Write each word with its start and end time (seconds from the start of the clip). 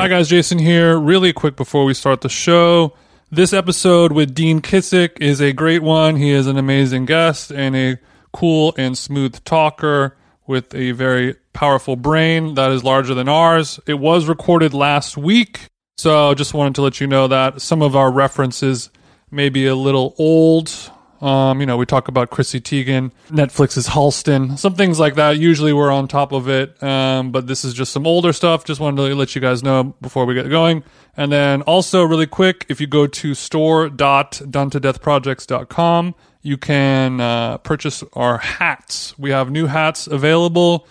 Hi 0.00 0.08
guys, 0.08 0.30
Jason 0.30 0.58
here. 0.58 0.98
Really 0.98 1.30
quick 1.34 1.56
before 1.56 1.84
we 1.84 1.92
start 1.92 2.22
the 2.22 2.30
show. 2.30 2.94
This 3.30 3.52
episode 3.52 4.12
with 4.12 4.34
Dean 4.34 4.62
Kissick 4.62 5.20
is 5.20 5.42
a 5.42 5.52
great 5.52 5.82
one. 5.82 6.16
He 6.16 6.30
is 6.30 6.46
an 6.46 6.56
amazing 6.56 7.04
guest 7.04 7.52
and 7.52 7.76
a 7.76 7.98
cool 8.32 8.72
and 8.78 8.96
smooth 8.96 9.44
talker 9.44 10.16
with 10.46 10.74
a 10.74 10.92
very 10.92 11.34
powerful 11.52 11.96
brain 11.96 12.54
that 12.54 12.70
is 12.72 12.82
larger 12.82 13.12
than 13.12 13.28
ours. 13.28 13.78
It 13.86 13.98
was 13.98 14.24
recorded 14.24 14.72
last 14.72 15.18
week, 15.18 15.66
so 15.98 16.32
just 16.32 16.54
wanted 16.54 16.76
to 16.76 16.82
let 16.82 16.98
you 17.02 17.06
know 17.06 17.28
that 17.28 17.60
some 17.60 17.82
of 17.82 17.94
our 17.94 18.10
references 18.10 18.88
may 19.30 19.50
be 19.50 19.66
a 19.66 19.76
little 19.76 20.14
old. 20.16 20.72
Um, 21.20 21.60
you 21.60 21.66
know, 21.66 21.76
we 21.76 21.86
talk 21.86 22.08
about 22.08 22.30
Chrissy 22.30 22.60
Teigen, 22.60 23.12
Netflix's 23.28 23.88
Halston, 23.88 24.58
some 24.58 24.74
things 24.74 24.98
like 24.98 25.16
that. 25.16 25.38
Usually 25.38 25.72
we're 25.72 25.90
on 25.90 26.08
top 26.08 26.32
of 26.32 26.48
it, 26.48 26.82
um, 26.82 27.30
but 27.30 27.46
this 27.46 27.64
is 27.64 27.74
just 27.74 27.92
some 27.92 28.06
older 28.06 28.32
stuff. 28.32 28.64
Just 28.64 28.80
wanted 28.80 29.08
to 29.08 29.14
let 29.14 29.34
you 29.34 29.40
guys 29.40 29.62
know 29.62 29.94
before 30.00 30.24
we 30.24 30.34
get 30.34 30.48
going. 30.48 30.82
And 31.16 31.30
then 31.30 31.62
also, 31.62 32.04
really 32.04 32.26
quick, 32.26 32.66
if 32.68 32.80
you 32.80 32.86
go 32.86 33.06
to 33.06 33.34
store.donetodeathprojects.com, 33.34 36.14
you 36.42 36.56
can 36.56 37.20
uh, 37.20 37.58
purchase 37.58 38.02
our 38.14 38.38
hats. 38.38 39.18
We 39.18 39.30
have 39.30 39.50
new 39.50 39.66
hats 39.66 40.06
available 40.06 40.86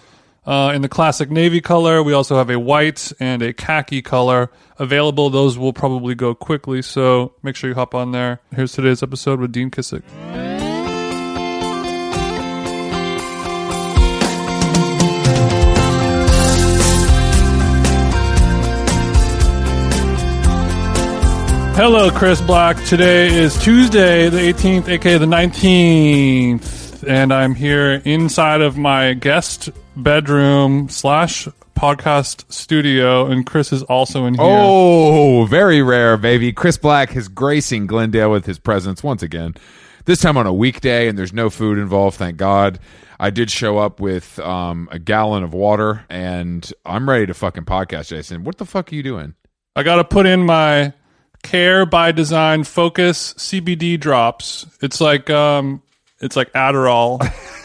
uh, 0.46 0.72
in 0.74 0.82
the 0.82 0.90
classic 0.90 1.30
navy 1.30 1.62
color. 1.62 2.02
We 2.04 2.14
also 2.14 2.38
have 2.38 2.50
a 2.50 2.60
white 2.60 3.12
and 3.20 3.42
a 3.42 3.54
khaki 3.54 4.02
color 4.02 4.52
available. 4.78 5.30
Those 5.30 5.58
will 5.58 5.74
probably 5.74 6.16
go 6.16 6.34
quickly, 6.34 6.82
so 6.82 7.34
make 7.44 7.56
sure 7.56 7.70
you 7.70 7.76
hop 7.76 7.94
on 7.96 8.12
there. 8.12 8.40
Here's 8.56 8.72
today's 8.74 9.04
episode 9.04 9.40
with 9.40 9.52
Dean 9.52 9.70
Kissick. 9.70 10.04
Hello, 21.82 22.12
Chris 22.12 22.42
Black. 22.42 22.76
Today 22.84 23.34
is 23.34 23.58
Tuesday, 23.64 24.28
the 24.28 24.38
18th, 24.38 24.90
aka 24.90 25.18
the 25.18 25.26
19th, 25.26 27.08
and 27.08 27.34
I'm 27.34 27.56
here 27.56 28.02
inside 28.04 28.60
of 28.60 28.78
my 28.78 29.14
guest 29.14 29.70
bedroom 30.04 30.90
slash 30.90 31.48
podcast 31.80 32.52
studio, 32.52 33.26
and 33.26 33.46
Chris 33.46 33.72
is 33.72 33.84
also 33.84 34.26
in 34.26 34.34
here. 34.34 34.44
Oh, 34.44 35.46
very 35.46 35.82
rare, 35.82 36.18
baby. 36.18 36.52
Chris 36.52 36.78
Black 36.78 37.16
is 37.16 37.28
gracing 37.28 37.88
Glendale 37.88 38.32
with 38.32 38.46
his 38.46 38.60
presence 38.60 39.02
once 39.02 39.24
again. 39.24 39.56
This 40.06 40.20
time 40.20 40.38
on 40.38 40.46
a 40.46 40.54
weekday, 40.54 41.08
and 41.08 41.18
there's 41.18 41.34
no 41.34 41.50
food 41.50 41.78
involved, 41.78 42.18
thank 42.18 42.38
God. 42.38 42.80
I 43.20 43.30
did 43.30 43.52
show 43.52 43.78
up 43.78 44.00
with 44.00 44.40
um, 44.40 44.90
a 44.92 45.00
gallon 45.00 45.44
of 45.44 45.54
water, 45.54 46.06
and 46.10 46.70
I'm 46.86 47.10
ready 47.10 47.26
to 47.28 47.34
fucking 47.34 47.66
podcast, 47.66 48.10
Jason. 48.10 48.44
What 48.44 48.58
the 48.58 48.66
fuck 48.66 48.92
are 48.92 48.96
you 48.96 49.04
doing? 49.04 49.36
I 49.76 49.84
got 49.84 49.98
to 49.98 50.04
put 50.04 50.26
in 50.26 50.46
my 50.46 50.94
Care 51.44 51.86
by 51.86 52.12
Design 52.12 52.64
Focus 52.64 53.34
CBD 53.36 54.00
drops. 54.00 54.66
It's 54.82 55.00
like 55.00 55.30
um, 55.30 55.82
it's 56.20 56.36
like 56.36 56.52
Adderall. 56.54 57.22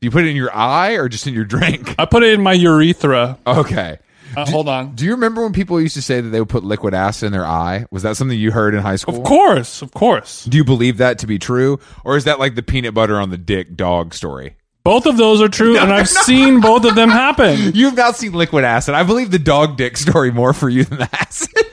Do 0.00 0.06
you 0.06 0.10
put 0.10 0.24
it 0.24 0.28
in 0.28 0.36
your 0.36 0.54
eye 0.54 0.92
or 0.92 1.08
just 1.08 1.26
in 1.26 1.34
your 1.34 1.44
drink? 1.46 1.94
I 1.98 2.06
put 2.06 2.22
it 2.22 2.32
in 2.34 2.42
my 2.42 2.52
urethra. 2.52 3.38
Okay. 3.46 3.98
Uh, 4.36 4.48
hold 4.48 4.68
on. 4.68 4.94
Do 4.94 5.04
you 5.04 5.10
remember 5.12 5.42
when 5.42 5.52
people 5.52 5.80
used 5.80 5.94
to 5.94 6.02
say 6.02 6.20
that 6.20 6.28
they 6.28 6.38
would 6.40 6.48
put 6.48 6.62
liquid 6.62 6.94
acid 6.94 7.26
in 7.26 7.32
their 7.32 7.44
eye? 7.46 7.86
Was 7.90 8.02
that 8.04 8.16
something 8.16 8.38
you 8.38 8.52
heard 8.52 8.74
in 8.74 8.80
high 8.80 8.96
school? 8.96 9.16
Of 9.16 9.24
course, 9.24 9.82
of 9.82 9.92
course. 9.92 10.44
Do 10.44 10.56
you 10.56 10.64
believe 10.64 10.98
that 10.98 11.18
to 11.18 11.26
be 11.26 11.38
true? 11.38 11.80
Or 12.04 12.16
is 12.16 12.24
that 12.24 12.38
like 12.38 12.54
the 12.54 12.62
peanut 12.62 12.94
butter 12.94 13.18
on 13.18 13.30
the 13.30 13.38
dick 13.38 13.76
dog 13.76 14.14
story? 14.14 14.56
Both 14.82 15.04
of 15.04 15.18
those 15.18 15.42
are 15.42 15.48
true, 15.48 15.76
and 15.76 15.92
I've 15.92 16.08
seen 16.08 16.60
both 16.60 16.86
of 16.86 16.94
them 16.94 17.10
happen. 17.10 17.58
You've 17.74 17.96
not 17.96 18.16
seen 18.16 18.32
liquid 18.32 18.64
acid. 18.64 18.94
I 18.94 19.02
believe 19.02 19.30
the 19.30 19.38
dog 19.38 19.76
dick 19.76 19.98
story 19.98 20.30
more 20.30 20.54
for 20.54 20.70
you 20.70 20.84
than 20.84 20.98
the 20.98 21.08
acid. 21.12 21.69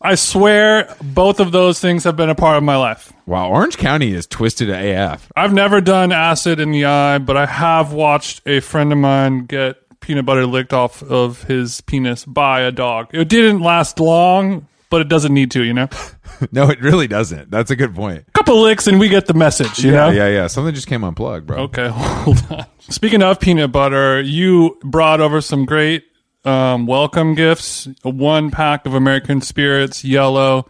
I 0.00 0.14
swear, 0.14 0.94
both 1.02 1.40
of 1.40 1.50
those 1.52 1.80
things 1.80 2.04
have 2.04 2.16
been 2.16 2.30
a 2.30 2.34
part 2.34 2.56
of 2.56 2.62
my 2.62 2.76
life. 2.76 3.12
wow, 3.26 3.48
Orange 3.48 3.76
County 3.78 4.12
is 4.14 4.26
twisted 4.26 4.70
AF. 4.70 5.30
I've 5.34 5.52
never 5.52 5.80
done 5.80 6.12
acid 6.12 6.60
in 6.60 6.70
the 6.70 6.84
eye, 6.84 7.18
but 7.18 7.36
I 7.36 7.46
have 7.46 7.92
watched 7.92 8.40
a 8.46 8.60
friend 8.60 8.92
of 8.92 8.98
mine 8.98 9.46
get 9.46 9.76
peanut 10.00 10.24
butter 10.24 10.46
licked 10.46 10.72
off 10.72 11.02
of 11.02 11.42
his 11.44 11.80
penis 11.80 12.24
by 12.24 12.60
a 12.60 12.70
dog. 12.70 13.08
It 13.12 13.28
didn't 13.28 13.60
last 13.60 13.98
long, 13.98 14.68
but 14.88 15.00
it 15.00 15.08
doesn't 15.08 15.34
need 15.34 15.50
to, 15.52 15.64
you 15.64 15.74
know? 15.74 15.88
No, 16.52 16.70
it 16.70 16.80
really 16.80 17.08
doesn't. 17.08 17.50
That's 17.50 17.72
a 17.72 17.74
good 17.74 17.96
point. 17.96 18.24
A 18.28 18.30
couple 18.30 18.60
licks 18.62 18.86
and 18.86 19.00
we 19.00 19.08
get 19.08 19.26
the 19.26 19.34
message, 19.34 19.80
you 19.80 19.90
Yeah, 19.90 19.96
know? 19.96 20.10
yeah, 20.10 20.28
yeah. 20.28 20.46
Something 20.46 20.72
just 20.72 20.86
came 20.86 21.02
unplugged, 21.02 21.48
bro. 21.48 21.62
Okay, 21.62 21.88
hold 21.92 22.46
on. 22.50 22.64
Speaking 22.78 23.22
of 23.24 23.40
peanut 23.40 23.72
butter, 23.72 24.20
you 24.20 24.78
brought 24.84 25.20
over 25.20 25.40
some 25.40 25.64
great 25.64 26.04
um, 26.48 26.86
welcome 26.86 27.34
gifts. 27.34 27.86
One 28.02 28.50
pack 28.50 28.86
of 28.86 28.94
American 28.94 29.42
Spirits 29.42 30.04
Yellow 30.04 30.66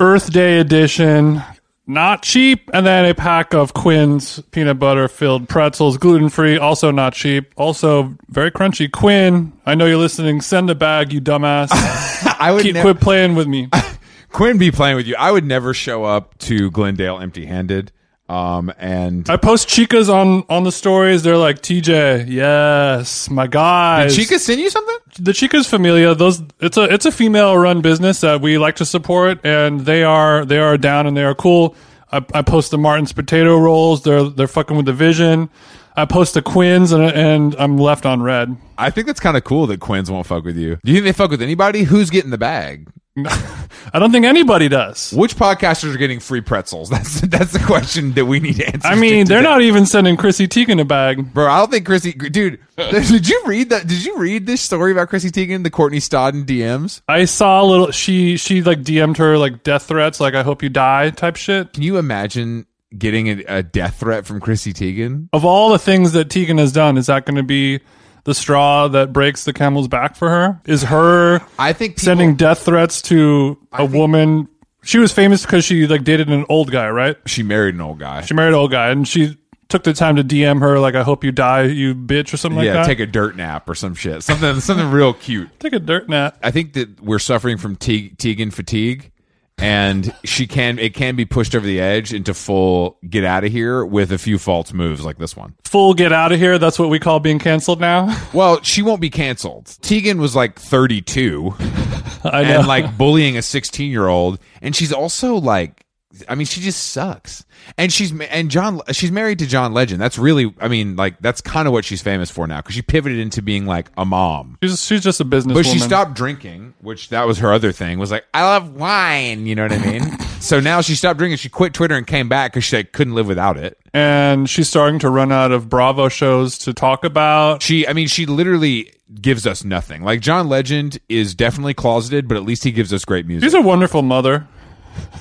Earth 0.00 0.32
Day 0.32 0.58
edition. 0.58 1.42
Not 1.86 2.22
cheap. 2.22 2.68
And 2.74 2.84
then 2.84 3.06
a 3.06 3.14
pack 3.14 3.54
of 3.54 3.72
Quinn's 3.72 4.40
peanut 4.50 4.78
butter 4.78 5.08
filled 5.08 5.48
pretzels, 5.48 5.96
gluten 5.96 6.28
free, 6.28 6.58
also 6.58 6.90
not 6.90 7.14
cheap. 7.14 7.52
Also 7.56 8.14
very 8.28 8.50
crunchy. 8.50 8.90
Quinn, 8.90 9.52
I 9.64 9.74
know 9.74 9.86
you're 9.86 9.96
listening. 9.96 10.40
Send 10.40 10.68
a 10.68 10.74
bag, 10.74 11.12
you 11.12 11.20
dumbass. 11.20 11.68
I 12.38 12.52
would 12.52 12.62
Keep, 12.62 12.76
quit 12.76 13.00
playing 13.00 13.36
with 13.36 13.46
me. 13.46 13.68
Quinn 14.30 14.58
be 14.58 14.70
playing 14.70 14.96
with 14.96 15.06
you. 15.06 15.16
I 15.18 15.30
would 15.32 15.44
never 15.44 15.72
show 15.72 16.04
up 16.04 16.36
to 16.38 16.70
Glendale 16.70 17.18
empty 17.18 17.46
handed. 17.46 17.92
Um, 18.28 18.72
and 18.78 19.28
I 19.30 19.36
post 19.36 19.68
chicas 19.68 20.12
on 20.12 20.44
on 20.48 20.64
the 20.64 20.72
stories. 20.72 21.22
They're 21.22 21.38
like, 21.38 21.60
TJ, 21.62 22.26
yes, 22.28 23.30
my 23.30 23.46
guys. 23.46 24.14
Did 24.14 24.22
Chica 24.22 24.38
send 24.38 24.60
you 24.60 24.68
something? 24.68 24.96
the 25.18 25.32
Chicas 25.32 25.68
Familia, 25.68 26.14
those 26.14 26.42
it's 26.60 26.76
a 26.76 26.84
it's 26.84 27.06
a 27.06 27.12
female 27.12 27.56
run 27.56 27.80
business 27.80 28.20
that 28.20 28.40
we 28.40 28.58
like 28.58 28.76
to 28.76 28.84
support, 28.84 29.44
and 29.44 29.80
they 29.80 30.04
are 30.04 30.44
they 30.44 30.58
are 30.58 30.76
down 30.78 31.06
and 31.06 31.16
they 31.16 31.24
are 31.24 31.34
cool. 31.34 31.74
I, 32.10 32.24
I 32.32 32.42
post 32.42 32.70
the 32.70 32.78
Martin's 32.78 33.12
potato 33.12 33.58
rolls. 33.58 34.02
They're 34.02 34.24
they're 34.24 34.48
fucking 34.48 34.76
with 34.76 34.86
the 34.86 34.92
vision. 34.92 35.50
I 35.96 36.04
post 36.04 36.34
the 36.34 36.42
Quins 36.42 36.92
and 36.92 37.02
and 37.02 37.56
I'm 37.58 37.76
left 37.76 38.06
on 38.06 38.22
red. 38.22 38.56
I 38.76 38.90
think 38.90 39.06
that's 39.06 39.20
kind 39.20 39.36
of 39.36 39.44
cool 39.44 39.66
that 39.66 39.80
Quinn's 39.80 40.10
won't 40.10 40.26
fuck 40.26 40.44
with 40.44 40.56
you. 40.56 40.78
Do 40.84 40.92
you 40.92 40.98
think 40.98 41.04
they 41.04 41.12
fuck 41.12 41.30
with 41.30 41.42
anybody? 41.42 41.82
Who's 41.82 42.10
getting 42.10 42.30
the 42.30 42.38
bag? 42.38 42.88
I 43.92 43.98
don't 43.98 44.12
think 44.12 44.24
anybody 44.24 44.68
does. 44.68 45.12
Which 45.12 45.36
podcasters 45.36 45.94
are 45.94 45.98
getting 45.98 46.20
free 46.20 46.40
pretzels? 46.40 46.90
That's 46.98 47.20
that's 47.22 47.52
the 47.52 47.58
question 47.60 48.12
that 48.12 48.26
we 48.26 48.40
need 48.40 48.56
to 48.56 48.66
answer. 48.66 48.88
I 48.88 48.94
mean, 48.94 49.26
they're 49.26 49.42
not 49.42 49.62
even 49.62 49.86
sending 49.86 50.16
Chrissy 50.16 50.48
Teigen 50.48 50.80
a 50.80 50.84
bag. 50.84 51.32
Bro, 51.32 51.50
I 51.50 51.58
don't 51.58 51.70
think 51.70 51.86
Chrissy. 51.86 52.12
Dude, 52.12 52.60
did 52.76 53.28
you 53.28 53.42
read 53.46 53.70
that? 53.70 53.86
Did 53.86 54.04
you 54.04 54.18
read 54.18 54.46
this 54.46 54.60
story 54.60 54.92
about 54.92 55.08
Chrissy 55.08 55.30
Teigen, 55.30 55.62
the 55.62 55.70
Courtney 55.70 55.98
Stodden 55.98 56.44
DMs? 56.44 57.02
I 57.08 57.24
saw 57.24 57.62
a 57.62 57.64
little. 57.64 57.90
She 57.90 58.36
she 58.36 58.62
like 58.62 58.82
DM'd 58.82 59.18
her 59.18 59.38
like 59.38 59.62
death 59.62 59.84
threats, 59.84 60.20
like 60.20 60.34
I 60.34 60.42
hope 60.42 60.62
you 60.62 60.68
die 60.68 61.10
type 61.10 61.36
shit. 61.36 61.72
Can 61.72 61.82
you 61.82 61.98
imagine 61.98 62.66
getting 62.96 63.28
a, 63.28 63.44
a 63.48 63.62
death 63.62 64.00
threat 64.00 64.26
from 64.26 64.40
Chrissy 64.40 64.72
Teigen? 64.72 65.28
Of 65.32 65.44
all 65.44 65.70
the 65.70 65.78
things 65.78 66.12
that 66.12 66.28
Teigen 66.28 66.58
has 66.58 66.72
done, 66.72 66.98
is 66.98 67.06
that 67.06 67.26
going 67.26 67.36
to 67.36 67.42
be 67.42 67.80
the 68.28 68.34
straw 68.34 68.86
that 68.88 69.12
breaks 69.12 69.44
the 69.44 69.52
camel's 69.52 69.88
back 69.88 70.14
for 70.14 70.28
her? 70.28 70.60
Is 70.66 70.82
her 70.84 71.40
I 71.58 71.72
think 71.72 71.94
people, 71.96 72.04
sending 72.04 72.36
death 72.36 72.60
threats 72.64 73.00
to 73.02 73.58
a 73.72 73.78
think- 73.78 73.92
woman 73.94 74.48
She 74.84 74.98
was 74.98 75.12
famous 75.12 75.44
because 75.44 75.64
she 75.64 75.86
like 75.86 76.04
dated 76.04 76.28
an 76.28 76.44
old 76.48 76.70
guy, 76.70 76.88
right? 76.90 77.16
She 77.26 77.42
married 77.42 77.74
an 77.74 77.80
old 77.80 77.98
guy. 77.98 78.20
She 78.22 78.34
married 78.34 78.50
an 78.50 78.54
old 78.54 78.70
guy, 78.70 78.90
and 78.90 79.06
she 79.08 79.36
took 79.68 79.82
the 79.84 79.92
time 79.92 80.16
to 80.16 80.24
DM 80.24 80.60
her 80.60 80.78
like, 80.78 80.94
"I 80.94 81.02
hope 81.02 81.24
you 81.24 81.32
die, 81.32 81.64
you 81.64 81.94
bitch," 81.94 82.32
or 82.32 82.36
something 82.38 82.62
yeah, 82.64 82.74
like 82.74 82.82
that. 82.82 82.86
take 82.86 83.00
a 83.00 83.06
dirt 83.06 83.36
nap 83.36 83.68
or 83.68 83.74
some 83.74 83.94
shit. 83.94 84.22
Something 84.22 84.60
something 84.60 84.90
real 84.90 85.12
cute. 85.12 85.48
take 85.60 85.72
a 85.74 85.78
dirt 85.80 86.08
nap. 86.08 86.38
I 86.42 86.50
think 86.50 86.72
that 86.74 87.02
we're 87.02 87.18
suffering 87.18 87.58
from 87.58 87.76
te- 87.76 88.10
Teigen 88.10 88.52
fatigue, 88.52 89.10
and 89.58 90.14
she 90.24 90.46
can 90.46 90.78
it 90.78 90.94
can 90.94 91.16
be 91.16 91.24
pushed 91.24 91.54
over 91.54 91.66
the 91.66 91.80
edge 91.80 92.12
into 92.12 92.32
full 92.34 92.98
get 93.08 93.24
out 93.24 93.44
of 93.44 93.52
here 93.52 93.84
with 93.84 94.12
a 94.12 94.18
few 94.18 94.38
false 94.38 94.72
moves 94.72 95.04
like 95.04 95.18
this 95.18 95.36
one. 95.36 95.54
Full 95.64 95.94
get 95.94 96.12
out 96.12 96.32
of 96.32 96.38
here. 96.38 96.58
That's 96.58 96.78
what 96.78 96.88
we 96.90 96.98
call 96.98 97.20
being 97.20 97.38
canceled 97.38 97.80
now. 97.80 98.16
Well, 98.34 98.62
she 98.62 98.82
won't 98.82 99.00
be 99.00 99.10
canceled. 99.10 99.66
Teigen 99.66 100.18
was 100.18 100.36
like 100.36 100.58
32 100.58 101.54
I 102.24 102.42
know. 102.42 102.58
and 102.58 102.68
like 102.68 102.96
bullying 102.98 103.36
a 103.36 103.42
16 103.42 103.90
year 103.90 104.06
old, 104.06 104.38
and 104.62 104.76
she's 104.76 104.92
also 104.92 105.34
like. 105.36 105.84
I 106.28 106.34
mean, 106.34 106.46
she 106.46 106.60
just 106.60 106.88
sucks, 106.92 107.44
and 107.76 107.92
she's 107.92 108.12
and 108.20 108.50
John. 108.50 108.80
She's 108.92 109.10
married 109.10 109.38
to 109.40 109.46
John 109.46 109.72
Legend. 109.72 110.00
That's 110.00 110.18
really, 110.18 110.54
I 110.60 110.68
mean, 110.68 110.96
like 110.96 111.18
that's 111.20 111.40
kind 111.40 111.66
of 111.66 111.72
what 111.72 111.84
she's 111.84 112.02
famous 112.02 112.30
for 112.30 112.46
now 112.46 112.58
because 112.58 112.74
she 112.74 112.82
pivoted 112.82 113.18
into 113.18 113.42
being 113.42 113.66
like 113.66 113.90
a 113.96 114.04
mom. 114.04 114.58
she's 114.62 114.84
she's 114.84 115.02
just 115.02 115.20
a 115.20 115.24
business. 115.24 115.54
But 115.54 115.66
she 115.66 115.78
stopped 115.78 116.14
drinking, 116.14 116.74
which 116.80 117.10
that 117.10 117.26
was 117.26 117.38
her 117.38 117.52
other 117.52 117.72
thing. 117.72 117.98
Was 117.98 118.10
like, 118.10 118.24
I 118.32 118.42
love 118.44 118.74
wine. 118.74 119.46
You 119.46 119.54
know 119.54 119.62
what 119.64 119.72
I 119.72 119.78
mean? 119.78 120.18
so 120.40 120.60
now 120.60 120.80
she 120.80 120.94
stopped 120.94 121.18
drinking. 121.18 121.38
She 121.38 121.48
quit 121.48 121.74
Twitter 121.74 121.96
and 121.96 122.06
came 122.06 122.28
back 122.28 122.52
because 122.52 122.64
she 122.64 122.76
like, 122.76 122.92
couldn't 122.92 123.14
live 123.14 123.26
without 123.26 123.56
it. 123.56 123.78
and 123.94 124.48
she's 124.48 124.68
starting 124.68 124.98
to 125.00 125.10
run 125.10 125.32
out 125.32 125.52
of 125.52 125.68
Bravo 125.68 126.08
shows 126.08 126.58
to 126.58 126.72
talk 126.74 127.04
about. 127.04 127.62
She, 127.62 127.86
I 127.86 127.92
mean, 127.92 128.06
she 128.08 128.26
literally 128.26 128.92
gives 129.20 129.46
us 129.46 129.64
nothing. 129.64 130.02
Like 130.02 130.20
John 130.20 130.48
Legend 130.48 130.98
is 131.08 131.34
definitely 131.34 131.74
closeted, 131.74 132.28
but 132.28 132.36
at 132.36 132.44
least 132.44 132.62
he 132.64 132.72
gives 132.72 132.92
us 132.92 133.04
great 133.04 133.26
music. 133.26 133.46
She's 133.46 133.54
a 133.54 133.60
wonderful 133.60 134.02
mother. 134.02 134.46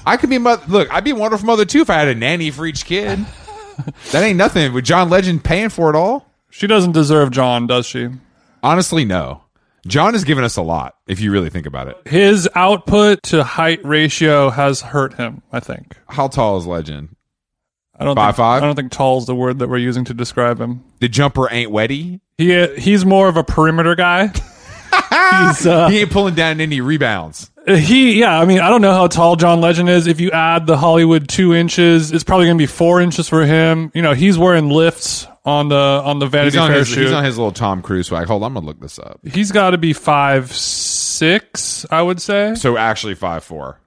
I 0.05 0.17
could 0.17 0.29
be 0.29 0.37
mother. 0.37 0.63
Look, 0.67 0.91
I'd 0.93 1.03
be 1.03 1.11
a 1.11 1.15
wonderful 1.15 1.45
mother 1.45 1.65
too 1.65 1.81
if 1.81 1.89
I 1.89 1.95
had 1.95 2.07
a 2.07 2.15
nanny 2.15 2.51
for 2.51 2.65
each 2.65 2.85
kid. 2.85 3.25
that 4.11 4.23
ain't 4.23 4.37
nothing. 4.37 4.73
With 4.73 4.85
John 4.85 5.09
Legend 5.09 5.43
paying 5.43 5.69
for 5.69 5.89
it 5.89 5.95
all, 5.95 6.25
She 6.49 6.65
doesn't 6.67 6.93
deserve 6.93 7.31
John, 7.31 7.67
does 7.67 7.85
she? 7.85 8.09
honestly, 8.63 9.05
no. 9.05 9.43
John 9.85 10.13
has 10.13 10.23
given 10.25 10.43
us 10.43 10.57
a 10.57 10.61
lot. 10.61 10.95
If 11.07 11.21
you 11.21 11.31
really 11.31 11.49
think 11.49 11.65
about 11.65 11.87
it, 11.87 11.97
His 12.07 12.49
output 12.55 13.23
to 13.23 13.43
height 13.43 13.79
ratio 13.85 14.49
has 14.49 14.81
hurt 14.81 15.13
him. 15.13 15.41
I 15.51 15.59
think. 15.61 15.95
how 16.09 16.27
tall 16.27 16.57
is 16.57 16.65
Legend? 16.65 17.15
I 17.99 18.03
don't 18.03 18.15
Five 18.15 18.35
think, 18.35 18.37
five? 18.37 18.63
I 18.63 18.65
don't 18.65 18.75
think 18.75 18.91
tall 18.91 19.17
is 19.19 19.25
the 19.25 19.35
word 19.35 19.59
that 19.59 19.69
we're 19.69 19.77
using 19.77 20.03
to 20.05 20.13
describe 20.13 20.59
him. 20.59 20.83
The 20.99 21.07
jumper 21.09 21.47
ain't 21.51 21.71
wetty. 21.71 22.19
He 22.37 22.67
he's 22.77 23.05
more 23.05 23.27
of 23.27 23.37
a 23.37 23.43
perimeter 23.43 23.95
guy. 23.95 24.31
he's 25.09 25.65
uh, 25.67 25.87
He 25.89 25.99
ain't 25.99 26.11
pulling 26.11 26.35
down 26.35 26.61
any 26.61 26.81
rebounds. 26.81 27.51
he 27.67 28.19
yeah. 28.19 28.39
I 28.39 28.45
mean, 28.45 28.59
I 28.59 28.69
don't 28.69 28.81
know 28.81 28.93
how 28.93 29.07
tall 29.07 29.35
John 29.35 29.61
Legend 29.61 29.89
is. 29.89 30.07
If 30.07 30.19
you 30.21 30.31
add 30.31 30.65
the 30.67 30.77
Hollywood 30.77 31.27
two 31.27 31.53
inches, 31.53 32.11
it's 32.11 32.23
probably 32.23 32.47
gonna 32.47 32.57
be 32.57 32.65
four 32.65 33.01
inches 33.01 33.27
for 33.29 33.45
him. 33.45 33.91
You 33.93 34.01
know, 34.01 34.13
he's 34.13 34.37
wearing 34.37 34.69
lifts 34.69 35.27
on 35.45 35.69
the 35.69 35.75
on 35.75 36.19
the 36.19 36.27
Vanity 36.27 36.55
He's 36.55 36.61
on, 36.61 36.69
Fair 36.69 36.79
his, 36.79 36.87
shoot. 36.87 37.01
he's 37.03 37.11
on 37.13 37.23
his 37.23 37.37
little 37.37 37.51
Tom 37.51 37.81
Cruise 37.81 38.07
swag. 38.07 38.27
Hold 38.27 38.43
on, 38.43 38.47
I'm 38.47 38.53
gonna 38.55 38.65
look 38.65 38.79
this 38.79 38.99
up. 38.99 39.19
he's 39.25 39.51
got 39.51 39.71
to 39.71 39.77
be 39.77 39.93
five 39.93 40.53
six, 40.53 41.85
I 41.91 42.01
would 42.01 42.21
say. 42.21 42.55
So 42.55 42.77
actually, 42.77 43.15
five 43.15 43.43
four, 43.43 43.79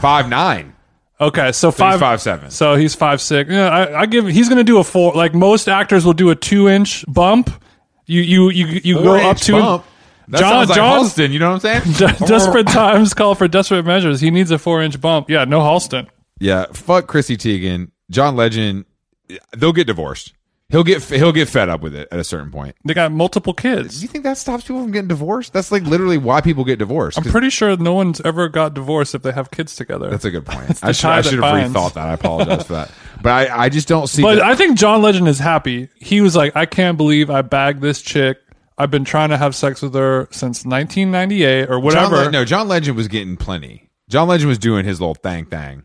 five 0.00 0.28
nine, 0.28 0.74
Okay, 1.20 1.52
so 1.52 1.70
five 1.70 1.94
five 1.94 2.00
five 2.00 2.22
seven. 2.22 2.50
So 2.50 2.76
he's 2.76 2.94
five 2.94 3.20
six. 3.20 3.50
Yeah, 3.50 3.68
I, 3.68 4.00
I 4.02 4.06
give. 4.06 4.26
He's 4.26 4.48
going 4.48 4.58
to 4.58 4.64
do 4.64 4.78
a 4.78 4.84
four. 4.84 5.12
Like 5.12 5.34
most 5.34 5.68
actors 5.68 6.04
will 6.04 6.14
do 6.14 6.30
a 6.30 6.34
two 6.34 6.68
inch 6.68 7.04
bump. 7.06 7.50
You 8.06 8.22
you 8.22 8.50
you 8.50 8.80
you 8.82 8.94
go 8.96 9.16
up 9.16 9.36
to 9.38 9.52
bump. 9.52 9.84
That 10.30 10.40
John- 10.40 10.50
sounds 10.66 10.68
like 10.70 10.76
John- 10.76 11.04
Halston. 11.04 11.30
You 11.32 11.38
know 11.38 11.50
what 11.52 11.64
I'm 11.64 11.82
saying? 11.82 11.92
De- 12.18 12.26
desperate 12.26 12.66
times 12.68 13.14
call 13.14 13.34
for 13.34 13.48
desperate 13.48 13.84
measures. 13.84 14.20
He 14.20 14.30
needs 14.30 14.50
a 14.50 14.58
four 14.58 14.82
inch 14.82 15.00
bump. 15.00 15.28
Yeah, 15.30 15.44
no 15.44 15.60
Halston. 15.60 16.08
yeah. 16.38 16.66
Fuck 16.72 17.06
Chrissy 17.06 17.36
Teigen, 17.36 17.90
John 18.10 18.36
Legend. 18.36 18.84
They'll 19.56 19.72
get 19.72 19.86
divorced. 19.86 20.32
He'll 20.70 20.84
get 20.84 21.02
he'll 21.02 21.32
get 21.32 21.48
fed 21.48 21.68
up 21.68 21.80
with 21.80 21.96
it 21.96 22.06
at 22.12 22.20
a 22.20 22.24
certain 22.24 22.52
point. 22.52 22.76
They 22.84 22.94
got 22.94 23.10
multiple 23.10 23.52
kids. 23.52 23.96
Do 23.96 24.02
you 24.02 24.08
think 24.08 24.22
that 24.22 24.38
stops 24.38 24.62
people 24.62 24.82
from 24.82 24.92
getting 24.92 25.08
divorced? 25.08 25.52
That's 25.52 25.72
like 25.72 25.82
literally 25.82 26.16
why 26.16 26.40
people 26.40 26.62
get 26.64 26.78
divorced. 26.78 27.18
I'm 27.18 27.24
pretty 27.24 27.50
sure 27.50 27.76
no 27.76 27.92
one's 27.92 28.20
ever 28.20 28.48
got 28.48 28.74
divorced 28.74 29.16
if 29.16 29.22
they 29.22 29.32
have 29.32 29.50
kids 29.50 29.74
together. 29.74 30.08
that's 30.10 30.24
a 30.24 30.30
good 30.30 30.46
point. 30.46 30.78
I 30.84 30.92
should, 30.92 31.10
I 31.10 31.22
should 31.22 31.32
have 31.34 31.40
binds. 31.40 31.74
rethought 31.76 31.94
that. 31.94 32.06
I 32.06 32.12
apologize 32.12 32.66
for 32.66 32.74
that. 32.74 32.92
But 33.20 33.32
I, 33.50 33.64
I 33.64 33.68
just 33.68 33.88
don't 33.88 34.06
see. 34.06 34.22
But 34.22 34.36
that- 34.36 34.44
I 34.44 34.54
think 34.54 34.78
John 34.78 35.02
Legend 35.02 35.26
is 35.26 35.40
happy. 35.40 35.88
He 35.96 36.20
was 36.20 36.36
like, 36.36 36.54
I 36.54 36.66
can't 36.66 36.96
believe 36.96 37.30
I 37.30 37.42
bagged 37.42 37.80
this 37.80 38.00
chick. 38.00 38.38
I've 38.80 38.90
been 38.90 39.04
trying 39.04 39.28
to 39.30 39.36
have 39.36 39.54
sex 39.54 39.82
with 39.82 39.94
her 39.94 40.26
since 40.30 40.64
1998 40.64 41.62
or 41.64 41.66
John 41.66 41.82
whatever. 41.82 42.16
Le- 42.16 42.30
no, 42.30 42.44
John 42.44 42.68
Legend 42.68 42.96
was 42.96 43.08
getting 43.08 43.36
plenty. 43.36 43.88
John 44.08 44.26
Legend 44.28 44.48
was 44.48 44.58
doing 44.58 44.84
his 44.84 45.00
little 45.00 45.14
thang 45.14 45.44
thang. 45.46 45.84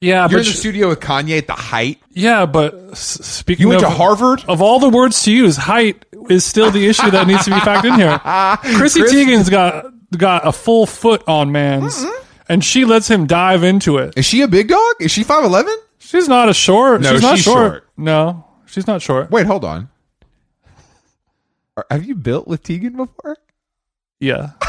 yeah, 0.00 0.28
You're 0.28 0.40
in 0.40 0.46
the 0.46 0.50
sh- 0.52 0.56
studio 0.58 0.88
with 0.88 1.00
Kanye 1.00 1.38
at 1.38 1.46
the 1.46 1.52
height. 1.52 2.00
yeah, 2.10 2.46
but 2.46 2.74
s- 2.92 2.98
speaking 3.24 3.62
You 3.64 3.68
went 3.68 3.82
of 3.84 3.88
to 3.90 3.94
Harvard. 3.94 4.42
of 4.48 4.60
all 4.62 4.78
the 4.80 4.88
words 4.88 5.22
to 5.24 5.32
use, 5.32 5.56
height 5.56 6.04
is 6.28 6.44
still 6.44 6.70
the 6.70 6.86
issue 6.86 7.10
that 7.10 7.26
needs 7.26 7.44
to 7.44 7.50
be 7.50 7.56
factored 7.56 7.92
in 7.92 8.00
here. 8.00 8.18
Chrissy 8.78 9.00
Chris- 9.00 9.12
Teigen's 9.14 9.48
got 9.50 9.86
got 10.16 10.46
a 10.46 10.52
full 10.52 10.86
foot 10.86 11.22
on 11.28 11.52
man's, 11.52 11.96
mm-hmm. 12.04 12.24
and 12.48 12.64
she 12.64 12.84
lets 12.84 13.08
him 13.08 13.26
dive 13.26 13.62
into 13.64 13.98
it. 13.98 14.14
Is 14.16 14.24
she 14.26 14.42
a 14.42 14.48
big 14.48 14.68
dog? 14.68 14.94
Is 15.00 15.10
she 15.10 15.22
five 15.22 15.44
eleven? 15.44 15.74
She's 15.98 16.28
not 16.28 16.48
a 16.48 16.54
short. 16.54 17.00
No, 17.00 17.12
she's 17.12 17.22
not 17.22 17.36
she's 17.36 17.44
short. 17.44 17.72
short. 17.72 17.88
No, 17.96 18.44
she's 18.66 18.86
not 18.88 19.00
short. 19.02 19.30
Wait, 19.30 19.46
hold 19.46 19.64
on. 19.64 19.88
Have 21.90 22.04
you 22.04 22.14
built 22.14 22.46
with 22.46 22.62
Teigen 22.62 22.96
before? 22.96 23.36
Yeah, 24.20 24.50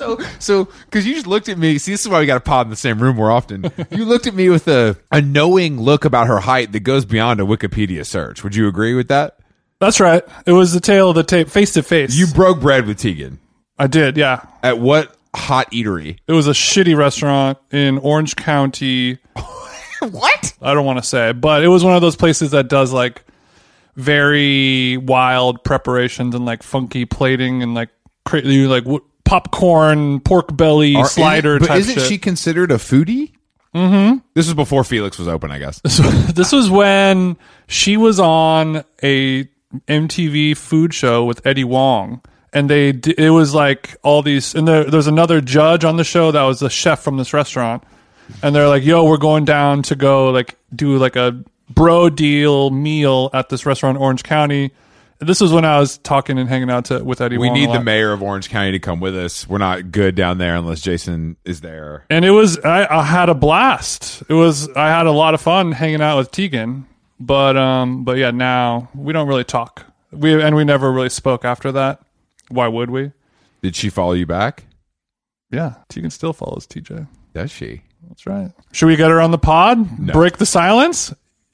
So, 0.00 0.18
so 0.38 0.64
because 0.86 1.06
you 1.06 1.12
just 1.14 1.26
looked 1.26 1.50
at 1.50 1.58
me. 1.58 1.76
See, 1.76 1.92
this 1.92 2.00
is 2.00 2.08
why 2.08 2.20
we 2.20 2.26
got 2.26 2.34
to 2.34 2.40
pod 2.40 2.66
in 2.66 2.70
the 2.70 2.76
same 2.76 2.98
room 3.02 3.16
more 3.16 3.30
often. 3.30 3.70
you 3.90 4.06
looked 4.06 4.26
at 4.26 4.34
me 4.34 4.48
with 4.48 4.66
a 4.66 4.96
a 5.10 5.20
knowing 5.20 5.78
look 5.78 6.06
about 6.06 6.26
her 6.26 6.40
height 6.40 6.72
that 6.72 6.80
goes 6.80 7.04
beyond 7.04 7.38
a 7.38 7.44
Wikipedia 7.44 8.06
search. 8.06 8.42
Would 8.42 8.54
you 8.56 8.66
agree 8.66 8.94
with 8.94 9.08
that? 9.08 9.38
that's 9.78 10.00
right. 10.00 10.22
It 10.46 10.52
was 10.52 10.72
the 10.72 10.80
tail 10.80 11.10
of 11.10 11.16
the 11.16 11.22
tape, 11.22 11.48
face 11.50 11.74
to 11.74 11.82
face. 11.82 12.14
You 12.16 12.26
broke 12.28 12.60
bread 12.60 12.86
with 12.86 12.98
Teigen 12.98 13.38
I 13.78 13.86
did. 13.88 14.16
Yeah, 14.16 14.44
at 14.62 14.78
what 14.78 15.14
hot 15.36 15.70
eatery? 15.70 16.16
it 16.26 16.32
was 16.32 16.48
a 16.48 16.52
shitty 16.52 16.96
restaurant 16.96 17.58
in 17.70 17.98
Orange 17.98 18.36
County. 18.36 19.18
what? 20.00 20.54
I 20.62 20.72
don't 20.72 20.86
want 20.86 20.98
to 20.98 21.04
say, 21.04 21.32
but 21.32 21.62
it 21.62 21.68
was 21.68 21.84
one 21.84 21.94
of 21.94 22.00
those 22.00 22.16
places 22.16 22.52
that 22.52 22.68
does 22.68 22.90
like 22.90 23.22
very 23.96 24.96
wild 24.96 25.62
preparations 25.64 26.34
and 26.34 26.44
like 26.44 26.62
funky 26.62 27.04
plating 27.04 27.62
and 27.62 27.74
like 27.74 27.90
cra- 28.24 28.42
you 28.44 28.68
like 28.68 28.84
w- 28.84 29.04
popcorn, 29.24 30.20
pork 30.20 30.56
belly, 30.56 31.02
slider 31.04 31.58
but 31.58 31.66
type 31.68 31.78
isn't 31.80 31.94
shit. 31.94 32.06
she 32.08 32.18
considered 32.18 32.70
a 32.70 32.76
foodie? 32.76 33.32
Mm-hmm. 33.74 34.18
This 34.34 34.46
was 34.46 34.54
before 34.54 34.82
Felix 34.82 35.18
was 35.18 35.28
open, 35.28 35.50
I 35.50 35.58
guess. 35.58 35.80
So 35.88 36.02
this 36.02 36.50
was 36.52 36.70
when 36.70 37.36
she 37.68 37.96
was 37.96 38.18
on 38.18 38.84
a 39.02 39.48
MTV 39.86 40.56
food 40.56 40.92
show 40.92 41.24
with 41.24 41.46
Eddie 41.46 41.62
Huang. 41.62 42.20
And 42.52 42.68
they, 42.68 42.88
it 42.88 43.30
was 43.30 43.54
like 43.54 43.96
all 44.02 44.22
these, 44.22 44.56
and 44.56 44.66
there, 44.66 44.82
there's 44.82 45.06
another 45.06 45.40
judge 45.40 45.84
on 45.84 45.96
the 45.96 46.02
show 46.02 46.32
that 46.32 46.42
was 46.42 46.58
the 46.58 46.68
chef 46.68 47.00
from 47.00 47.16
this 47.16 47.32
restaurant. 47.32 47.84
And 48.42 48.52
they're 48.56 48.66
like, 48.66 48.82
yo, 48.82 49.04
we're 49.04 49.18
going 49.18 49.44
down 49.44 49.82
to 49.82 49.94
go 49.94 50.30
like 50.30 50.56
do 50.74 50.96
like 50.98 51.14
a 51.14 51.44
bro 51.70 52.10
deal 52.10 52.70
meal 52.70 53.30
at 53.32 53.48
this 53.48 53.64
restaurant 53.64 53.96
in 53.96 54.02
Orange 54.02 54.22
County. 54.22 54.72
This 55.22 55.40
was 55.40 55.52
when 55.52 55.66
I 55.66 55.78
was 55.78 55.98
talking 55.98 56.38
and 56.38 56.48
hanging 56.48 56.70
out 56.70 56.86
to, 56.86 57.04
with 57.04 57.20
Eddie 57.20 57.36
We 57.36 57.48
Huang. 57.48 57.56
a 57.56 57.60
need 57.60 57.66
the 57.68 57.74
lot. 57.74 57.84
mayor 57.84 58.12
of 58.12 58.22
Orange 58.22 58.48
County 58.48 58.72
to 58.72 58.78
come 58.78 59.00
with 59.00 59.14
us. 59.14 59.46
We're 59.46 59.58
not 59.58 59.92
good 59.92 60.14
down 60.14 60.38
there 60.38 60.54
unless 60.56 60.80
Jason 60.80 61.36
is 61.44 61.60
there. 61.60 62.04
and 62.08 62.24
it 62.24 62.30
was 62.30 62.58
I, 62.60 62.86
I 62.86 63.02
had 63.04 63.28
a 63.28 63.34
blast. 63.34 64.22
It 64.30 64.34
was 64.34 64.68
I 64.70 64.88
had 64.88 65.06
a 65.06 65.10
lot 65.12 65.34
of 65.34 65.40
fun 65.42 65.72
hanging 65.72 66.00
out 66.00 66.16
with 66.16 66.30
Teigen, 66.32 66.84
but 67.18 67.56
um, 67.58 68.02
but 68.04 68.16
yeah, 68.16 68.30
now 68.30 68.88
we 68.94 69.12
don't 69.12 69.28
really 69.28 69.44
talk. 69.44 69.84
We 70.10 70.40
and 70.42 70.56
we 70.56 70.64
never 70.64 70.90
really 70.90 71.10
spoke 71.10 71.44
after 71.44 71.70
that. 71.72 72.00
Why 72.48 72.66
would 72.68 72.88
we? 72.90 73.12
Did 73.62 73.76
she 73.76 73.90
follow 73.90 74.12
you 74.12 74.24
back? 74.24 74.64
Yeah, 75.50 75.74
Teigen 75.90 76.10
still 76.10 76.32
follows 76.32 76.66
TJ. 76.66 77.06
Does 77.34 77.50
she? 77.50 77.82
That's 78.08 78.24
right. 78.26 78.50
Should 78.72 78.86
we 78.86 78.96
get 78.96 79.10
her 79.10 79.20
on 79.20 79.32
the 79.32 79.38
pod? 79.38 79.98
Break 80.06 80.38
the 80.38 80.46
silence. 80.46 81.12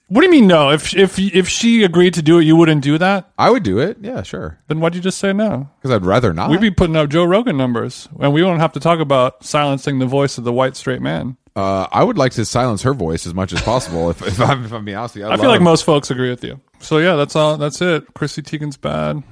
What 0.08 0.20
do 0.20 0.26
you 0.26 0.30
mean 0.30 0.46
no? 0.46 0.70
If 0.70 0.94
if 0.94 1.18
if 1.18 1.48
she 1.48 1.82
agreed 1.82 2.14
to 2.14 2.22
do 2.22 2.38
it, 2.38 2.44
you 2.44 2.54
wouldn't 2.54 2.82
do 2.84 2.96
that. 2.98 3.28
I 3.38 3.50
would 3.50 3.64
do 3.64 3.78
it. 3.80 3.98
Yeah, 4.00 4.22
sure. 4.22 4.58
Then 4.68 4.78
why'd 4.78 4.94
you 4.94 5.00
just 5.00 5.18
say 5.18 5.32
no? 5.32 5.68
Because 5.80 5.94
I'd 5.94 6.04
rather 6.06 6.32
not. 6.32 6.48
We'd 6.50 6.60
be 6.60 6.70
putting 6.70 6.94
up 6.94 7.08
Joe 7.10 7.24
Rogan 7.24 7.56
numbers, 7.56 8.08
and 8.20 8.32
we 8.32 8.44
won't 8.44 8.60
have 8.60 8.72
to 8.74 8.80
talk 8.80 9.00
about 9.00 9.44
silencing 9.44 9.98
the 9.98 10.06
voice 10.06 10.38
of 10.38 10.44
the 10.44 10.52
white 10.52 10.76
straight 10.76 11.02
man. 11.02 11.36
uh, 11.56 11.88
I 11.90 12.04
would 12.04 12.18
like 12.18 12.32
to 12.32 12.44
silence 12.44 12.82
her 12.82 12.94
voice 12.94 13.26
as 13.26 13.34
much 13.34 13.52
as 13.52 13.60
possible. 13.62 14.08
if, 14.10 14.22
if 14.22 14.40
I'm 14.40 14.64
if 14.64 14.72
I'm 14.72 14.84
being 14.84 14.96
honest 14.96 15.16
with 15.16 15.24
you, 15.24 15.30
I 15.30 15.36
feel 15.38 15.48
like 15.48 15.60
most 15.60 15.84
folks 15.84 16.08
agree 16.12 16.30
with 16.30 16.44
you. 16.44 16.60
So 16.78 16.98
yeah, 16.98 17.16
that's 17.16 17.34
all. 17.34 17.56
That's 17.56 17.80
it. 17.82 18.14
Chrissy 18.14 18.42
Teigen's 18.42 18.76
bad. 18.76 19.24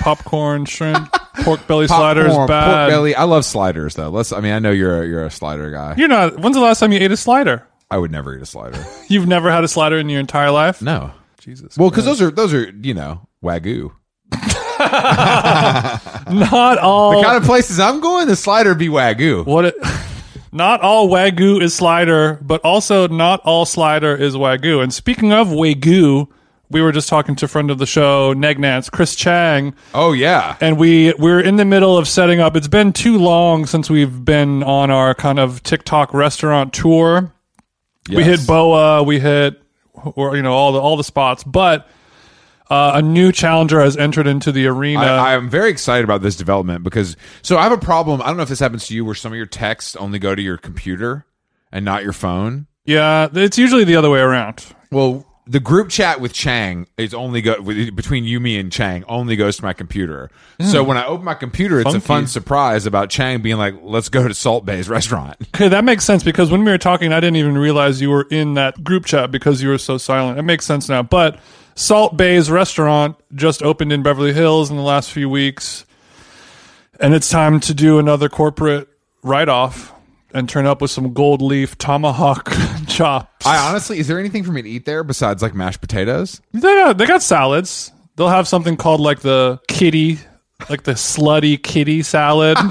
Popcorn, 0.00 0.64
shrimp, 0.64 1.12
pork 1.42 1.66
belly 1.66 1.88
sliders 1.88 2.28
Popcorn, 2.28 2.48
bad. 2.48 2.76
Pork 2.86 2.90
belly. 2.90 3.14
I 3.14 3.24
love 3.24 3.44
sliders 3.44 3.94
though. 3.94 4.08
Let's. 4.08 4.32
I 4.32 4.40
mean, 4.40 4.52
I 4.52 4.60
know 4.60 4.70
you're 4.70 5.02
a, 5.02 5.06
you're 5.06 5.24
a 5.26 5.30
slider 5.30 5.70
guy. 5.70 5.94
You're 5.98 6.08
not. 6.08 6.38
When's 6.38 6.56
the 6.56 6.62
last 6.62 6.80
time 6.80 6.92
you 6.92 7.00
ate 7.00 7.10
a 7.12 7.16
slider? 7.18 7.66
I 7.90 7.98
would 7.98 8.10
never 8.10 8.36
eat 8.36 8.42
a 8.42 8.46
slider. 8.46 8.84
You've 9.08 9.26
never 9.28 9.50
had 9.50 9.64
a 9.64 9.68
slider 9.68 9.96
in 9.98 10.08
your 10.08 10.20
entire 10.20 10.50
life. 10.50 10.82
No. 10.82 11.12
Jesus. 11.38 11.76
Well, 11.78 11.90
because 11.90 12.04
those 12.04 12.20
are 12.20 12.30
those 12.30 12.52
are 12.52 12.70
you 12.82 12.94
know 12.94 13.26
wagyu. 13.42 13.92
Not 14.80 16.78
all. 16.78 17.16
The 17.18 17.22
kind 17.24 17.36
of 17.36 17.44
places 17.44 17.78
I'm 17.80 18.00
going, 18.00 18.26
the 18.28 18.36
slider 18.36 18.74
be 18.74 18.88
wagyu. 18.88 19.44
what? 19.46 19.66
It, 19.66 19.74
Not 20.52 20.80
all 20.80 21.08
Wagyu 21.08 21.60
is 21.60 21.74
slider, 21.74 22.38
but 22.40 22.62
also 22.64 23.08
not 23.08 23.40
all 23.44 23.66
slider 23.66 24.16
is 24.16 24.34
Wagyu. 24.36 24.82
And 24.82 24.94
speaking 24.94 25.30
of 25.30 25.48
Wagyu, 25.48 26.28
we 26.70 26.80
were 26.80 26.92
just 26.92 27.10
talking 27.10 27.36
to 27.36 27.44
a 27.44 27.48
friend 27.48 27.70
of 27.70 27.76
the 27.76 27.84
show, 27.84 28.32
Negnance, 28.32 28.90
Chris 28.90 29.14
Chang, 29.14 29.74
Oh 29.92 30.12
yeah. 30.12 30.56
and 30.62 30.78
we 30.78 31.12
we're 31.18 31.40
in 31.40 31.56
the 31.56 31.66
middle 31.66 31.98
of 31.98 32.08
setting 32.08 32.40
up. 32.40 32.56
It's 32.56 32.68
been 32.68 32.94
too 32.94 33.18
long 33.18 33.66
since 33.66 33.90
we've 33.90 34.24
been 34.24 34.62
on 34.62 34.90
our 34.90 35.14
kind 35.14 35.38
of 35.38 35.62
TikTok 35.62 36.14
restaurant 36.14 36.72
tour. 36.72 37.30
We 38.08 38.22
hit 38.24 38.46
Boa, 38.46 39.02
we 39.02 39.18
hit 39.20 39.60
or 40.14 40.36
you 40.36 40.42
know 40.42 40.52
all 40.52 40.72
the 40.72 40.80
all 40.80 40.96
the 40.96 41.04
spots, 41.04 41.44
but 41.44 41.88
uh, 42.68 42.92
a 42.94 43.02
new 43.02 43.32
challenger 43.32 43.80
has 43.80 43.96
entered 43.96 44.26
into 44.26 44.52
the 44.52 44.66
arena. 44.66 45.00
I, 45.00 45.34
I'm 45.34 45.48
very 45.48 45.70
excited 45.70 46.04
about 46.04 46.22
this 46.22 46.36
development 46.36 46.82
because 46.84 47.16
so 47.42 47.58
I 47.58 47.62
have 47.62 47.72
a 47.72 47.78
problem. 47.78 48.22
I 48.22 48.26
don't 48.26 48.36
know 48.36 48.42
if 48.42 48.48
this 48.48 48.60
happens 48.60 48.86
to 48.88 48.94
you, 48.94 49.04
where 49.04 49.14
some 49.14 49.32
of 49.32 49.36
your 49.36 49.46
texts 49.46 49.96
only 49.96 50.18
go 50.18 50.34
to 50.34 50.42
your 50.42 50.56
computer 50.56 51.26
and 51.72 51.84
not 51.84 52.02
your 52.02 52.12
phone. 52.12 52.66
yeah, 52.84 53.28
it's 53.32 53.58
usually 53.58 53.84
the 53.84 53.96
other 53.96 54.10
way 54.10 54.20
around. 54.20 54.64
Well, 54.90 55.25
the 55.48 55.60
group 55.60 55.90
chat 55.90 56.20
with 56.20 56.32
Chang 56.32 56.88
is 56.98 57.14
only 57.14 57.40
go 57.40 57.62
between 57.62 58.24
you, 58.24 58.40
me, 58.40 58.58
and 58.58 58.72
Chang 58.72 59.04
only 59.06 59.36
goes 59.36 59.56
to 59.58 59.64
my 59.64 59.72
computer. 59.72 60.28
Hmm. 60.60 60.66
So 60.66 60.82
when 60.82 60.96
I 60.96 61.06
open 61.06 61.24
my 61.24 61.34
computer, 61.34 61.80
it's 61.80 61.94
a 61.94 62.00
fun 62.00 62.26
surprise 62.26 62.84
about 62.84 63.10
Chang 63.10 63.42
being 63.42 63.56
like, 63.56 63.74
"Let's 63.80 64.08
go 64.08 64.26
to 64.26 64.34
Salt 64.34 64.66
Bae's 64.66 64.88
restaurant." 64.88 65.36
Okay, 65.56 65.68
that 65.68 65.84
makes 65.84 66.04
sense 66.04 66.22
because 66.22 66.50
when 66.50 66.64
we 66.64 66.70
were 66.70 66.76
talking, 66.76 67.14
I 67.14 67.20
didn't 67.20 67.36
even 67.36 67.56
realize 67.56 68.02
you 68.02 68.10
were 68.10 68.26
in 68.30 68.54
that 68.54 68.84
group 68.84 69.06
chat 69.06 69.30
because 69.30 69.62
you 69.62 69.70
were 69.70 69.78
so 69.78 69.96
silent. 69.96 70.38
It 70.38 70.42
makes 70.42 70.66
sense 70.66 70.86
now. 70.86 71.02
But 71.02 71.38
Salt 71.74 72.14
Bae's 72.18 72.50
restaurant 72.50 73.16
just 73.34 73.62
opened 73.62 73.90
in 73.90 74.02
Beverly 74.02 74.34
Hills 74.34 74.70
in 74.70 74.76
the 74.76 74.82
last 74.82 75.10
few 75.10 75.30
weeks, 75.30 75.86
and 77.00 77.14
it's 77.14 77.30
time 77.30 77.58
to 77.60 77.72
do 77.72 77.98
another 77.98 78.28
corporate 78.28 78.88
write 79.22 79.48
off 79.48 79.94
and 80.34 80.46
turn 80.46 80.66
up 80.66 80.82
with 80.82 80.90
some 80.90 81.14
gold 81.14 81.40
leaf 81.40 81.78
tomahawk 81.78 82.50
chops. 82.96 83.46
I 83.46 83.68
honestly, 83.68 83.98
is 83.98 84.08
there 84.08 84.18
anything 84.18 84.44
for 84.44 84.52
me 84.52 84.62
to 84.62 84.68
eat 84.68 84.84
there 84.84 85.04
besides 85.04 85.42
like 85.42 85.54
mashed 85.54 85.80
potatoes? 85.80 86.40
they, 86.52 86.60
got, 86.60 86.98
they 86.98 87.06
got 87.06 87.22
salads. 87.22 87.92
They'll 88.16 88.28
have 88.28 88.48
something 88.48 88.76
called 88.76 89.00
like 89.00 89.20
the 89.20 89.60
kitty, 89.68 90.18
like 90.70 90.84
the 90.84 90.92
slutty 90.92 91.62
kitty 91.62 92.02
salad. 92.02 92.56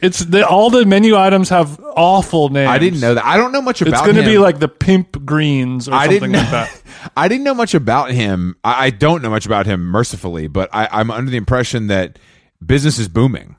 it's 0.00 0.18
the, 0.20 0.44
all 0.48 0.70
the 0.70 0.84
menu 0.84 1.16
items 1.16 1.48
have 1.50 1.78
awful 1.96 2.48
names. 2.48 2.68
I 2.68 2.78
didn't 2.78 3.00
know 3.00 3.14
that. 3.14 3.24
I 3.24 3.36
don't 3.36 3.52
know 3.52 3.62
much 3.62 3.80
about. 3.80 3.92
It's 3.92 4.02
going 4.02 4.16
to 4.16 4.24
be 4.24 4.38
like 4.38 4.58
the 4.58 4.68
pimp 4.68 5.24
greens 5.24 5.88
or 5.88 5.94
I 5.94 6.06
something 6.06 6.32
didn't. 6.32 6.50
like 6.50 6.50
that. 6.50 6.82
I 7.16 7.28
didn't 7.28 7.44
know 7.44 7.54
much 7.54 7.74
about 7.74 8.10
him. 8.10 8.56
I, 8.64 8.86
I 8.86 8.90
don't 8.90 9.22
know 9.22 9.30
much 9.30 9.46
about 9.46 9.66
him, 9.66 9.84
mercifully, 9.84 10.48
but 10.48 10.68
I, 10.72 10.88
I'm 10.90 11.12
under 11.12 11.30
the 11.30 11.36
impression 11.36 11.86
that 11.86 12.18
business 12.64 12.98
is 12.98 13.08
booming, 13.08 13.54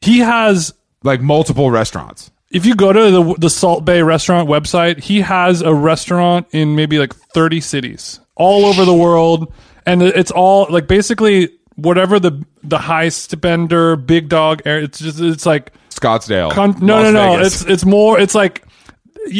He 0.00 0.20
has. 0.20 0.72
Like 1.02 1.20
multiple 1.20 1.70
restaurants. 1.70 2.30
If 2.50 2.66
you 2.66 2.74
go 2.74 2.92
to 2.92 3.10
the 3.10 3.34
the 3.38 3.50
Salt 3.50 3.84
Bae 3.84 4.00
restaurant 4.02 4.48
website, 4.48 4.98
he 5.00 5.20
has 5.22 5.62
a 5.62 5.72
restaurant 5.74 6.46
in 6.52 6.76
maybe 6.76 6.98
like 6.98 7.14
30 7.14 7.60
cities 7.60 8.20
all 8.36 8.66
over 8.66 8.84
the 8.84 8.94
world, 8.94 9.52
and 9.86 10.02
it's 10.02 10.30
all 10.30 10.66
like 10.68 10.86
basically 10.86 11.48
whatever 11.76 12.20
the 12.20 12.44
the 12.62 12.78
high 12.78 13.08
spender 13.08 13.96
big 13.96 14.28
dog 14.28 14.62
area. 14.66 14.84
It's 14.84 14.98
just 14.98 15.18
it's 15.20 15.46
like 15.46 15.72
Scottsdale. 15.90 16.50
con- 16.52 16.76
no 16.80 16.96
Las 16.96 17.04
no 17.04 17.10
no. 17.12 17.36
Vegas. 17.38 17.62
It's 17.62 17.70
it's 17.70 17.84
more 17.84 18.20
it's 18.20 18.34
like 18.34 18.64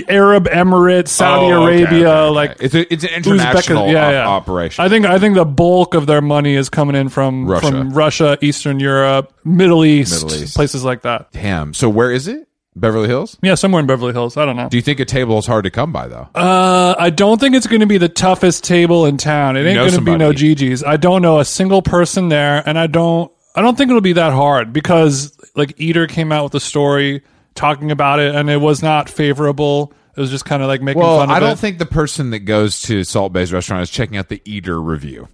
Arab 0.08 0.44
Emirates, 0.48 1.08
Saudi 1.08 1.52
Oh, 1.52 1.64
okay, 1.66 1.82
Arabia, 1.82 2.08
okay, 2.08 2.18
okay. 2.20 2.28
like 2.30 2.56
it's 2.60 2.74
a, 2.74 2.92
it's 2.92 3.04
an 3.04 3.10
international 3.14 3.88
yeah, 3.90 4.06
op- 4.06 4.12
yeah. 4.12 4.26
operation. 4.28 4.84
I 4.84 4.88
think 4.88 5.06
I 5.06 5.18
think 5.18 5.34
the 5.34 5.44
bulk 5.44 5.94
of 5.94 6.06
their 6.06 6.20
money 6.22 6.54
is 6.54 6.68
coming 6.68 6.94
in 6.96 7.08
from 7.08 7.46
Russia. 7.46 7.66
from 7.68 7.90
Russia, 7.90 8.38
Eastern 8.40 8.78
Europe, 8.80 9.32
Middle 9.44 9.84
East, 9.84 10.24
Middle 10.24 10.42
East. 10.42 10.54
places 10.54 10.84
like 10.84 11.02
that. 11.02 11.32
Damn. 11.32 11.74
So 11.74 11.88
where 11.88 12.10
is 12.10 12.28
it? 12.28 12.48
Beverly 12.74 13.06
Hills. 13.08 13.36
Yeah, 13.42 13.54
somewhere 13.54 13.80
in 13.80 13.86
Beverly 13.86 14.12
Hills. 14.14 14.38
I 14.38 14.46
don't 14.46 14.56
know. 14.56 14.68
Do 14.70 14.78
you 14.78 14.82
think 14.82 14.98
a 14.98 15.04
table 15.04 15.36
is 15.38 15.46
hard 15.46 15.64
to 15.64 15.70
come 15.70 15.92
by 15.92 16.08
though? 16.08 16.28
Uh, 16.34 16.94
I 16.98 17.10
don't 17.10 17.38
think 17.38 17.54
it's 17.54 17.66
going 17.66 17.80
to 17.80 17.86
be 17.86 17.98
the 17.98 18.08
toughest 18.08 18.64
table 18.64 19.04
in 19.04 19.18
town. 19.18 19.56
It 19.58 19.66
ain't 19.66 19.76
going 19.76 19.90
to 19.92 20.00
be 20.00 20.16
no. 20.16 20.32
GG's. 20.32 20.82
I 20.82 20.96
don't 20.96 21.20
know 21.20 21.38
a 21.38 21.44
single 21.44 21.82
person 21.82 22.28
there, 22.30 22.62
and 22.66 22.78
I 22.78 22.86
don't. 22.86 23.30
I 23.54 23.60
don't 23.60 23.76
think 23.76 23.90
it'll 23.90 24.00
be 24.00 24.14
that 24.14 24.32
hard 24.32 24.72
because 24.72 25.36
like 25.54 25.78
Eater 25.78 26.06
came 26.06 26.32
out 26.32 26.44
with 26.44 26.54
a 26.54 26.60
story 26.60 27.22
talking 27.54 27.90
about 27.90 28.20
it, 28.20 28.34
and 28.34 28.48
it 28.50 28.58
was 28.58 28.82
not 28.82 29.08
favorable. 29.08 29.92
It 30.16 30.20
was 30.20 30.30
just 30.30 30.44
kind 30.44 30.62
of 30.62 30.68
like 30.68 30.82
making 30.82 31.00
well, 31.00 31.18
fun 31.18 31.30
of 31.30 31.36
I 31.36 31.40
don't 31.40 31.52
it. 31.52 31.58
think 31.58 31.78
the 31.78 31.86
person 31.86 32.30
that 32.30 32.40
goes 32.40 32.82
to 32.82 33.04
Salt 33.04 33.32
Bae's 33.32 33.52
restaurant 33.52 33.82
is 33.82 33.90
checking 33.90 34.16
out 34.16 34.28
the 34.28 34.42
Eater 34.44 34.80
review. 34.80 35.28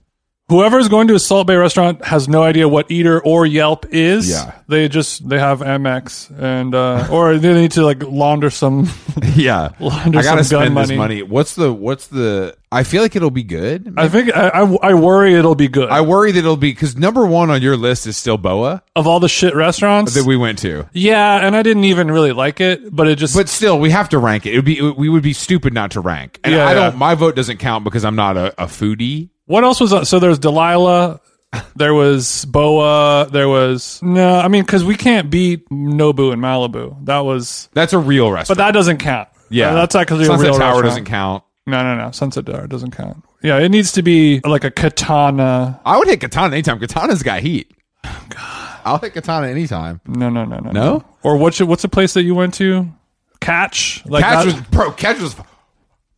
Whoever's 0.49 0.89
going 0.89 1.09
to 1.09 1.15
a 1.15 1.19
Salt 1.19 1.47
Bae 1.47 1.57
restaurant 1.57 2.03
has 2.07 2.27
no 2.27 2.43
idea 2.43 2.67
what 2.69 2.91
Eater 2.91 3.21
or 3.23 3.45
Yelp 3.45 3.85
is. 3.91 4.31
Yeah. 4.31 4.55
they 4.67 4.89
just 4.89 5.29
they 5.29 5.39
have 5.39 5.61
Amex 5.61 6.31
and 6.41 6.75
uh, 6.75 7.07
or 7.11 7.37
they 7.37 7.53
need 7.53 7.73
to 7.73 7.85
like 7.85 8.03
launder 8.03 8.49
some. 8.49 8.89
yeah, 9.35 9.71
Launder 9.79 10.19
I 10.19 10.23
gotta 10.23 10.45
some 10.45 10.59
gun 10.61 10.67
spend 10.67 10.77
this 10.77 10.89
money. 10.89 10.97
money. 10.97 11.23
What's 11.23 11.55
the 11.55 11.71
what's 11.73 12.07
the? 12.07 12.57
I 12.73 12.83
feel 12.83 13.03
like 13.03 13.15
it'll 13.17 13.31
be 13.31 13.43
good. 13.43 13.95
I 13.99 14.09
think 14.09 14.35
I, 14.35 14.49
I, 14.49 14.91
I 14.91 14.95
worry 14.95 15.35
it'll 15.35 15.55
be 15.55 15.69
good. 15.69 15.89
I 15.91 16.01
worry 16.03 16.33
that 16.33 16.39
it'll 16.39 16.57
be 16.57 16.71
because 16.71 16.97
number 16.97 17.27
one 17.27 17.51
on 17.51 17.61
your 17.63 17.77
list 17.77 18.07
is 18.07 18.17
still 18.17 18.39
Boa 18.39 18.83
of 18.97 19.07
all 19.07 19.21
the 19.21 19.29
shit 19.29 19.55
restaurants 19.55 20.15
that 20.15 20.25
we 20.25 20.37
went 20.39 20.59
to. 20.61 20.89
Yeah, 20.93 21.47
and 21.47 21.57
I 21.57 21.63
didn't 21.63 21.85
even 21.85 22.11
really 22.11 22.33
like 22.33 22.61
it, 22.61 22.95
but 22.95 23.07
it 23.07 23.17
just 23.17 23.35
But 23.35 23.49
still, 23.51 23.79
we 23.79 23.91
have 23.91 24.09
to 24.11 24.19
rank 24.19 24.47
it. 24.47 24.55
It 24.55 24.57
would 24.57 24.65
be 24.65 24.81
we 24.81 25.11
would 25.11 25.23
be 25.23 25.35
stupid 25.35 25.75
not 25.75 25.91
to 25.93 26.01
rank. 26.01 26.41
And 26.43 26.55
Yeah, 26.55 26.67
I 26.67 26.69
yeah. 26.69 26.75
don't. 26.75 26.97
My 26.97 27.15
vote 27.15 27.37
doesn't 27.37 27.59
count 27.59 27.85
because 27.85 28.05
I'm 28.05 28.17
not 28.17 28.39
a, 28.39 28.63
a 28.63 28.67
foodie. 28.67 29.29
What 29.49 29.65
else 29.65 29.81
was 29.81 29.93
on? 29.93 30.05
So 30.05 30.19
there's 30.21 30.39
Delilah, 30.39 31.21
there 31.75 31.93
was 31.95 32.45
Boa, 32.45 33.29
there 33.33 33.49
was 33.49 34.01
no. 34.03 34.39
I 34.39 34.47
mean, 34.49 34.63
because 34.63 34.85
we 34.85 34.95
can't 34.95 35.29
beat 35.31 35.69
Nobu 35.71 36.33
in 36.33 36.39
Malibu. 36.41 37.05
That 37.07 37.21
was, 37.21 37.69
That's 37.73 37.93
a 37.93 37.99
real 37.99 38.31
restaurant. 38.31 38.57
but 38.59 38.65
that 38.65 38.73
doesn't 38.73 38.99
count. 38.99 39.29
yeah, 39.51 39.71
Uh, 39.71 39.75
that's 39.75 39.95
actually 39.97 40.27
Sunset 40.27 40.47
a 40.47 40.51
real 40.51 40.59
Tower 40.59 40.69
restaurant. 40.75 40.85
doesn't 40.85 41.05
count. 41.07 41.45
No, 41.67 41.83
no, 41.83 41.97
no. 41.97 42.11
Sunset 42.13 42.47
Tower 42.47 42.67
doesn't 42.67 42.93
count. 42.93 43.25
Yeah, 43.43 43.59
it 43.59 43.69
needs 43.71 43.93
to 43.93 44.03
be 44.03 44.41
like 44.45 44.65
a 44.65 44.71
katana. 44.71 45.81
I 45.85 45.97
would 45.99 46.09
hit 46.09 46.21
Katana 46.21 46.55
anytime. 46.55 46.79
Katana's 46.81 47.23
got 47.23 47.41
heat. 47.41 47.71
I'll 48.85 48.99
hit 48.99 49.13
Katana 49.15 49.49
anytime. 49.49 50.01
No, 50.07 50.29
no, 50.31 50.45
no, 50.45 50.59
no, 50.59 50.71
No? 50.73 51.05
Or 51.23 51.37
what's 51.37 51.59
your, 51.59 51.69
what's 51.69 51.83
the 51.83 51.89
place 51.89 52.15
that 52.15 52.23
you 52.23 52.35
went 52.35 52.55
to? 52.55 52.89
Catch. 53.41 54.03
Like 54.07 54.25
Catch 54.25 54.47
that- 54.47 54.55
was 54.55 54.63
bro. 54.69 54.91
Catch 54.93 55.21
was. 55.21 55.37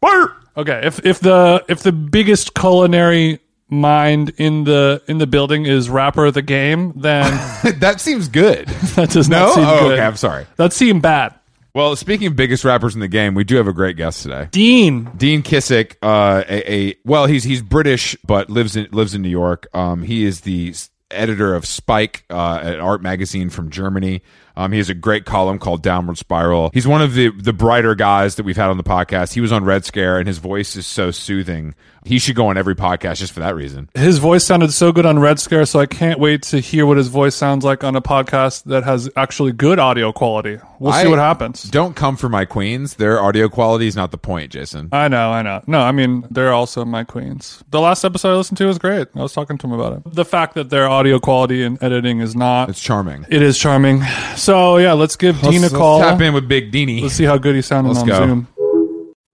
Fire! 0.01 0.35
Okay, 0.57 0.81
if 0.85 1.05
if 1.07 1.21
the 1.21 1.65
if 1.69 1.83
the 1.83 1.93
biggest 1.93 2.55
culinary 2.55 3.41
mind 3.69 4.31
in 4.37 4.65
the 4.65 5.01
in 5.07 5.19
the 5.19 5.27
building 5.27 5.65
is 5.67 5.89
rapper 5.89 6.27
of 6.27 6.35
the 6.35 6.43
game, 6.43 6.93
then 6.97 7.23
that 7.81 8.01
seems 8.01 8.29
good. 8.29 8.67
that 8.97 9.11
does 9.11 9.29
No. 9.29 9.47
not 9.47 9.55
seem 9.55 9.65
Oh, 9.65 9.81
good. 9.81 9.93
okay. 9.99 10.03
I'm 10.03 10.17
sorry. 10.17 10.47
That 10.57 10.73
seemed 10.73 11.03
bad. 11.03 11.35
Well, 11.73 11.95
speaking 11.95 12.27
of 12.27 12.35
biggest 12.35 12.65
rappers 12.65 12.95
in 12.97 13.01
the 13.01 13.07
game, 13.07 13.35
we 13.37 13.45
do 13.45 13.55
have 13.57 13.69
a 13.69 13.73
great 13.73 13.97
guest 13.97 14.25
today. 14.25 14.49
Dean, 14.51 15.09
Dean 15.17 15.43
Kissick, 15.45 15.95
uh, 16.03 16.43
a, 16.49 16.73
a 16.91 16.95
well, 17.05 17.27
he's 17.27 17.45
he's 17.45 17.63
British 17.63 18.17
but 18.25 18.51
lives 18.51 18.75
in 18.75 18.89
lives 18.91 19.15
in 19.15 19.23
New 19.23 19.29
York. 19.29 19.69
Um, 19.73 20.03
he 20.03 20.25
is 20.25 20.41
the 20.41 20.75
editor 21.13 21.55
of 21.55 21.65
Spike, 21.67 22.25
uh, 22.29 22.59
an 22.63 22.81
art 22.81 23.03
magazine 23.03 23.51
from 23.51 23.71
Germany. 23.71 24.23
Um, 24.61 24.73
he 24.73 24.79
has 24.79 24.91
a 24.91 24.95
great 24.95 25.25
column 25.25 25.59
called 25.59 25.83
Downward 25.83 26.19
Spiral. 26.19 26.71
He's 26.75 26.87
one 26.87 27.01
of 27.03 27.15
the 27.15 27.31
the 27.31 27.53
brighter 27.53 27.95
guys 27.95 28.35
that 28.37 28.45
we've 28.45 28.57
had 28.57 28.69
on 28.71 28.77
the 28.77 28.83
podcast. 28.83 29.33
He 29.35 29.41
was 29.41 29.53
on 29.53 29.65
Red 29.65 29.85
Scare, 29.85 30.19
and 30.19 30.27
his 30.29 30.39
voice 30.39 30.77
is 30.77 30.87
so 30.87 31.11
soothing. 31.11 31.75
He 32.03 32.19
should 32.19 32.35
go 32.35 32.47
on 32.47 32.57
every 32.57 32.75
podcast 32.75 33.19
just 33.19 33.33
for 33.35 33.41
that 33.41 33.55
reason. 33.55 33.91
his 33.95 34.17
voice 34.17 34.43
sounded 34.43 34.73
so 34.73 34.91
good 34.91 35.05
on 35.05 35.19
Red 35.19 35.39
Scare, 35.39 35.67
so 35.67 35.81
I 35.81 35.85
can't 35.87 36.19
wait 36.19 36.43
to 36.45 36.59
hear 36.59 36.87
what 36.87 36.97
his 36.97 37.09
voice 37.09 37.35
sounds 37.35 37.63
like 37.63 37.85
on 37.85 37.95
a 37.95 38.01
podcast 38.01 38.65
that 38.65 38.85
has 38.85 39.11
actually 39.17 39.53
good 39.53 39.79
audio 39.79 40.11
quality. 40.11 40.59
We'll 40.79 40.95
see 40.95 41.01
I- 41.01 41.09
what 41.09 41.19
happens. 41.19 41.63
Don't 41.65 41.95
come 41.95 42.17
for 42.17 42.31
my 42.31 42.47
queens. 42.47 42.95
Their 42.95 43.21
audio 43.21 43.51
quality 43.51 43.87
is 43.87 43.97
not 43.97 44.13
the 44.13 44.19
point, 44.19 44.51
Jason. 44.51 44.89
I 44.93 45.09
know, 45.09 45.31
I 45.31 45.43
know. 45.43 45.63
No, 45.67 45.81
I 45.83 45.93
mean 45.93 46.27
they're 46.31 46.55
also 46.55 46.87
my 46.87 47.05
queens. 47.05 47.63
The 47.71 47.81
last 47.83 48.03
episode 48.03 48.33
I 48.33 48.37
listened 48.37 48.57
to 48.59 48.65
was 48.67 48.79
great. 48.79 49.09
I 49.15 49.21
was 49.21 49.35
talking 49.35 49.59
to 49.59 49.67
him 49.67 49.73
about 49.75 49.93
it. 49.99 50.03
The 50.15 50.25
fact 50.25 50.55
that 50.55 50.71
their 50.71 50.89
audio 50.89 51.19
quality 51.21 51.63
and 51.63 51.77
editing 51.83 52.21
is 52.21 52.35
not 52.35 52.71
It's 52.71 52.81
charming. 52.81 53.27
it 53.29 53.43
is 53.43 53.59
charming. 53.59 54.03
So 54.37 54.50
yeah, 54.79 54.93
let's 54.93 55.17
give 55.17 55.41
Dean 55.41 55.65
a 55.65 55.71
call. 55.71 55.99
Let's 55.99 56.13
tap 56.13 56.21
in 56.21 56.35
with 56.35 56.49
Big 56.49 56.73
Deanie. 56.73 57.03
Let's 57.03 57.15
see 57.15 57.25
how 57.25 57.39
good 57.39 57.55
he's 57.55 57.67
sounding 57.67 57.93
Let's 57.93 58.03
on 58.03 58.09
go. 58.09 58.27
Zoom. 58.27 58.49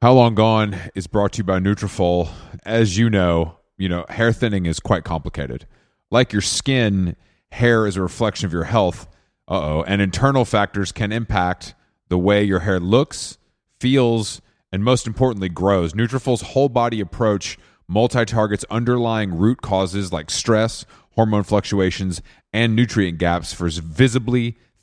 How 0.03 0.13
Long 0.13 0.35
Gone 0.35 0.77
is 0.95 1.07
brought 1.07 1.33
to 1.33 1.39
you 1.39 1.45
by 1.45 1.59
Nutrafol. 1.59 2.29
As 2.65 2.99
you 2.99 3.09
know, 3.09 3.57
you 3.79 3.89
know, 3.89 4.05
hair 4.09 4.33
thinning 4.33 4.67
is 4.67 4.81
quite 4.81 5.05
complicated. 5.05 5.67
Like 6.11 6.33
your 6.33 6.43
skin, 6.43 7.17
hair 7.51 7.87
is 7.87 7.97
a 7.97 8.03
reflection 8.03 8.47
of 8.47 8.53
your 8.53 8.65
health. 8.65 9.09
Uh-oh, 9.49 9.85
and 9.87 10.03
internal 10.03 10.45
factors 10.45 10.93
can 10.93 11.13
impact 11.13 11.75
the 12.09 12.19
way 12.19 12.43
your 12.43 12.61
hair 12.61 12.81
looks, 12.81 13.39
feels, 13.81 14.41
and 14.73 14.85
most 14.85 15.07
importantly 15.07 15.49
grows. 15.49 15.93
Nutrafol's 15.93 16.43
whole 16.43 16.69
body 16.69 17.01
approach 17.01 17.59
multi-targets 17.89 18.65
underlying 18.71 19.37
root 19.37 19.63
causes 19.63 20.13
like 20.13 20.31
stress, 20.31 20.85
hormone 21.13 21.45
fluctuations, 21.45 22.21
and 22.53 22.75
nutrient 22.75 23.19
gaps 23.19 23.53
for 23.53 23.69
visibly 23.69 24.59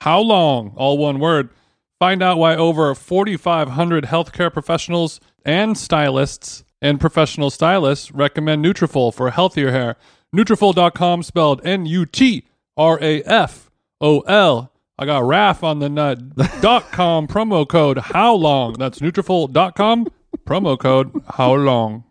How 0.00 0.20
Long, 0.20 0.72
all 0.76 0.98
one 0.98 1.18
word. 1.18 1.50
Find 1.98 2.22
out 2.22 2.38
why 2.38 2.56
over 2.56 2.94
4,500 2.94 4.04
healthcare 4.04 4.52
professionals 4.52 5.20
and 5.44 5.78
stylists 5.78 6.64
and 6.82 7.00
professional 7.00 7.50
stylists 7.50 8.12
recommend 8.12 8.64
Nutrafol 8.64 9.14
for 9.14 9.30
healthier 9.30 9.70
hair. 9.70 9.96
Nutrafol.com 10.36 11.22
spelled 11.22 11.64
N-U-T-R-A-F-O-L. 11.64 12.50
I 14.96 15.06
got 15.06 15.24
RAF 15.24 15.64
on 15.64 15.78
the 15.78 15.88
nut. 15.88 16.36
dot 16.60 16.92
com 16.92 17.26
promo 17.26 17.66
code 17.66 17.98
How 17.98 18.34
Long. 18.34 18.74
That's 18.74 18.98
Nutrafol.com 19.00 20.08
promo 20.46 20.78
code 20.78 21.10
How 21.30 21.54
Long. 21.54 22.04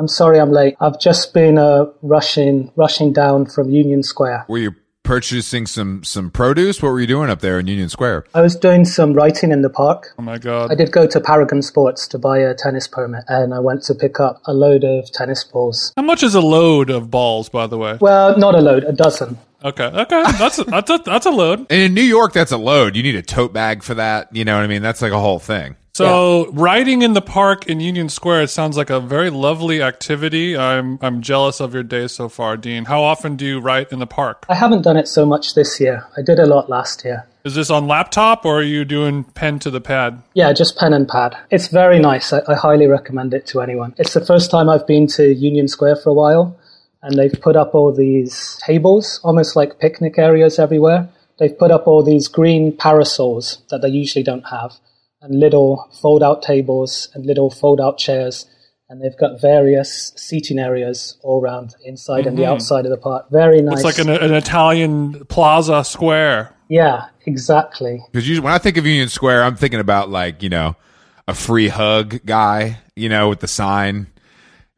I'm 0.00 0.08
sorry 0.08 0.40
I'm 0.40 0.50
late. 0.50 0.76
I've 0.80 0.98
just 0.98 1.32
been 1.34 1.56
uh, 1.56 1.86
rushing 2.02 2.72
rushing 2.74 3.12
down 3.12 3.46
from 3.46 3.70
Union 3.70 4.02
Square. 4.02 4.46
Were 4.48 4.58
you 4.58 4.74
purchasing 5.04 5.66
some 5.66 6.02
some 6.02 6.30
produce? 6.30 6.82
What 6.82 6.88
were 6.88 7.00
you 7.00 7.06
doing 7.06 7.30
up 7.30 7.40
there 7.40 7.60
in 7.60 7.68
Union 7.68 7.88
Square? 7.88 8.24
I 8.34 8.40
was 8.40 8.56
doing 8.56 8.84
some 8.84 9.12
writing 9.12 9.52
in 9.52 9.62
the 9.62 9.70
park. 9.70 10.12
Oh 10.18 10.22
my 10.22 10.38
God. 10.38 10.72
I 10.72 10.74
did 10.74 10.90
go 10.90 11.06
to 11.06 11.20
Paragon 11.20 11.62
Sports 11.62 12.08
to 12.08 12.18
buy 12.18 12.38
a 12.38 12.54
tennis 12.54 12.88
permit 12.88 13.24
and 13.28 13.54
I 13.54 13.60
went 13.60 13.82
to 13.84 13.94
pick 13.94 14.18
up 14.18 14.40
a 14.46 14.52
load 14.52 14.82
of 14.82 15.12
tennis 15.12 15.44
balls. 15.44 15.92
How 15.96 16.02
much 16.02 16.22
is 16.24 16.34
a 16.34 16.40
load 16.40 16.90
of 16.90 17.10
balls, 17.10 17.48
by 17.48 17.68
the 17.68 17.78
way? 17.78 17.98
Well, 18.00 18.36
not 18.36 18.56
a 18.56 18.60
load, 18.60 18.84
a 18.84 18.92
dozen. 18.92 19.38
Okay, 19.64 19.84
okay, 19.84 20.22
that's 20.38 20.58
a, 20.58 20.64
that's 20.64 20.90
a, 20.90 20.98
that's 20.98 21.24
a 21.24 21.30
load. 21.30 21.60
And 21.70 21.70
in 21.70 21.94
New 21.94 22.02
York, 22.02 22.34
that's 22.34 22.52
a 22.52 22.58
load. 22.58 22.96
You 22.96 23.02
need 23.02 23.14
a 23.14 23.22
tote 23.22 23.54
bag 23.54 23.82
for 23.82 23.94
that. 23.94 24.34
You 24.36 24.44
know 24.44 24.56
what 24.56 24.64
I 24.64 24.66
mean? 24.66 24.82
That's 24.82 25.00
like 25.00 25.12
a 25.12 25.20
whole 25.20 25.38
thing. 25.38 25.76
So 25.94 26.50
riding 26.50 27.02
in 27.02 27.12
the 27.12 27.22
park 27.22 27.66
in 27.66 27.78
Union 27.78 28.08
Square 28.08 28.42
it 28.42 28.50
sounds 28.50 28.76
like 28.76 28.90
a 28.90 28.98
very 28.98 29.30
lovely 29.30 29.80
activity. 29.80 30.56
I'm 30.56 30.98
I'm 31.00 31.22
jealous 31.22 31.60
of 31.60 31.72
your 31.72 31.84
day 31.84 32.08
so 32.08 32.28
far, 32.28 32.56
Dean. 32.56 32.86
How 32.86 33.02
often 33.02 33.36
do 33.36 33.46
you 33.46 33.60
write 33.60 33.92
in 33.92 34.00
the 34.00 34.06
park? 34.06 34.44
I 34.48 34.56
haven't 34.56 34.82
done 34.82 34.96
it 34.96 35.06
so 35.06 35.24
much 35.24 35.54
this 35.54 35.78
year. 35.78 36.04
I 36.16 36.22
did 36.22 36.40
a 36.40 36.46
lot 36.46 36.68
last 36.68 37.04
year. 37.04 37.26
Is 37.44 37.54
this 37.54 37.70
on 37.70 37.86
laptop 37.86 38.44
or 38.44 38.58
are 38.58 38.62
you 38.62 38.84
doing 38.84 39.22
pen 39.22 39.60
to 39.60 39.70
the 39.70 39.80
pad? 39.80 40.20
Yeah, 40.32 40.52
just 40.52 40.76
pen 40.76 40.92
and 40.94 41.06
pad. 41.06 41.36
It's 41.50 41.68
very 41.68 42.00
nice. 42.00 42.32
I, 42.32 42.40
I 42.48 42.54
highly 42.54 42.86
recommend 42.86 43.32
it 43.32 43.46
to 43.48 43.60
anyone. 43.60 43.94
It's 43.96 44.14
the 44.14 44.24
first 44.24 44.50
time 44.50 44.68
I've 44.68 44.86
been 44.86 45.06
to 45.08 45.32
Union 45.32 45.68
Square 45.68 45.96
for 45.96 46.10
a 46.10 46.14
while, 46.14 46.58
and 47.02 47.16
they've 47.16 47.38
put 47.40 47.54
up 47.54 47.74
all 47.74 47.92
these 47.92 48.58
tables, 48.66 49.20
almost 49.22 49.54
like 49.54 49.78
picnic 49.78 50.18
areas 50.18 50.58
everywhere. 50.58 51.08
They've 51.38 51.56
put 51.56 51.70
up 51.70 51.86
all 51.86 52.02
these 52.02 52.28
green 52.28 52.76
parasols 52.76 53.62
that 53.68 53.82
they 53.82 53.88
usually 53.88 54.22
don't 54.22 54.46
have, 54.48 54.72
and 55.24 55.40
little 55.40 55.88
fold 56.00 56.22
out 56.22 56.42
tables 56.42 57.08
and 57.14 57.26
little 57.26 57.50
fold 57.50 57.80
out 57.80 57.98
chairs. 57.98 58.46
And 58.90 59.02
they've 59.02 59.16
got 59.18 59.40
various 59.40 60.12
seating 60.14 60.58
areas 60.58 61.16
all 61.22 61.40
around 61.40 61.70
the 61.70 61.88
inside 61.88 62.26
and 62.26 62.36
the 62.36 62.42
mm-hmm. 62.42 62.52
outside 62.52 62.84
of 62.84 62.90
the 62.90 62.98
park. 62.98 63.30
Very 63.30 63.62
nice. 63.62 63.82
It's 63.82 63.84
like 63.84 63.98
an, 63.98 64.10
an 64.10 64.34
Italian 64.34 65.24
plaza 65.24 65.82
square. 65.82 66.54
yeah, 66.68 67.06
exactly. 67.24 68.04
Because 68.12 68.40
when 68.40 68.52
I 68.52 68.58
think 68.58 68.76
of 68.76 68.84
Union 68.84 69.08
Square, 69.08 69.44
I'm 69.44 69.56
thinking 69.56 69.80
about 69.80 70.10
like 70.10 70.42
you 70.42 70.50
know 70.50 70.76
a 71.26 71.34
free 71.34 71.68
hug 71.68 72.20
guy, 72.26 72.78
you 72.94 73.08
know, 73.08 73.30
with 73.30 73.40
the 73.40 73.48
sign. 73.48 74.08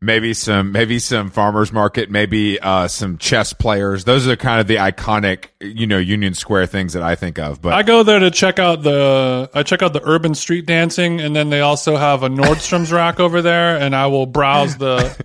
Maybe 0.02 0.34
some, 0.34 0.72
maybe 0.72 0.98
some 0.98 1.30
farmers 1.30 1.72
market, 1.72 2.10
maybe 2.10 2.60
uh, 2.60 2.86
some 2.86 3.16
chess 3.16 3.54
players. 3.54 4.04
Those 4.04 4.28
are 4.28 4.36
kind 4.36 4.60
of 4.60 4.66
the 4.66 4.76
iconic, 4.76 5.46
you 5.60 5.86
know, 5.86 5.96
Union 5.96 6.34
Square 6.34 6.66
things 6.66 6.92
that 6.92 7.02
I 7.02 7.14
think 7.14 7.38
of. 7.38 7.62
But 7.62 7.72
I 7.72 7.82
go 7.82 8.02
there 8.02 8.18
to 8.18 8.30
check 8.30 8.58
out 8.58 8.82
the 8.82 9.48
I 9.54 9.62
check 9.62 9.82
out 9.82 9.94
the 9.94 10.02
urban 10.04 10.34
street 10.34 10.66
dancing, 10.66 11.20
and 11.22 11.34
then 11.34 11.48
they 11.48 11.62
also 11.62 11.96
have 11.96 12.22
a 12.22 12.28
Nordstrom's 12.28 12.92
rack 12.92 13.20
over 13.20 13.40
there, 13.40 13.78
and 13.78 13.96
I 13.96 14.08
will 14.08 14.26
browse 14.26 14.76
the 14.76 15.16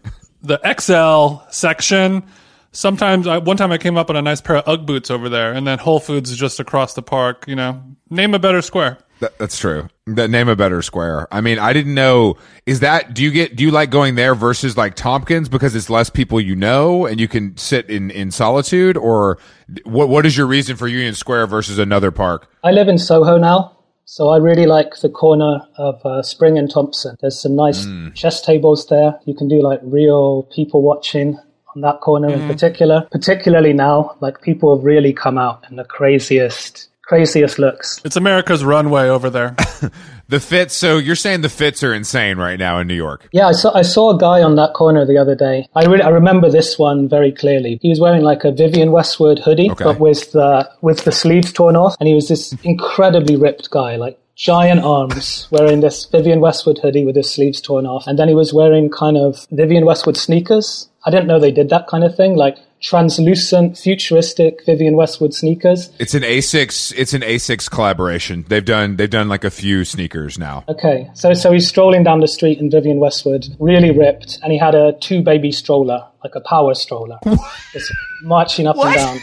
the 0.41 0.57
XL 0.79 1.45
section. 1.51 2.23
Sometimes, 2.71 3.27
I, 3.27 3.39
one 3.39 3.57
time 3.57 3.73
I 3.73 3.77
came 3.77 3.97
up 3.97 4.09
on 4.09 4.15
a 4.15 4.21
nice 4.21 4.39
pair 4.39 4.55
of 4.55 4.67
UGG 4.67 4.85
boots 4.85 5.11
over 5.11 5.27
there, 5.27 5.51
and 5.51 5.67
then 5.67 5.79
Whole 5.79 5.99
Foods 5.99 6.31
is 6.31 6.37
just 6.37 6.61
across 6.61 6.93
the 6.93 7.01
park. 7.01 7.43
You 7.45 7.57
know, 7.57 7.83
name 8.09 8.33
a 8.33 8.39
better 8.39 8.61
square. 8.61 8.99
That, 9.19 9.37
that's 9.37 9.59
true. 9.59 9.89
That 10.15 10.29
name 10.29 10.47
a 10.49 10.55
better 10.55 10.81
square. 10.81 11.27
I 11.31 11.41
mean, 11.41 11.59
I 11.59 11.73
didn't 11.73 11.93
know. 11.93 12.37
Is 12.65 12.81
that 12.81 13.13
do 13.13 13.23
you 13.23 13.31
get 13.31 13.55
do 13.55 13.63
you 13.63 13.71
like 13.71 13.89
going 13.89 14.15
there 14.15 14.35
versus 14.35 14.77
like 14.77 14.95
Tompkins 14.95 15.49
because 15.49 15.75
it's 15.75 15.89
less 15.89 16.09
people 16.09 16.39
you 16.39 16.55
know 16.55 17.05
and 17.05 17.19
you 17.19 17.27
can 17.27 17.57
sit 17.57 17.89
in 17.89 18.11
in 18.11 18.31
solitude, 18.31 18.97
or 18.97 19.37
what? 19.83 20.09
What 20.09 20.25
is 20.25 20.37
your 20.37 20.47
reason 20.47 20.75
for 20.75 20.87
Union 20.87 21.15
Square 21.15 21.47
versus 21.47 21.77
another 21.77 22.11
park? 22.11 22.49
I 22.63 22.71
live 22.71 22.87
in 22.87 22.97
Soho 22.97 23.37
now, 23.37 23.77
so 24.05 24.29
I 24.29 24.37
really 24.37 24.65
like 24.65 24.95
the 25.01 25.09
corner 25.09 25.61
of 25.77 26.05
uh, 26.05 26.21
Spring 26.21 26.57
and 26.57 26.69
Thompson. 26.69 27.15
There's 27.21 27.39
some 27.41 27.55
nice 27.55 27.87
chess 28.13 28.41
tables 28.41 28.87
there. 28.87 29.19
You 29.25 29.33
can 29.35 29.47
do 29.47 29.61
like 29.61 29.79
real 29.83 30.43
people 30.43 30.81
watching 30.81 31.39
on 31.75 31.81
that 31.81 32.01
corner 32.01 32.29
in 32.29 32.47
particular. 32.47 33.07
Particularly 33.11 33.73
now, 33.73 34.17
like 34.19 34.41
people 34.41 34.75
have 34.75 34.83
really 34.83 35.13
come 35.13 35.37
out 35.37 35.65
in 35.69 35.77
the 35.77 35.83
craziest, 35.85 36.89
craziest 37.15 37.59
looks. 37.59 37.99
It's 38.05 38.15
America's 38.15 38.63
runway 38.63 39.09
over 39.09 39.29
there. 39.29 39.55
The 40.31 40.39
fits. 40.39 40.73
So 40.73 40.97
you're 40.97 41.17
saying 41.17 41.41
the 41.41 41.49
fits 41.49 41.83
are 41.83 41.93
insane 41.93 42.37
right 42.37 42.57
now 42.57 42.79
in 42.79 42.87
New 42.87 42.95
York. 42.95 43.27
Yeah, 43.33 43.47
I 43.49 43.51
saw 43.51 43.75
I 43.75 43.81
saw 43.81 44.15
a 44.15 44.17
guy 44.17 44.41
on 44.41 44.55
that 44.55 44.71
corner 44.73 45.05
the 45.05 45.17
other 45.17 45.35
day. 45.35 45.67
I 45.75 45.83
really 45.83 46.03
I 46.03 46.07
remember 46.07 46.49
this 46.49 46.79
one 46.79 47.09
very 47.09 47.33
clearly. 47.33 47.79
He 47.81 47.89
was 47.89 47.99
wearing 47.99 48.21
like 48.23 48.45
a 48.45 48.51
Vivienne 48.53 48.93
Westwood 48.93 49.39
hoodie, 49.39 49.69
Okay. 49.71 49.83
but 49.83 49.99
with 49.99 50.31
the 50.31 50.69
with 50.79 51.03
the 51.03 51.11
sleeves 51.11 51.51
torn 51.51 51.75
off, 51.75 51.95
and 51.99 52.07
he 52.07 52.15
was 52.15 52.29
this 52.29 52.53
incredibly 52.63 53.35
ripped 53.35 53.71
guy, 53.71 53.97
like 53.97 54.17
giant 54.37 54.79
arms, 54.85 55.49
wearing 55.51 55.81
this 55.81 56.05
Vivienne 56.05 56.39
Westwood 56.39 56.79
hoodie 56.81 57.03
with 57.03 57.17
his 57.17 57.29
sleeves 57.29 57.59
torn 57.59 57.85
off, 57.85 58.07
and 58.07 58.17
then 58.17 58.29
he 58.29 58.35
was 58.35 58.53
wearing 58.53 58.89
kind 58.89 59.17
of 59.17 59.45
Vivienne 59.51 59.85
Westwood 59.85 60.15
sneakers. 60.15 60.87
I 61.05 61.11
didn't 61.11 61.27
know 61.27 61.39
they 61.41 61.51
did 61.51 61.67
that 61.71 61.87
kind 61.87 62.05
of 62.05 62.15
thing, 62.15 62.35
like 62.37 62.55
translucent, 62.81 63.77
futuristic 63.77 64.65
Vivienne 64.65 64.95
Westwood 64.95 65.33
sneakers. 65.33 65.89
It's 65.99 66.13
an 66.13 66.23
Asics. 66.23 66.93
It's 66.97 67.13
an 67.13 67.21
Asics 67.21 67.69
collaboration. 67.69 68.43
They've 68.47 68.65
done. 68.65 68.97
They've 68.97 69.09
done 69.09 69.29
like 69.29 69.43
a 69.43 69.51
few 69.51 69.85
sneakers 69.85 70.37
now. 70.37 70.63
Okay, 70.67 71.09
so 71.13 71.33
so 71.33 71.51
he's 71.51 71.67
strolling 71.67 72.03
down 72.03 72.19
the 72.19 72.27
street 72.27 72.59
in 72.59 72.69
Vivienne 72.69 72.99
Westwood, 72.99 73.47
really 73.59 73.91
ripped, 73.91 74.39
and 74.43 74.51
he 74.51 74.57
had 74.57 74.75
a 74.75 74.93
two 74.99 75.21
baby 75.21 75.51
stroller, 75.51 76.05
like 76.23 76.35
a 76.35 76.41
power 76.41 76.73
stroller, 76.73 77.19
just 77.73 77.93
marching 78.23 78.67
up 78.67 78.75
and 78.77 78.95
down. 78.95 79.19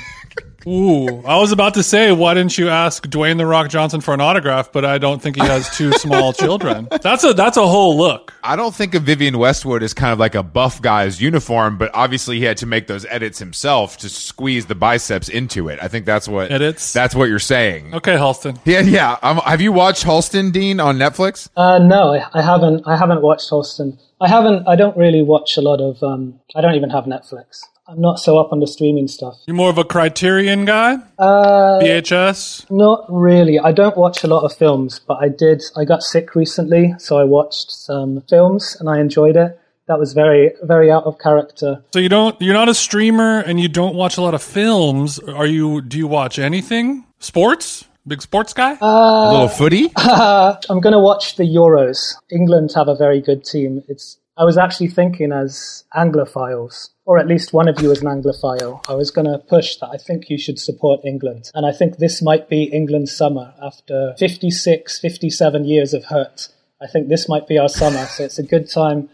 Ooh, 0.66 1.22
I 1.24 1.38
was 1.38 1.52
about 1.52 1.74
to 1.74 1.82
say, 1.82 2.10
why 2.12 2.34
didn't 2.34 2.58
you 2.58 2.68
ask 2.68 3.06
Dwayne 3.06 3.38
the 3.38 3.46
Rock 3.46 3.68
Johnson 3.68 4.00
for 4.00 4.12
an 4.12 4.20
autograph? 4.20 4.72
But 4.72 4.84
I 4.84 4.98
don't 4.98 5.22
think 5.22 5.36
he 5.36 5.42
has 5.46 5.74
two 5.76 5.92
small 5.98 6.32
children. 6.32 6.88
That's 7.02 7.24
a 7.24 7.32
that's 7.32 7.56
a 7.56 7.66
whole 7.66 7.96
look. 7.96 8.34
I 8.42 8.56
don't 8.56 8.74
think 8.74 8.94
of 8.94 9.04
Vivienne 9.04 9.38
Westwood 9.38 9.82
as 9.82 9.94
kind 9.94 10.12
of 10.12 10.18
like 10.18 10.34
a 10.34 10.42
buff 10.42 10.82
guy's 10.82 11.20
uniform, 11.20 11.78
but 11.78 11.90
obviously 11.94 12.38
he 12.38 12.44
had 12.44 12.56
to 12.58 12.66
make 12.66 12.86
those 12.86 13.06
edits 13.06 13.38
himself 13.38 13.96
to 13.98 14.08
squeeze 14.08 14.66
the 14.66 14.74
biceps 14.74 15.28
into 15.28 15.68
it. 15.68 15.78
I 15.80 15.88
think 15.88 16.06
that's 16.06 16.28
what 16.28 16.50
Edits? 16.50 16.92
That's 16.92 17.14
what 17.14 17.28
you're 17.28 17.38
saying. 17.38 17.94
Okay, 17.94 18.16
Halston. 18.16 18.58
Yeah, 18.64 18.80
yeah. 18.80 19.16
Um, 19.22 19.38
have 19.38 19.60
you 19.60 19.72
watched 19.72 20.04
Halston 20.04 20.52
Dean 20.52 20.80
on 20.80 20.98
Netflix? 20.98 21.48
Uh, 21.56 21.78
no, 21.78 22.14
I, 22.14 22.26
I 22.34 22.42
haven't. 22.42 22.86
I 22.86 22.96
haven't 22.96 23.22
watched 23.22 23.50
Halston. 23.50 23.98
I 24.20 24.28
haven't. 24.28 24.66
I 24.66 24.74
don't 24.76 24.96
really 24.96 25.22
watch 25.22 25.56
a 25.56 25.60
lot 25.60 25.80
of. 25.80 26.02
Um, 26.02 26.40
I 26.54 26.60
don't 26.60 26.74
even 26.74 26.90
have 26.90 27.04
Netflix. 27.04 27.60
I'm 27.88 28.02
not 28.02 28.18
so 28.18 28.36
up 28.36 28.52
on 28.52 28.60
the 28.60 28.66
streaming 28.66 29.08
stuff. 29.08 29.38
You're 29.46 29.56
more 29.56 29.70
of 29.70 29.78
a 29.78 29.84
Criterion 29.84 30.66
guy? 30.66 30.96
Uh, 31.18 31.80
VHS? 31.80 32.70
not 32.70 33.06
really. 33.08 33.58
I 33.58 33.72
don't 33.72 33.96
watch 33.96 34.22
a 34.22 34.26
lot 34.26 34.44
of 34.44 34.54
films, 34.54 34.98
but 34.98 35.18
I 35.22 35.28
did. 35.30 35.62
I 35.74 35.86
got 35.86 36.02
sick 36.02 36.34
recently, 36.34 36.94
so 36.98 37.16
I 37.16 37.24
watched 37.24 37.70
some 37.70 38.20
films 38.28 38.76
and 38.78 38.90
I 38.90 39.00
enjoyed 39.00 39.36
it. 39.36 39.58
That 39.86 39.98
was 39.98 40.12
very, 40.12 40.50
very 40.62 40.90
out 40.90 41.04
of 41.04 41.18
character. 41.18 41.82
So 41.94 41.98
you 41.98 42.10
don't 42.10 42.38
you're 42.42 42.52
not 42.52 42.68
a 42.68 42.74
streamer 42.74 43.38
and 43.40 43.58
you 43.58 43.68
don't 43.68 43.94
watch 43.94 44.18
a 44.18 44.20
lot 44.20 44.34
of 44.34 44.42
films. 44.42 45.18
Are 45.18 45.46
you 45.46 45.80
do 45.80 45.96
you 45.96 46.06
watch 46.06 46.38
anything? 46.38 47.06
Sports? 47.20 47.86
Big 48.06 48.20
sports 48.20 48.52
guy? 48.52 48.76
a 48.80 49.32
little 49.32 49.48
footy. 49.48 49.90
I'm 49.96 50.80
going 50.80 50.92
to 50.92 50.98
watch 50.98 51.36
the 51.36 51.44
Euros. 51.44 52.14
England 52.30 52.70
have 52.74 52.88
a 52.88 52.94
very 52.94 53.20
good 53.22 53.44
team. 53.44 53.82
It's. 53.88 54.18
I 54.38 54.44
was 54.44 54.56
actually 54.56 54.86
thinking 54.86 55.32
as 55.32 55.82
Anglophiles, 55.96 56.90
or 57.04 57.18
at 57.18 57.26
least 57.26 57.52
one 57.52 57.66
of 57.66 57.80
you 57.82 57.90
as 57.90 58.02
an 58.02 58.06
Anglophile, 58.06 58.88
I 58.88 58.94
was 58.94 59.10
going 59.10 59.26
to 59.26 59.38
push 59.38 59.76
that 59.78 59.88
I 59.88 59.96
think 59.96 60.30
you 60.30 60.38
should 60.38 60.60
support 60.60 61.00
England. 61.04 61.50
And 61.54 61.66
I 61.66 61.72
think 61.72 61.96
this 61.96 62.22
might 62.22 62.48
be 62.48 62.62
England's 62.62 63.10
summer 63.10 63.52
after 63.60 64.14
56, 64.16 65.00
57 65.00 65.64
years 65.64 65.92
of 65.92 66.04
hurt. 66.04 66.50
I 66.80 66.86
think 66.86 67.08
this 67.08 67.28
might 67.28 67.48
be 67.48 67.58
our 67.58 67.68
summer, 67.68 68.06
so 68.06 68.22
it's 68.22 68.38
a 68.38 68.44
good 68.44 68.70
time. 68.70 69.08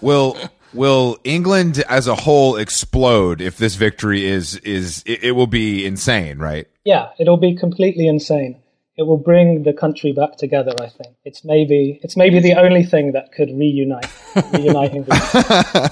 will 0.00 0.36
will 0.72 1.16
England 1.22 1.84
as 1.88 2.08
a 2.08 2.16
whole 2.16 2.56
explode 2.56 3.40
if 3.40 3.58
this 3.58 3.76
victory 3.76 4.24
is 4.24 4.56
is 4.56 5.04
it, 5.06 5.22
it 5.22 5.32
will 5.32 5.46
be 5.46 5.86
insane, 5.86 6.38
right? 6.38 6.66
Yeah, 6.84 7.10
it'll 7.20 7.36
be 7.36 7.54
completely 7.54 8.08
insane. 8.08 8.56
It 8.96 9.02
will 9.02 9.16
bring 9.18 9.64
the 9.64 9.72
country 9.72 10.12
back 10.12 10.36
together. 10.36 10.72
I 10.80 10.88
think 10.88 11.16
it's 11.24 11.44
maybe 11.44 11.98
it's 12.02 12.16
maybe 12.16 12.40
the 12.40 12.54
only 12.54 12.84
thing 12.84 13.12
that 13.12 13.32
could 13.32 13.48
reunite 13.50 14.06
reunite 14.52 14.94
England. 14.94 15.20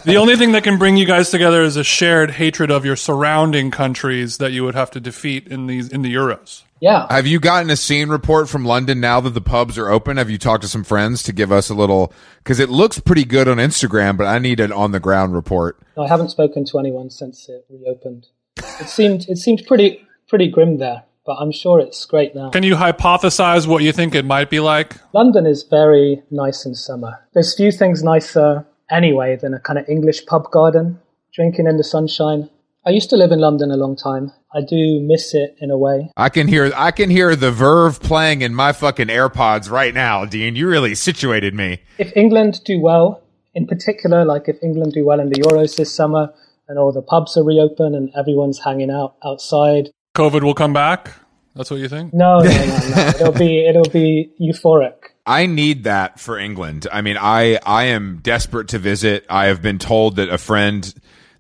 The 0.05 0.17
only 0.19 0.37
thing 0.37 0.53
that 0.53 0.62
can 0.65 0.79
bring 0.79 0.97
you 0.97 1.07
guys 1.07 1.31
together 1.31 1.62
is 1.62 1.77
a 1.77 1.85
shared 1.85 2.33
hatred 2.33 2.71
of 2.71 2.85
your 2.85 2.97
surrounding 2.97 3.71
countries 3.71 4.38
that 4.38 4.53
you 4.53 4.65
would 4.65 4.75
have 4.75 4.91
to 4.93 5.01
defeat 5.01 5.49
in 5.49 5.67
these 5.67 5.88
in 5.88 6.03
the 6.03 6.15
Euros. 6.15 6.62
Yeah, 6.81 7.07
Have 7.11 7.29
you 7.29 7.38
gotten 7.38 7.71
a 7.71 7.77
scene 7.77 8.09
report 8.09 8.49
from 8.49 8.65
London 8.65 8.99
now 8.99 9.21
that 9.21 9.35
the 9.35 9.41
pubs 9.41 9.79
are 9.79 9.88
open? 9.88 10.17
Have 10.17 10.29
you 10.31 10.37
talked 10.37 10.62
to 10.62 10.69
some 10.69 10.83
friends 10.83 11.23
to 11.23 11.33
give 11.33 11.53
us 11.53 11.71
a 11.71 11.75
little? 11.75 12.12
Because 12.38 12.59
it 12.59 12.71
looks 12.71 12.99
pretty 12.99 13.25
good 13.25 13.47
on 13.47 13.59
Instagram, 13.59 14.17
but 14.17 14.27
I 14.27 14.41
need 14.41 14.59
an 14.59 14.73
on 14.73 14.91
the 14.91 14.99
ground 14.99 15.33
report. 15.33 15.79
I 15.97 16.09
haven't 16.09 16.31
spoken 16.31 16.65
to 16.65 16.81
anyone 16.81 17.09
since 17.09 17.49
it 17.49 17.65
reopened. 17.71 18.27
It 18.57 18.88
seemed 18.88 19.27
it 19.29 19.38
seemed 19.38 19.62
pretty 19.65 20.05
pretty 20.29 20.49
grim 20.49 20.79
there, 20.79 21.05
but 21.25 21.37
I'm 21.37 21.53
sure 21.53 21.81
it's 21.81 22.05
great 22.05 22.35
now. 22.35 22.51
Can 22.51 22.63
you 22.63 22.75
hypothesize 22.75 23.67
what 23.67 23.83
you 23.83 23.93
think 23.93 24.15
it 24.15 24.25
might 24.25 24.51
be 24.51 24.61
like? 24.61 24.97
London 25.13 25.47
is 25.47 25.63
very 25.63 26.23
nice 26.31 26.67
in 26.67 26.75
summer. 26.75 27.19
There's 27.35 27.55
few 27.55 27.71
things 27.71 28.03
nicer 28.03 28.67
anyway 28.91 29.37
than 29.37 29.55
a 29.55 29.61
kind 29.61 29.79
of 29.79 29.89
English 29.89 30.27
pub 30.27 30.51
garden, 30.51 31.01
drinking 31.35 31.67
in 31.67 31.77
the 31.77 31.85
sunshine. 31.85 32.51
I 32.85 32.91
used 32.91 33.11
to 33.11 33.17
live 33.17 33.31
in 33.31 33.39
London 33.39 33.71
a 33.71 33.77
long 33.77 33.95
time. 33.95 34.33
I 34.53 34.61
do 34.61 35.01
miss 35.01 35.35
it 35.35 35.57
in 35.61 35.71
a 35.71 35.79
way. 35.79 36.11
I 36.17 36.29
can 36.29 36.49
hear 36.49 36.73
I 36.77 36.91
can 36.91 37.11
hear 37.11 37.37
the 37.37 37.53
Verve 37.53 38.01
playing 38.01 38.43
in 38.43 38.55
my 38.55 38.73
fucking 38.73 39.07
AirPods 39.07 39.71
right 39.71 39.95
now, 39.95 40.25
Dean. 40.25 40.57
You 40.57 40.69
really 40.69 40.95
situated 40.97 41.55
me. 41.55 41.79
If 41.99 42.15
England 42.17 42.61
do 42.65 42.81
well, 42.81 43.23
in 43.55 43.67
particular, 43.67 44.25
like 44.25 44.49
if 44.49 44.57
England 44.63 44.93
do 44.95 45.07
well 45.07 45.21
in 45.21 45.29
the 45.29 45.41
Euros 45.41 45.77
this 45.77 45.95
summer 45.95 46.35
and 46.69 46.79
all 46.79 46.93
the 46.93 47.03
pubs 47.03 47.37
are 47.37 47.45
reopen 47.45 47.95
and 47.95 48.11
everyone's 48.17 48.59
hanging 48.59 48.91
out 48.91 49.15
outside, 49.25 49.91
COVID 50.14 50.42
will 50.42 50.55
come 50.55 50.72
back. 50.72 51.12
That's 51.55 51.70
what 51.70 51.81
you 51.81 51.88
think? 51.88 52.14
no, 52.14 52.40
no, 52.40 52.51
no, 52.51 52.66
no. 52.96 53.12
it'll 53.20 53.33
be 53.33 53.66
it'll 53.66 53.90
be 53.90 54.31
euphoric. 54.40 54.94
I 55.27 55.46
need 55.46 55.85
that 55.85 56.18
for 56.18 56.38
England. 56.38 56.87
I 56.90 57.03
mean, 57.03 57.16
I 57.18 57.59
I 57.64 57.85
am 57.85 58.20
desperate 58.22 58.68
to 58.68 58.79
visit. 58.79 59.25
I 59.29 59.46
have 59.46 59.62
been 59.62 59.79
told 59.79 60.16
that 60.16 60.29
a 60.29 60.38
friend 60.38 60.92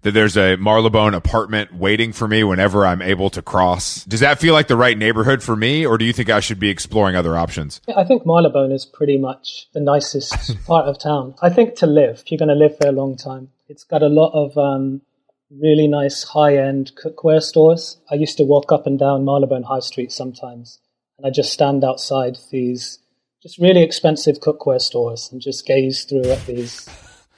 that 0.02 0.12
there's 0.12 0.36
a 0.36 0.56
Marylebone 0.56 1.14
apartment 1.14 1.74
waiting 1.74 2.12
for 2.12 2.26
me 2.26 2.44
whenever 2.44 2.84
I'm 2.84 3.00
able 3.00 3.30
to 3.30 3.42
cross. 3.42 4.04
Does 4.04 4.20
that 4.20 4.40
feel 4.40 4.52
like 4.52 4.66
the 4.66 4.76
right 4.76 4.98
neighborhood 4.98 5.42
for 5.42 5.54
me, 5.54 5.86
or 5.86 5.96
do 5.96 6.04
you 6.04 6.12
think 6.12 6.28
I 6.28 6.40
should 6.40 6.58
be 6.58 6.68
exploring 6.68 7.14
other 7.14 7.36
options? 7.36 7.80
I 7.96 8.04
think 8.04 8.26
Marylebone 8.26 8.72
is 8.72 8.84
pretty 8.84 9.16
much 9.16 9.68
the 9.72 9.80
nicest 9.80 10.62
part 10.66 10.86
of 10.86 10.98
town. 10.98 11.34
I 11.40 11.50
think 11.50 11.76
to 11.76 11.86
live, 11.86 12.20
if 12.20 12.30
you're 12.30 12.38
going 12.38 12.48
to 12.48 12.54
live 12.54 12.76
for 12.78 12.88
a 12.88 12.92
long 12.92 13.16
time, 13.16 13.50
it's 13.68 13.84
got 13.84 14.02
a 14.02 14.08
lot 14.08 14.32
of 14.32 14.58
um, 14.58 15.02
really 15.60 15.86
nice 15.86 16.22
high-end 16.22 16.92
cookware 17.02 17.42
stores. 17.42 17.98
I 18.10 18.14
used 18.14 18.36
to 18.38 18.44
walk 18.44 18.72
up 18.72 18.86
and 18.86 18.98
down 18.98 19.24
Marylebone 19.24 19.64
High 19.64 19.80
Street 19.80 20.12
sometimes, 20.12 20.78
and 21.18 21.26
I 21.26 21.30
just 21.30 21.52
stand 21.52 21.84
outside 21.84 22.38
these 22.50 22.98
just 23.42 23.58
really 23.58 23.82
expensive 23.82 24.38
cookware 24.38 24.80
stores 24.80 25.28
and 25.32 25.40
just 25.40 25.66
gaze 25.66 26.04
through 26.04 26.30
at 26.30 26.46
these 26.46 26.88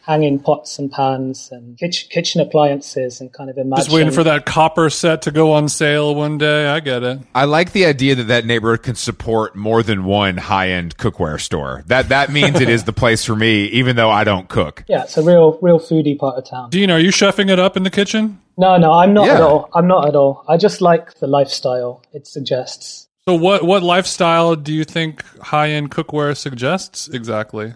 hanging 0.05 0.39
pots 0.39 0.79
and 0.79 0.93
pans 0.93 1.49
and 1.51 1.79
kitchen, 1.79 2.09
kitchen 2.11 2.41
appliances 2.41 3.21
and 3.21 3.33
kind 3.33 3.49
of 3.49 3.57
imagine. 3.57 3.85
Just 3.85 3.95
waiting 3.95 4.13
for 4.13 4.25
that 4.25 4.45
copper 4.45 4.91
set 4.91 5.23
to 5.23 5.31
go 5.31 5.53
on 5.53 5.69
sale 5.69 6.15
one 6.15 6.39
day. 6.39 6.69
I 6.69 6.81
get 6.81 7.03
it. 7.03 7.21
I 7.35 7.45
like 7.45 7.73
the 7.73 7.87
idea 7.87 8.15
that 8.17 8.25
that 8.25 8.45
neighborhood 8.45 8.83
can 8.83 8.95
support 8.95 9.57
more 9.57 9.83
than 9.83 10.05
one 10.05 10.37
high-end 10.37 10.99
cookware 10.99 11.41
store. 11.41 11.83
That 11.87 12.11
that 12.11 12.31
means 12.31 12.61
it 12.61 12.69
is 12.69 12.85
the 12.85 12.93
place 12.93 13.25
for 13.25 13.35
me, 13.35 13.65
even 13.67 13.97
though 13.97 14.11
I 14.11 14.25
don't 14.25 14.49
cook. 14.49 14.85
Yeah, 14.89 15.05
it's 15.05 15.17
a 15.17 15.23
real, 15.23 15.59
real 15.63 15.81
foodie 15.81 16.19
part 16.19 16.37
of 16.37 16.49
town. 16.49 16.71
Dean, 16.71 16.91
are 16.91 17.01
you 17.01 17.11
chefing 17.11 17.51
it 17.51 17.59
up 17.59 17.77
in 17.77 17.83
the 17.83 17.91
kitchen? 17.91 18.41
No, 18.57 18.77
no, 18.77 18.93
I'm 18.93 19.15
not 19.15 19.29
at 19.29 19.41
all. 19.41 19.69
I'm 19.75 19.89
not 19.89 20.07
at 20.07 20.15
all. 20.15 20.45
I 20.49 20.57
just 20.57 20.81
like 20.81 21.19
the 21.19 21.27
lifestyle 21.27 22.03
it 22.13 22.27
suggests. 22.27 23.09
So 23.27 23.35
what 23.35 23.65
what 23.65 23.83
lifestyle 23.83 24.55
do 24.55 24.73
you 24.73 24.85
think 24.85 25.25
high 25.39 25.71
end 25.71 25.91
cookware 25.91 26.37
suggests 26.37 27.09
exactly? 27.09 27.75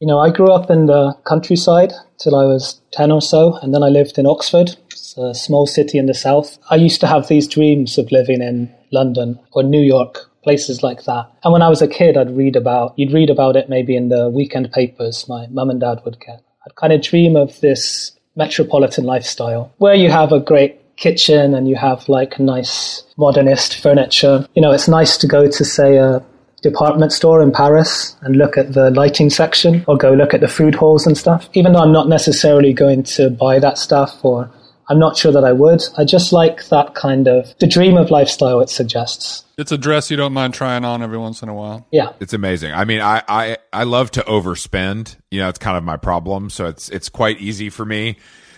You 0.00 0.06
know, 0.06 0.18
I 0.18 0.30
grew 0.30 0.50
up 0.50 0.70
in 0.70 0.86
the 0.86 1.14
countryside 1.26 1.92
till 2.18 2.34
I 2.34 2.46
was 2.46 2.80
10 2.92 3.12
or 3.12 3.20
so, 3.20 3.58
and 3.62 3.74
then 3.74 3.82
I 3.82 3.88
lived 3.88 4.16
in 4.16 4.24
Oxford. 4.26 4.74
It's 4.90 5.14
a 5.18 5.34
small 5.34 5.66
city 5.66 5.98
in 5.98 6.06
the 6.06 6.14
south. 6.14 6.56
I 6.70 6.76
used 6.76 7.02
to 7.02 7.06
have 7.06 7.28
these 7.28 7.46
dreams 7.46 7.98
of 7.98 8.10
living 8.10 8.40
in 8.40 8.74
London 8.92 9.38
or 9.52 9.62
New 9.62 9.82
York, 9.82 10.30
places 10.42 10.82
like 10.82 11.04
that. 11.04 11.30
And 11.44 11.52
when 11.52 11.60
I 11.60 11.68
was 11.68 11.82
a 11.82 11.86
kid, 11.86 12.16
I'd 12.16 12.34
read 12.34 12.56
about, 12.56 12.94
you'd 12.96 13.12
read 13.12 13.28
about 13.28 13.56
it 13.56 13.68
maybe 13.68 13.94
in 13.94 14.08
the 14.08 14.30
weekend 14.30 14.72
papers 14.72 15.28
my 15.28 15.46
mum 15.48 15.68
and 15.68 15.80
dad 15.80 16.00
would 16.06 16.18
get. 16.18 16.42
I'd 16.66 16.76
kind 16.76 16.94
of 16.94 17.02
dream 17.02 17.36
of 17.36 17.60
this 17.60 18.12
metropolitan 18.36 19.04
lifestyle 19.04 19.70
where 19.78 19.94
you 19.94 20.10
have 20.10 20.32
a 20.32 20.40
great 20.40 20.80
kitchen 20.96 21.54
and 21.54 21.68
you 21.68 21.76
have 21.76 22.08
like 22.08 22.40
nice 22.40 23.02
modernist 23.18 23.76
furniture. 23.82 24.46
You 24.54 24.62
know, 24.62 24.72
it's 24.72 24.88
nice 24.88 25.18
to 25.18 25.26
go 25.26 25.46
to 25.46 25.64
say 25.64 25.96
a 25.96 26.24
department 26.62 27.12
store 27.12 27.42
in 27.42 27.52
Paris 27.52 28.16
and 28.22 28.36
look 28.36 28.56
at 28.56 28.72
the 28.74 28.90
lighting 28.90 29.30
section 29.30 29.84
or 29.88 29.96
go 29.96 30.12
look 30.12 30.34
at 30.34 30.40
the 30.40 30.48
food 30.48 30.74
halls 30.74 31.06
and 31.06 31.16
stuff. 31.16 31.48
Even 31.54 31.72
though 31.72 31.80
I'm 31.80 31.92
not 31.92 32.08
necessarily 32.08 32.72
going 32.72 33.02
to 33.04 33.30
buy 33.30 33.58
that 33.58 33.78
stuff 33.78 34.24
or 34.24 34.50
I'm 34.90 34.98
not 34.98 35.16
sure 35.16 35.30
that 35.30 35.44
I 35.44 35.52
would. 35.52 35.82
I 35.96 36.04
just 36.04 36.32
like 36.32 36.68
that 36.68 36.94
kind 36.96 37.28
of 37.28 37.54
the 37.60 37.66
dream 37.66 37.96
of 37.96 38.10
lifestyle 38.10 38.60
it 38.60 38.68
suggests. 38.68 39.44
It's 39.56 39.70
a 39.70 39.78
dress 39.78 40.10
you 40.10 40.16
don't 40.16 40.32
mind 40.32 40.52
trying 40.52 40.84
on 40.84 41.00
every 41.00 41.18
once 41.18 41.42
in 41.42 41.48
a 41.48 41.54
while. 41.54 41.86
Yeah. 41.92 42.12
It's 42.18 42.32
amazing. 42.32 42.72
I 42.72 42.84
mean, 42.84 43.00
I, 43.00 43.22
I, 43.28 43.58
I 43.72 43.84
love 43.84 44.10
to 44.12 44.22
overspend. 44.22 45.16
You 45.30 45.40
know, 45.40 45.48
it's 45.48 45.58
kind 45.58 45.76
of 45.76 45.84
my 45.84 45.96
problem. 45.96 46.50
So 46.50 46.66
it's 46.66 46.88
it's 46.88 47.08
quite 47.08 47.40
easy 47.40 47.70
for 47.70 47.84
me 47.84 48.16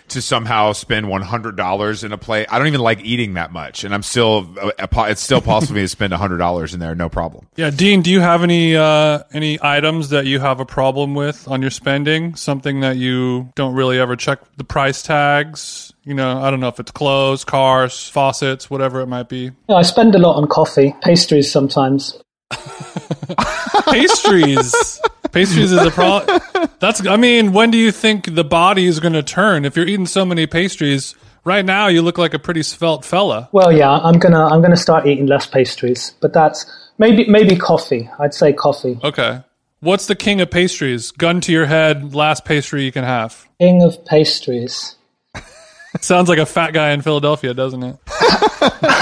to 0.09 0.21
somehow 0.21 0.73
spend 0.73 1.07
one 1.07 1.21
hundred 1.21 1.55
dollars 1.55 2.03
in 2.03 2.11
a 2.11 2.17
plate. 2.17 2.47
I 2.49 2.57
don't 2.57 2.67
even 2.67 2.81
like 2.81 3.03
eating 3.05 3.35
that 3.35 3.51
much, 3.51 3.83
and 3.83 3.93
I'm 3.93 4.01
still 4.03 4.55
it's 4.79 5.21
still 5.21 5.41
possible 5.41 5.67
for 5.67 5.73
me 5.75 5.81
to 5.81 5.87
spend 5.87 6.13
hundred 6.13 6.37
dollars 6.37 6.73
in 6.73 6.79
there, 6.79 6.95
no 6.95 7.09
problem. 7.09 7.47
Yeah, 7.55 7.69
Dean, 7.69 8.01
do 8.01 8.09
you 8.09 8.21
have 8.21 8.43
any 8.43 8.75
uh, 8.75 9.19
any 9.33 9.59
items 9.61 10.09
that 10.09 10.25
you 10.25 10.39
have 10.39 10.59
a 10.59 10.65
problem 10.65 11.13
with 11.13 11.47
on 11.47 11.61
your 11.61 11.71
spending? 11.71 12.35
Something 12.35 12.79
that 12.81 12.97
you 12.97 13.49
don't 13.55 13.75
really 13.75 13.99
ever 13.99 14.15
check 14.15 14.39
the 14.57 14.63
price 14.63 15.03
tags? 15.03 15.93
You 16.03 16.15
know, 16.15 16.41
I 16.41 16.49
don't 16.49 16.59
know 16.59 16.67
if 16.67 16.79
it's 16.79 16.91
clothes, 16.91 17.45
cars, 17.45 18.09
faucets, 18.09 18.69
whatever 18.69 18.99
it 19.01 19.07
might 19.07 19.29
be. 19.29 19.51
Yeah, 19.69 19.75
I 19.75 19.83
spend 19.83 20.15
a 20.15 20.19
lot 20.19 20.37
on 20.37 20.47
coffee, 20.47 20.95
pastries 21.01 21.51
sometimes. 21.51 22.19
Pastries. 23.85 25.01
Pastries 25.33 25.71
is 25.71 25.81
a 25.81 25.91
problem. 25.91 26.39
That's. 26.79 27.05
I 27.05 27.17
mean, 27.17 27.53
when 27.53 27.71
do 27.71 27.77
you 27.77 27.91
think 27.91 28.35
the 28.35 28.43
body 28.43 28.85
is 28.85 28.99
going 28.99 29.13
to 29.13 29.23
turn? 29.23 29.65
If 29.65 29.75
you're 29.75 29.87
eating 29.87 30.05
so 30.05 30.23
many 30.23 30.45
pastries, 30.45 31.15
right 31.43 31.65
now 31.65 31.87
you 31.87 32.03
look 32.03 32.19
like 32.19 32.35
a 32.35 32.39
pretty 32.39 32.61
svelte 32.61 33.03
fella. 33.03 33.49
Well, 33.51 33.71
yeah, 33.71 33.91
I'm 33.91 34.19
gonna 34.19 34.45
I'm 34.45 34.61
gonna 34.61 34.77
start 34.77 35.07
eating 35.07 35.25
less 35.25 35.47
pastries, 35.47 36.13
but 36.21 36.33
that's 36.33 36.65
maybe 36.99 37.25
maybe 37.27 37.55
coffee. 37.55 38.09
I'd 38.19 38.33
say 38.33 38.53
coffee. 38.53 38.99
Okay. 39.03 39.41
What's 39.79 40.05
the 40.05 40.15
king 40.15 40.39
of 40.39 40.49
pastries? 40.49 41.11
Gun 41.11 41.41
to 41.41 41.51
your 41.51 41.65
head, 41.65 42.15
last 42.15 42.45
pastry 42.45 42.83
you 42.83 42.91
can 42.91 43.03
have. 43.03 43.45
King 43.59 43.83
of 43.83 44.05
pastries. 44.05 44.95
Sounds 45.99 46.29
like 46.29 46.37
a 46.37 46.45
fat 46.45 46.73
guy 46.73 46.91
in 46.91 47.01
Philadelphia, 47.01 47.53
doesn't 47.53 47.83
it? 47.83 47.97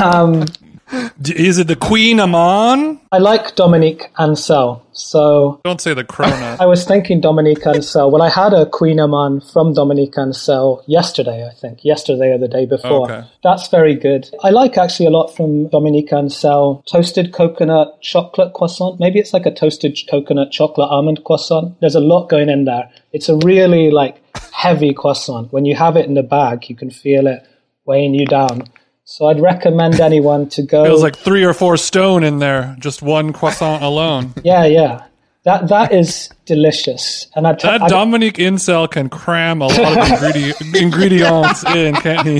Um, 0.02 0.46
Is 1.26 1.58
it 1.58 1.68
the 1.68 1.76
kouign-amann? 1.76 3.00
I 3.12 3.18
like 3.18 3.56
Dominique 3.56 4.10
Ansel, 4.18 4.86
so 4.92 5.62
Don't 5.64 5.80
say 5.80 5.94
the 5.94 6.04
cronut. 6.04 6.58
I 6.60 6.66
was 6.66 6.86
thinking 6.86 7.22
Dominique 7.22 7.66
Ansel. 7.66 8.12
Well, 8.12 8.22
I 8.22 8.30
had 8.30 8.54
a 8.54 8.66
kouign-amann 8.66 9.42
from 9.52 9.74
Dominique 9.74 10.18
Ansel 10.18 10.84
yesterday, 10.88 11.48
I 11.48 11.54
think, 11.54 11.84
yesterday 11.84 12.32
or 12.32 12.38
the 12.38 12.48
day 12.48 12.66
before. 12.66 13.12
Okay. 13.12 13.28
That's 13.44 13.68
very 13.70 13.96
good. 13.96 14.30
I 14.44 14.50
like 14.50 14.78
actually 14.78 15.06
a 15.06 15.12
lot 15.12 15.36
from 15.36 15.68
Dominique 15.70 16.12
Ansel 16.12 16.84
toasted 16.88 17.34
coconut 17.34 18.02
chocolate 18.02 18.54
croissant. 18.54 19.00
Maybe 19.00 19.20
it's 19.20 19.34
like 19.34 19.46
a 19.46 19.54
toasted 19.54 19.98
coconut 20.10 20.52
chocolate 20.52 20.90
almond 20.90 21.24
croissant. 21.24 21.80
There's 21.80 21.96
a 21.96 22.02
lot 22.02 22.30
going 22.30 22.50
in 22.50 22.66
there. 22.66 22.90
It's 23.14 23.30
a 23.30 23.38
really 23.38 23.92
like 23.92 24.22
heavy 24.54 24.94
croissant. 24.94 25.52
When 25.54 25.66
you 25.66 25.76
have 25.76 25.96
it 25.96 26.06
in 26.06 26.16
the 26.16 26.24
bag, 26.24 26.70
you 26.70 26.76
can 26.76 26.92
feel 26.92 27.28
it 27.28 27.48
weighing 27.86 28.14
you 28.14 28.26
down. 28.26 28.64
So 29.12 29.26
I'd 29.26 29.42
recommend 29.42 30.00
anyone 30.00 30.48
to 30.52 30.62
go. 30.62 30.86
Feels 30.86 31.04
like 31.04 31.18
three 31.18 31.44
or 31.44 31.54
four 31.54 31.76
stone 31.76 32.24
in 32.24 32.40
there, 32.40 32.78
just 32.80 33.02
one 33.02 33.34
croissant 33.34 33.84
alone. 33.84 34.34
yeah, 34.46 34.64
yeah. 34.64 35.04
That 35.44 35.68
that 35.68 35.92
is 35.92 36.30
delicious, 36.46 37.28
and 37.36 37.46
I 37.46 37.54
That 37.54 37.90
Dominique 37.90 38.40
Ansel 38.40 38.88
can 38.88 39.10
cram 39.10 39.62
a 39.62 39.68
lot 39.68 39.80
of 39.80 39.98
ingredi- 40.08 40.82
ingredients 40.82 41.66
in, 41.66 41.96
can't 41.96 42.26
he? 42.28 42.40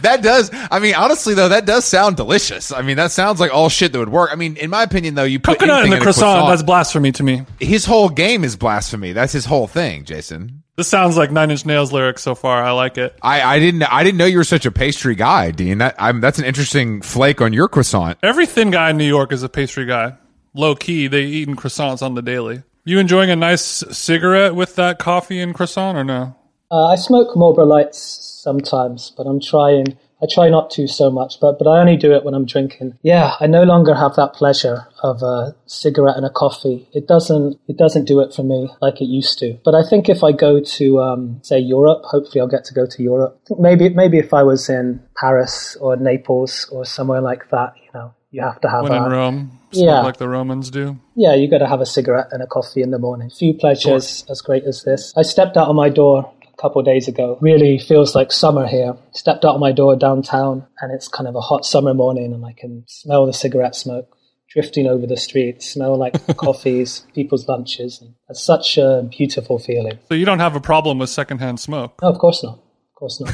That 0.00 0.22
does. 0.22 0.50
I 0.70 0.78
mean, 0.80 0.94
honestly 0.96 1.34
though, 1.34 1.50
that 1.50 1.66
does 1.66 1.84
sound 1.84 2.16
delicious. 2.16 2.72
I 2.72 2.80
mean, 2.82 2.96
that 2.96 3.12
sounds 3.12 3.38
like 3.38 3.52
all 3.54 3.68
shit 3.68 3.92
that 3.92 3.98
would 3.98 4.08
work. 4.08 4.30
I 4.32 4.34
mean, 4.34 4.56
in 4.56 4.70
my 4.70 4.82
opinion 4.82 5.14
though, 5.14 5.24
you 5.24 5.38
put 5.38 5.58
Coconut 5.58 5.80
in 5.80 5.92
anything 5.92 5.98
the 6.00 6.04
croissant, 6.04 6.48
that's 6.48 6.62
blasphemy 6.62 7.12
to 7.12 7.22
me. 7.22 7.44
his 7.60 7.84
whole 7.84 8.08
game 8.08 8.42
is 8.44 8.56
blasphemy. 8.56 9.12
That's 9.12 9.32
his 9.32 9.44
whole 9.44 9.68
thing, 9.68 10.04
Jason. 10.04 10.64
This 10.78 10.86
sounds 10.86 11.16
like 11.16 11.32
Nine 11.32 11.50
Inch 11.50 11.66
Nails 11.66 11.92
lyrics 11.92 12.22
so 12.22 12.36
far. 12.36 12.62
I 12.62 12.70
like 12.70 12.98
it. 12.98 13.18
I, 13.20 13.42
I 13.42 13.58
didn't 13.58 13.82
I 13.82 14.04
didn't 14.04 14.16
know 14.16 14.26
you 14.26 14.38
were 14.38 14.44
such 14.44 14.64
a 14.64 14.70
pastry 14.70 15.16
guy, 15.16 15.50
Dean. 15.50 15.78
That 15.78 15.96
I'm 15.98 16.20
that's 16.20 16.38
an 16.38 16.44
interesting 16.44 17.02
flake 17.02 17.40
on 17.40 17.52
your 17.52 17.66
croissant. 17.66 18.16
Every 18.22 18.46
thin 18.46 18.70
guy 18.70 18.90
in 18.90 18.96
New 18.96 19.04
York 19.04 19.32
is 19.32 19.42
a 19.42 19.48
pastry 19.48 19.86
guy. 19.86 20.14
Low 20.54 20.76
key, 20.76 21.08
they 21.08 21.24
eating 21.24 21.56
croissants 21.56 22.00
on 22.00 22.14
the 22.14 22.22
daily. 22.22 22.62
You 22.84 23.00
enjoying 23.00 23.28
a 23.28 23.34
nice 23.34 23.60
cigarette 23.90 24.54
with 24.54 24.76
that 24.76 25.00
coffee 25.00 25.40
and 25.40 25.52
croissant 25.52 25.98
or 25.98 26.04
no? 26.04 26.36
Uh, 26.70 26.86
I 26.86 26.94
smoke 26.94 27.36
Marlboro 27.36 27.66
Lights 27.66 27.98
sometimes, 27.98 29.12
but 29.16 29.26
I'm 29.26 29.40
trying 29.40 29.98
I 30.20 30.26
try 30.32 30.48
not 30.48 30.70
to 30.72 30.86
so 30.88 31.10
much, 31.10 31.38
but 31.40 31.58
but 31.58 31.68
I 31.68 31.78
only 31.80 31.96
do 31.96 32.12
it 32.12 32.24
when 32.24 32.34
I'm 32.34 32.44
drinking. 32.44 32.98
Yeah, 33.02 33.34
I 33.40 33.46
no 33.46 33.62
longer 33.62 33.94
have 33.94 34.16
that 34.16 34.32
pleasure 34.34 34.86
of 35.02 35.22
a 35.22 35.54
cigarette 35.66 36.16
and 36.16 36.26
a 36.26 36.30
coffee. 36.30 36.88
It 36.92 37.06
doesn't 37.06 37.58
it 37.68 37.76
doesn't 37.76 38.06
do 38.06 38.20
it 38.20 38.34
for 38.34 38.42
me 38.42 38.68
like 38.80 39.00
it 39.00 39.04
used 39.06 39.38
to. 39.40 39.58
But 39.64 39.74
I 39.74 39.82
think 39.88 40.08
if 40.08 40.24
I 40.24 40.32
go 40.32 40.60
to 40.60 41.00
um, 41.00 41.40
say 41.42 41.58
Europe, 41.58 42.02
hopefully 42.04 42.40
I'll 42.40 42.48
get 42.48 42.64
to 42.64 42.74
go 42.74 42.84
to 42.86 43.02
Europe. 43.02 43.40
Maybe 43.58 43.88
maybe 43.90 44.18
if 44.18 44.34
I 44.34 44.42
was 44.42 44.68
in 44.68 45.00
Paris 45.16 45.76
or 45.80 45.96
Naples 45.96 46.68
or 46.72 46.84
somewhere 46.84 47.20
like 47.20 47.48
that, 47.50 47.74
you 47.84 47.90
know, 47.94 48.12
you 48.30 48.42
have 48.42 48.60
to 48.62 48.68
have 48.68 48.82
When 48.84 48.92
a, 48.92 49.06
in 49.06 49.12
Rome, 49.12 49.58
Yeah. 49.72 50.00
like 50.00 50.16
the 50.16 50.28
Romans 50.28 50.70
do. 50.70 50.98
yeah, 51.14 51.34
you 51.34 51.48
got 51.48 51.58
to 51.58 51.66
have 51.68 51.80
a 51.80 51.86
cigarette 51.86 52.28
and 52.32 52.42
a 52.42 52.46
coffee 52.46 52.82
in 52.82 52.90
the 52.90 52.98
morning. 52.98 53.30
Few 53.30 53.54
pleasures 53.54 54.24
as 54.28 54.40
great 54.42 54.64
as 54.64 54.82
this. 54.82 55.12
I 55.16 55.22
stepped 55.22 55.56
out 55.56 55.68
of 55.68 55.76
my 55.76 55.88
door 55.88 56.30
couple 56.60 56.80
of 56.80 56.86
days 56.86 57.08
ago. 57.08 57.38
Really 57.40 57.78
feels 57.78 58.14
like 58.14 58.32
summer 58.32 58.66
here. 58.66 58.96
Stepped 59.12 59.44
out 59.44 59.54
of 59.54 59.60
my 59.60 59.72
door 59.72 59.96
downtown, 59.96 60.66
and 60.80 60.92
it's 60.92 61.08
kind 61.08 61.28
of 61.28 61.34
a 61.34 61.40
hot 61.40 61.64
summer 61.64 61.94
morning, 61.94 62.32
and 62.32 62.44
I 62.44 62.52
can 62.52 62.84
smell 62.86 63.26
the 63.26 63.32
cigarette 63.32 63.76
smoke 63.76 64.14
drifting 64.48 64.86
over 64.86 65.06
the 65.06 65.16
street. 65.16 65.62
Smell 65.62 65.96
like 65.96 66.14
coffees, 66.36 67.06
people's 67.14 67.46
lunches. 67.48 68.00
And 68.00 68.14
it's 68.28 68.42
such 68.42 68.78
a 68.78 69.06
beautiful 69.10 69.58
feeling. 69.58 69.98
So 70.08 70.14
you 70.14 70.24
don't 70.24 70.40
have 70.40 70.56
a 70.56 70.60
problem 70.60 70.98
with 70.98 71.10
secondhand 71.10 71.60
smoke. 71.60 72.00
No, 72.02 72.08
of 72.08 72.18
course 72.18 72.42
not. 72.42 72.60
Of 72.98 73.00
course 73.00 73.20
not. 73.20 73.32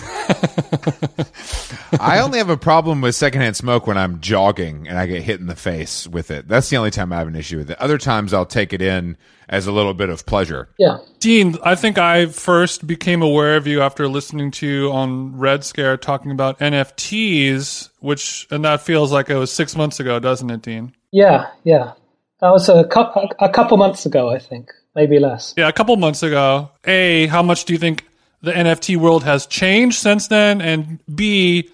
I 2.00 2.18
only 2.18 2.36
have 2.36 2.50
a 2.50 2.56
problem 2.58 3.00
with 3.00 3.14
secondhand 3.14 3.56
smoke 3.56 3.86
when 3.86 3.96
I'm 3.96 4.20
jogging 4.20 4.86
and 4.86 4.98
I 4.98 5.06
get 5.06 5.22
hit 5.22 5.40
in 5.40 5.46
the 5.46 5.56
face 5.56 6.06
with 6.06 6.30
it. 6.30 6.46
That's 6.46 6.68
the 6.68 6.76
only 6.76 6.90
time 6.90 7.14
I 7.14 7.16
have 7.16 7.28
an 7.28 7.34
issue 7.34 7.56
with 7.56 7.70
it. 7.70 7.80
Other 7.80 7.96
times 7.96 8.34
I'll 8.34 8.44
take 8.44 8.74
it 8.74 8.82
in 8.82 9.16
as 9.48 9.66
a 9.66 9.72
little 9.72 9.94
bit 9.94 10.10
of 10.10 10.26
pleasure. 10.26 10.68
Yeah. 10.78 10.98
Dean, 11.18 11.56
I 11.64 11.76
think 11.76 11.96
I 11.96 12.26
first 12.26 12.86
became 12.86 13.22
aware 13.22 13.56
of 13.56 13.66
you 13.66 13.80
after 13.80 14.06
listening 14.06 14.50
to 14.50 14.66
you 14.66 14.92
on 14.92 15.34
Red 15.38 15.64
Scare 15.64 15.96
talking 15.96 16.30
about 16.30 16.58
NFTs, 16.58 17.88
which, 18.00 18.46
and 18.50 18.66
that 18.66 18.82
feels 18.82 19.12
like 19.12 19.30
it 19.30 19.36
was 19.36 19.50
six 19.50 19.74
months 19.74 19.98
ago, 19.98 20.18
doesn't 20.18 20.50
it, 20.50 20.60
Dean? 20.60 20.94
Yeah, 21.10 21.46
yeah. 21.62 21.94
That 22.40 22.50
was 22.50 22.68
a, 22.68 22.84
cou- 22.84 23.30
a 23.40 23.48
couple 23.48 23.78
months 23.78 24.04
ago, 24.04 24.28
I 24.28 24.40
think. 24.40 24.70
Maybe 24.94 25.18
less. 25.18 25.54
Yeah, 25.56 25.68
a 25.68 25.72
couple 25.72 25.96
months 25.96 26.22
ago. 26.22 26.70
A, 26.84 27.28
how 27.28 27.42
much 27.42 27.64
do 27.64 27.72
you 27.72 27.78
think 27.78 28.04
the 28.44 28.52
NFT 28.52 28.96
world 28.96 29.24
has 29.24 29.46
changed 29.46 29.98
since 29.98 30.28
then? 30.28 30.60
And 30.60 30.98
B, 31.14 31.70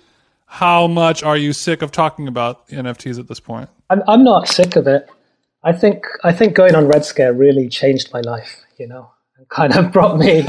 how 0.46 0.86
much 0.86 1.22
are 1.22 1.36
you 1.36 1.52
sick 1.52 1.82
of 1.82 1.92
talking 1.92 2.26
about 2.28 2.66
NFTs 2.68 3.18
at 3.18 3.28
this 3.28 3.40
point? 3.40 3.68
I'm 3.90 4.02
I'm 4.08 4.24
not 4.24 4.48
sick 4.48 4.76
of 4.76 4.86
it. 4.86 5.08
I 5.62 5.72
think 5.72 6.04
I 6.24 6.32
think 6.32 6.54
going 6.54 6.74
on 6.74 6.86
Red 6.88 7.04
Scare 7.04 7.32
really 7.32 7.68
changed 7.68 8.12
my 8.12 8.20
life. 8.20 8.64
You 8.78 8.86
know, 8.88 9.10
and 9.36 9.48
kind 9.48 9.76
of 9.76 9.92
brought 9.92 10.16
me 10.18 10.46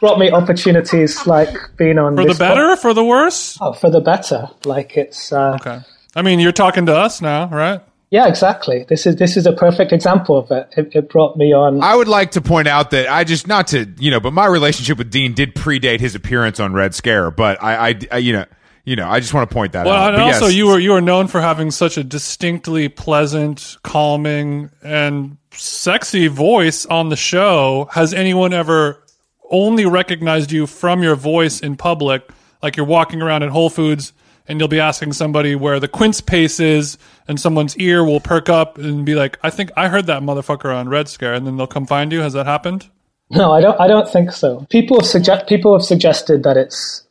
brought 0.00 0.18
me 0.18 0.30
opportunities 0.32 1.26
like 1.26 1.54
being 1.76 1.98
on 1.98 2.16
For 2.16 2.24
the 2.24 2.34
better, 2.34 2.76
for 2.76 2.92
the 2.92 3.04
worse? 3.04 3.56
oh, 3.60 3.72
for 3.72 3.90
the 3.90 4.00
better. 4.00 4.48
Like 4.64 4.96
it's 4.96 5.32
uh, 5.32 5.56
Okay. 5.60 5.80
I 6.16 6.22
mean, 6.22 6.40
you're 6.40 6.52
talking 6.52 6.86
to 6.86 6.94
us 6.96 7.22
now, 7.22 7.48
right? 7.48 7.80
Yeah, 8.12 8.28
exactly. 8.28 8.84
This 8.90 9.06
is 9.06 9.16
this 9.16 9.38
is 9.38 9.46
a 9.46 9.52
perfect 9.54 9.90
example 9.90 10.36
of 10.36 10.50
it. 10.50 10.68
It, 10.76 10.94
it 10.94 11.08
brought 11.08 11.38
me 11.38 11.54
on. 11.54 11.82
I 11.82 11.96
would 11.96 12.08
like 12.08 12.32
to 12.32 12.42
point 12.42 12.68
out 12.68 12.90
that 12.90 13.08
I 13.08 13.24
just 13.24 13.46
not 13.48 13.68
to 13.68 13.90
you 13.98 14.10
know, 14.10 14.20
but 14.20 14.34
my 14.34 14.44
relationship 14.44 14.98
with 14.98 15.10
Dean 15.10 15.32
did 15.32 15.54
predate 15.54 16.00
his 16.00 16.14
appearance 16.14 16.60
on 16.60 16.74
Red 16.74 16.94
Scare. 16.94 17.30
But 17.30 17.62
I, 17.62 17.88
I, 17.88 17.94
I 18.12 18.18
you 18.18 18.34
know, 18.34 18.44
you 18.84 18.96
know, 18.96 19.08
I 19.08 19.18
just 19.18 19.32
want 19.32 19.48
to 19.48 19.54
point 19.54 19.72
that 19.72 19.86
Well, 19.86 19.94
out. 19.94 20.08
and 20.14 20.18
But 20.18 20.24
also 20.24 20.46
yes, 20.48 20.54
you 20.54 20.66
were 20.66 20.78
you 20.78 20.90
were 20.90 21.00
known 21.00 21.26
for 21.26 21.40
having 21.40 21.70
such 21.70 21.96
a 21.96 22.04
distinctly 22.04 22.90
pleasant, 22.90 23.78
calming, 23.82 24.68
and 24.82 25.38
sexy 25.52 26.26
voice 26.26 26.84
on 26.84 27.08
the 27.08 27.16
show. 27.16 27.88
Has 27.92 28.12
anyone 28.12 28.52
ever 28.52 29.02
only 29.50 29.86
recognized 29.86 30.52
you 30.52 30.66
from 30.66 31.02
your 31.02 31.16
voice 31.16 31.60
in 31.60 31.76
public? 31.76 32.28
Like 32.62 32.76
you're 32.76 32.84
walking 32.84 33.22
around 33.22 33.42
at 33.42 33.48
Whole 33.48 33.70
Foods 33.70 34.12
and 34.48 34.58
you'll 34.58 34.68
be 34.68 34.80
asking 34.80 35.12
somebody 35.12 35.54
where 35.54 35.78
the 35.80 35.88
quince 35.88 36.20
pace 36.20 36.58
is, 36.60 36.98
and 37.28 37.38
someone's 37.40 37.76
ear 37.78 38.04
will 38.04 38.20
perk 38.20 38.48
up 38.48 38.78
and 38.78 39.04
be 39.06 39.14
like, 39.14 39.38
"I 39.42 39.50
think 39.50 39.70
I 39.76 39.88
heard 39.88 40.06
that 40.06 40.22
motherfucker 40.22 40.74
on 40.74 40.88
Red 40.88 41.08
Scare," 41.08 41.34
and 41.34 41.46
then 41.46 41.56
they'll 41.56 41.66
come 41.66 41.86
find 41.86 42.12
you. 42.12 42.20
Has 42.20 42.32
that 42.34 42.46
happened? 42.46 42.88
No, 43.30 43.52
I 43.52 43.60
don't. 43.60 43.80
I 43.80 43.86
don't 43.86 44.08
think 44.08 44.32
so. 44.32 44.66
People 44.70 44.98
have 45.00 45.06
suggest 45.06 45.46
people 45.46 45.72
have 45.72 45.84
suggested 45.84 46.42
that 46.42 46.56
it's 46.56 47.06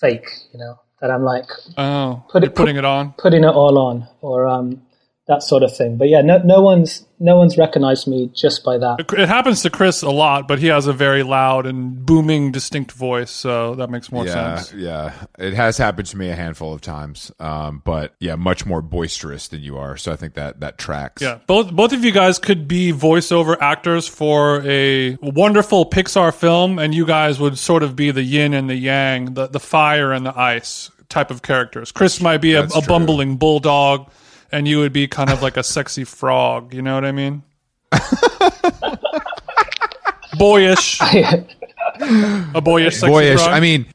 fake. 0.00 0.26
You 0.52 0.58
know, 0.60 0.78
that 1.00 1.10
I'm 1.10 1.22
like 1.24 1.46
Oh, 1.78 2.22
Put 2.30 2.44
it- 2.44 2.54
putting 2.54 2.76
it 2.76 2.84
on. 2.84 3.14
putting 3.18 3.44
it 3.44 3.48
all 3.54 3.78
on, 3.78 4.06
or 4.20 4.46
um, 4.46 4.82
that 5.26 5.42
sort 5.42 5.62
of 5.62 5.74
thing. 5.74 5.96
But 5.96 6.08
yeah, 6.08 6.20
no, 6.20 6.38
no 6.38 6.60
one's 6.60 7.06
no 7.18 7.36
one's 7.36 7.56
recognized 7.56 8.06
me 8.06 8.30
just 8.34 8.62
by 8.62 8.76
that. 8.76 9.06
It 9.16 9.28
happens 9.28 9.62
to 9.62 9.70
Chris 9.70 10.02
a 10.02 10.10
lot, 10.10 10.46
but 10.46 10.58
he 10.58 10.66
has 10.66 10.86
a 10.86 10.92
very 10.92 11.22
loud 11.22 11.64
and 11.64 12.04
booming, 12.04 12.52
distinct 12.52 12.92
voice, 12.92 13.30
so 13.30 13.74
that 13.76 13.88
makes 13.88 14.12
more 14.12 14.26
yeah, 14.26 14.56
sense. 14.56 14.74
yeah, 14.74 15.12
it 15.38 15.54
has 15.54 15.78
happened 15.78 16.08
to 16.08 16.18
me 16.18 16.28
a 16.28 16.34
handful 16.34 16.74
of 16.74 16.82
times. 16.82 17.32
Um, 17.40 17.80
but 17.84 18.14
yeah, 18.20 18.34
much 18.36 18.66
more 18.66 18.82
boisterous 18.82 19.48
than 19.48 19.62
you 19.62 19.78
are. 19.78 19.96
So 19.96 20.12
I 20.12 20.16
think 20.16 20.34
that 20.34 20.60
that 20.60 20.76
tracks. 20.76 21.22
Yeah, 21.22 21.38
both 21.46 21.72
both 21.72 21.94
of 21.94 22.04
you 22.04 22.12
guys 22.12 22.38
could 22.38 22.68
be 22.68 22.92
voiceover 22.92 23.56
actors 23.60 24.06
for 24.06 24.60
a 24.66 25.16
wonderful 25.22 25.88
Pixar 25.88 26.34
film, 26.34 26.78
and 26.78 26.94
you 26.94 27.06
guys 27.06 27.40
would 27.40 27.56
sort 27.56 27.82
of 27.82 27.96
be 27.96 28.10
the 28.10 28.22
yin 28.22 28.52
and 28.52 28.68
the 28.68 28.76
yang, 28.76 29.32
the 29.32 29.46
the 29.46 29.60
fire 29.60 30.12
and 30.12 30.26
the 30.26 30.38
ice 30.38 30.90
type 31.08 31.30
of 31.30 31.40
characters. 31.40 31.92
Chris 31.92 32.20
might 32.20 32.38
be 32.38 32.54
a, 32.54 32.64
a 32.64 32.82
bumbling 32.86 33.36
bulldog, 33.36 34.10
and 34.54 34.68
you 34.68 34.78
would 34.78 34.92
be 34.92 35.08
kind 35.08 35.30
of 35.30 35.42
like 35.42 35.56
a 35.56 35.64
sexy 35.64 36.04
frog. 36.04 36.72
You 36.72 36.80
know 36.80 36.94
what 36.94 37.04
I 37.04 37.12
mean? 37.12 37.42
boyish, 40.38 41.00
a 41.00 42.60
boyish, 42.62 42.94
sexy 42.94 43.08
boyish. 43.08 43.40
frog. 43.40 43.50
I 43.50 43.60
mean, 43.60 43.86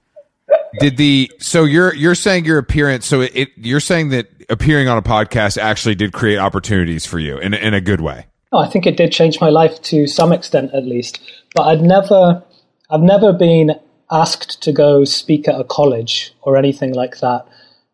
did 0.79 0.97
the 0.97 1.31
so 1.39 1.63
you're 1.63 1.95
you're 1.95 2.15
saying 2.15 2.45
your 2.45 2.57
appearance? 2.57 3.05
So 3.05 3.21
it, 3.21 3.31
it 3.33 3.49
you're 3.55 3.79
saying 3.79 4.09
that 4.09 4.27
appearing 4.49 4.89
on 4.89 4.97
a 4.97 5.01
podcast 5.01 5.57
actually 5.57 5.95
did 5.95 6.11
create 6.11 6.37
opportunities 6.37 7.05
for 7.05 7.19
you 7.19 7.37
in 7.37 7.53
in 7.53 7.73
a 7.73 7.81
good 7.81 8.01
way. 8.01 8.25
No, 8.51 8.59
I 8.59 8.67
think 8.67 8.85
it 8.85 8.97
did 8.97 9.11
change 9.11 9.39
my 9.39 9.49
life 9.49 9.81
to 9.83 10.07
some 10.07 10.33
extent, 10.33 10.73
at 10.73 10.85
least. 10.85 11.19
But 11.55 11.67
I'd 11.67 11.81
never, 11.81 12.43
I've 12.89 13.01
never 13.01 13.31
been 13.31 13.79
asked 14.11 14.61
to 14.63 14.71
go 14.71 15.05
speak 15.05 15.47
at 15.47 15.59
a 15.59 15.63
college 15.63 16.33
or 16.41 16.57
anything 16.57 16.93
like 16.93 17.19
that. 17.19 17.45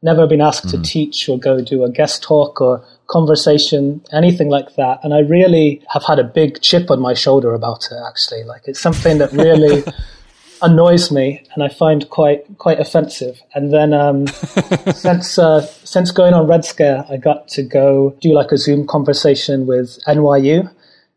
Never 0.05 0.27
been 0.27 0.41
asked 0.49 0.69
to 0.69 0.77
teach 0.93 1.17
or 1.29 1.37
go 1.39 1.53
do 1.73 1.83
a 1.83 1.89
guest 1.89 2.21
talk 2.21 2.61
or 2.61 2.73
conversation, 3.07 4.01
anything 4.11 4.49
like 4.49 4.75
that. 4.75 4.99
And 5.03 5.13
I 5.13 5.19
really 5.19 5.81
have 5.93 6.03
had 6.03 6.19
a 6.19 6.23
big 6.23 6.61
chip 6.61 6.91
on 6.91 6.99
my 7.01 7.15
shoulder 7.15 7.53
about 7.53 7.81
it. 7.91 7.97
Actually, 8.09 8.43
like 8.43 8.63
it's 8.69 8.79
something 8.79 9.17
that 9.17 9.31
really 9.31 9.83
annoys 10.61 11.11
me 11.11 11.27
and 11.53 11.63
I 11.63 11.69
find 11.69 12.09
quite 12.09 12.41
quite 12.57 12.79
offensive. 12.79 13.41
And 13.55 13.73
then 13.73 13.93
um, 13.93 14.27
since 14.93 15.39
uh, 15.39 15.61
since 15.61 16.11
going 16.11 16.33
on 16.33 16.47
Red 16.47 16.65
Scare, 16.65 17.05
I 17.09 17.17
got 17.17 17.47
to 17.49 17.63
go 17.63 18.15
do 18.21 18.33
like 18.33 18.51
a 18.51 18.57
Zoom 18.57 18.85
conversation 18.87 19.65
with 19.65 19.97
NYU, 20.07 20.71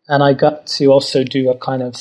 and 0.09 0.23
I 0.23 0.33
got 0.33 0.67
to 0.79 0.87
also 0.87 1.25
do 1.25 1.51
a 1.51 1.57
kind 1.59 1.83
of 1.83 1.95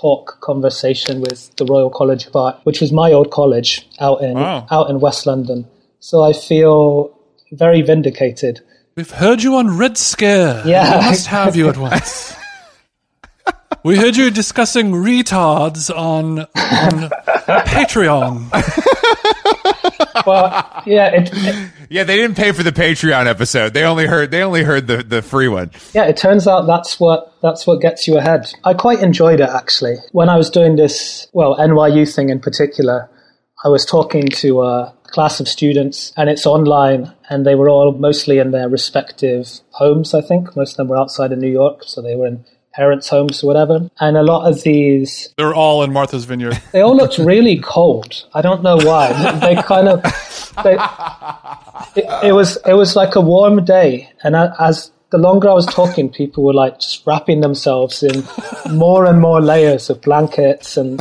talk 0.00 0.40
conversation 0.40 1.20
with 1.20 1.54
the 1.56 1.64
Royal 1.64 1.90
College 1.90 2.26
of 2.26 2.36
Art, 2.36 2.56
which 2.64 2.80
was 2.80 2.92
my 2.92 3.12
old 3.12 3.30
college 3.30 3.88
out 3.98 4.20
in 4.22 4.34
Wow. 4.34 4.66
out 4.70 4.90
in 4.90 5.00
West 5.00 5.26
London. 5.26 5.66
So 6.00 6.22
I 6.22 6.32
feel 6.32 7.18
very 7.52 7.82
vindicated. 7.82 8.60
We've 8.96 9.10
heard 9.10 9.42
you 9.42 9.56
on 9.56 9.76
Red 9.76 9.96
Scare. 9.96 10.62
Yeah. 10.66 10.98
We 10.98 11.06
must 11.06 11.26
have 11.26 11.56
you 11.56 11.68
at 11.68 11.76
once. 11.76 12.36
we 13.84 13.96
heard 13.96 14.16
you 14.16 14.30
discussing 14.30 14.92
retards 14.92 15.94
on, 15.94 16.40
on 16.40 17.10
Patreon. 17.66 18.50
Well, 20.26 20.82
yeah, 20.86 21.08
it, 21.14 21.30
it 21.32 21.70
Yeah, 21.88 22.04
they 22.04 22.16
didn't 22.16 22.36
pay 22.36 22.52
for 22.52 22.62
the 22.62 22.72
Patreon 22.72 23.26
episode. 23.26 23.72
They 23.72 23.84
only 23.84 24.06
heard 24.06 24.30
they 24.30 24.42
only 24.42 24.62
heard 24.62 24.86
the 24.86 25.02
the 25.02 25.22
free 25.22 25.48
one. 25.48 25.70
Yeah, 25.94 26.04
it 26.04 26.16
turns 26.16 26.46
out 26.46 26.66
that's 26.66 27.00
what 27.00 27.32
that's 27.40 27.66
what 27.66 27.80
gets 27.80 28.06
you 28.06 28.18
ahead. 28.18 28.52
I 28.64 28.74
quite 28.74 29.00
enjoyed 29.00 29.40
it 29.40 29.48
actually. 29.48 29.96
When 30.12 30.28
I 30.28 30.36
was 30.36 30.50
doing 30.50 30.76
this, 30.76 31.28
well, 31.32 31.56
NYU 31.56 32.12
thing 32.12 32.30
in 32.30 32.40
particular, 32.40 33.08
I 33.64 33.68
was 33.68 33.84
talking 33.86 34.28
to 34.28 34.62
a 34.62 34.94
class 35.10 35.40
of 35.40 35.48
students 35.48 36.12
and 36.16 36.28
it's 36.28 36.46
online 36.46 37.12
and 37.28 37.44
they 37.44 37.54
were 37.54 37.68
all 37.68 37.92
mostly 37.92 38.38
in 38.38 38.50
their 38.50 38.68
respective 38.68 39.60
homes, 39.70 40.14
I 40.14 40.20
think. 40.20 40.56
Most 40.56 40.72
of 40.72 40.76
them 40.78 40.88
were 40.88 40.96
outside 40.98 41.32
of 41.32 41.38
New 41.38 41.50
York, 41.50 41.82
so 41.84 42.00
they 42.00 42.14
were 42.14 42.26
in 42.26 42.44
parents' 42.74 43.08
homes 43.08 43.42
or 43.42 43.48
whatever. 43.48 43.90
And 44.00 44.16
a 44.16 44.22
lot 44.22 44.48
of 44.48 44.62
these 44.62 45.34
They're 45.36 45.54
all 45.54 45.82
in 45.82 45.92
Martha's 45.92 46.24
Vineyard. 46.24 46.62
they 46.72 46.80
all 46.80 46.96
looked 46.96 47.18
really 47.18 47.58
cold. 47.58 48.24
I 48.34 48.40
don't 48.40 48.62
know 48.62 48.76
why. 48.76 49.08
They 49.48 49.56
kind 49.62 49.88
of, 49.88 50.02
they, 50.62 50.76
it, 52.00 52.28
it 52.28 52.32
was 52.32 52.58
it 52.66 52.74
was 52.74 52.96
like 52.96 53.14
a 53.14 53.20
warm 53.20 53.64
day, 53.64 54.10
and 54.22 54.36
as 54.36 54.90
the 55.10 55.18
longer 55.18 55.48
I 55.48 55.54
was 55.54 55.66
talking, 55.66 56.08
people 56.12 56.44
were 56.44 56.54
like 56.54 56.80
just 56.80 57.06
wrapping 57.06 57.40
themselves 57.40 58.02
in 58.02 58.24
more 58.70 59.06
and 59.06 59.20
more 59.20 59.40
layers 59.40 59.90
of 59.90 60.00
blankets, 60.00 60.76
and 60.76 60.98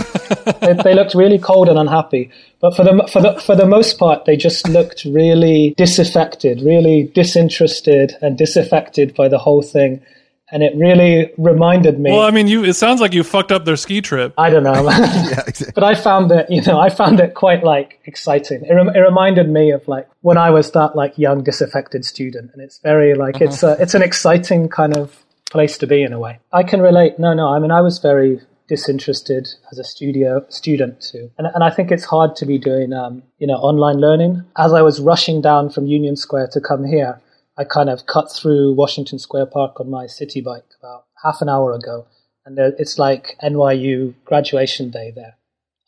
they, 0.61 0.73
they 0.83 0.93
looked 0.93 1.13
really 1.13 1.39
cold 1.39 1.69
and 1.69 1.77
unhappy. 1.77 2.31
But 2.59 2.75
for 2.75 2.83
the 2.83 3.07
for 3.11 3.21
the 3.21 3.39
for 3.39 3.55
the 3.55 3.67
most 3.67 3.99
part, 3.99 4.25
they 4.25 4.35
just 4.35 4.67
looked 4.67 5.05
really 5.05 5.73
disaffected, 5.77 6.61
really 6.61 7.11
disinterested 7.13 8.15
and 8.21 8.37
disaffected 8.37 9.13
by 9.13 9.27
the 9.27 9.37
whole 9.37 9.61
thing. 9.61 10.01
And 10.51 10.63
it 10.63 10.73
really 10.75 11.31
reminded 11.37 11.99
me. 11.99 12.11
Well, 12.11 12.21
I 12.21 12.31
mean, 12.31 12.47
you. 12.47 12.63
It 12.63 12.73
sounds 12.73 13.01
like 13.01 13.13
you 13.13 13.23
fucked 13.23 13.51
up 13.51 13.65
their 13.65 13.75
ski 13.75 14.01
trip. 14.01 14.33
I 14.37 14.49
don't 14.49 14.63
know, 14.63 14.73
yeah, 14.89 15.43
exactly. 15.47 15.71
but 15.75 15.83
I 15.83 15.95
found 15.95 16.31
it, 16.31 16.49
you 16.49 16.61
know, 16.61 16.79
I 16.79 16.89
found 16.89 17.19
it 17.19 17.33
quite 17.33 17.63
like 17.63 17.99
exciting. 18.05 18.63
It, 18.63 18.73
rem- 18.73 18.89
it 18.89 18.99
reminded 18.99 19.49
me 19.49 19.71
of 19.71 19.87
like 19.87 20.07
when 20.21 20.37
I 20.37 20.49
was 20.49 20.71
that 20.71 20.95
like 20.95 21.17
young 21.17 21.43
disaffected 21.43 22.05
student, 22.05 22.51
and 22.53 22.61
it's 22.61 22.79
very 22.79 23.13
like 23.13 23.41
it's 23.41 23.63
a, 23.63 23.75
it's 23.79 23.93
an 23.93 24.01
exciting 24.01 24.69
kind 24.69 24.95
of 24.95 25.23
place 25.51 25.77
to 25.79 25.87
be 25.87 26.01
in 26.01 26.13
a 26.13 26.19
way. 26.19 26.39
I 26.53 26.63
can 26.63 26.81
relate. 26.81 27.19
No, 27.19 27.33
no, 27.33 27.49
I 27.49 27.59
mean, 27.59 27.71
I 27.71 27.81
was 27.81 27.99
very 27.99 28.39
disinterested 28.69 29.47
as 29.71 29.79
a 29.79 29.83
studio 29.83 30.45
student 30.49 31.01
too, 31.01 31.29
and 31.37 31.47
and 31.53 31.63
I 31.63 31.71
think 31.71 31.91
it's 31.91 32.05
hard 32.05 32.37
to 32.37 32.45
be 32.45 32.57
doing 32.57 32.93
um, 32.93 33.21
you 33.39 33.47
know 33.47 33.55
online 33.55 33.97
learning. 33.97 34.45
As 34.57 34.71
I 34.71 34.81
was 34.81 35.01
rushing 35.01 35.41
down 35.41 35.69
from 35.71 35.87
Union 35.87 36.15
Square 36.15 36.49
to 36.53 36.61
come 36.61 36.85
here. 36.85 37.19
I 37.57 37.63
kind 37.63 37.89
of 37.89 38.05
cut 38.05 38.31
through 38.31 38.73
Washington 38.73 39.19
Square 39.19 39.47
Park 39.47 39.79
on 39.79 39.89
my 39.89 40.07
city 40.07 40.41
bike 40.41 40.65
about 40.79 41.05
half 41.23 41.41
an 41.41 41.49
hour 41.49 41.73
ago, 41.73 42.05
and 42.45 42.57
it's 42.59 42.99
like 42.99 43.35
NYU 43.43 44.13
graduation 44.25 44.89
day 44.91 45.11
there. 45.15 45.37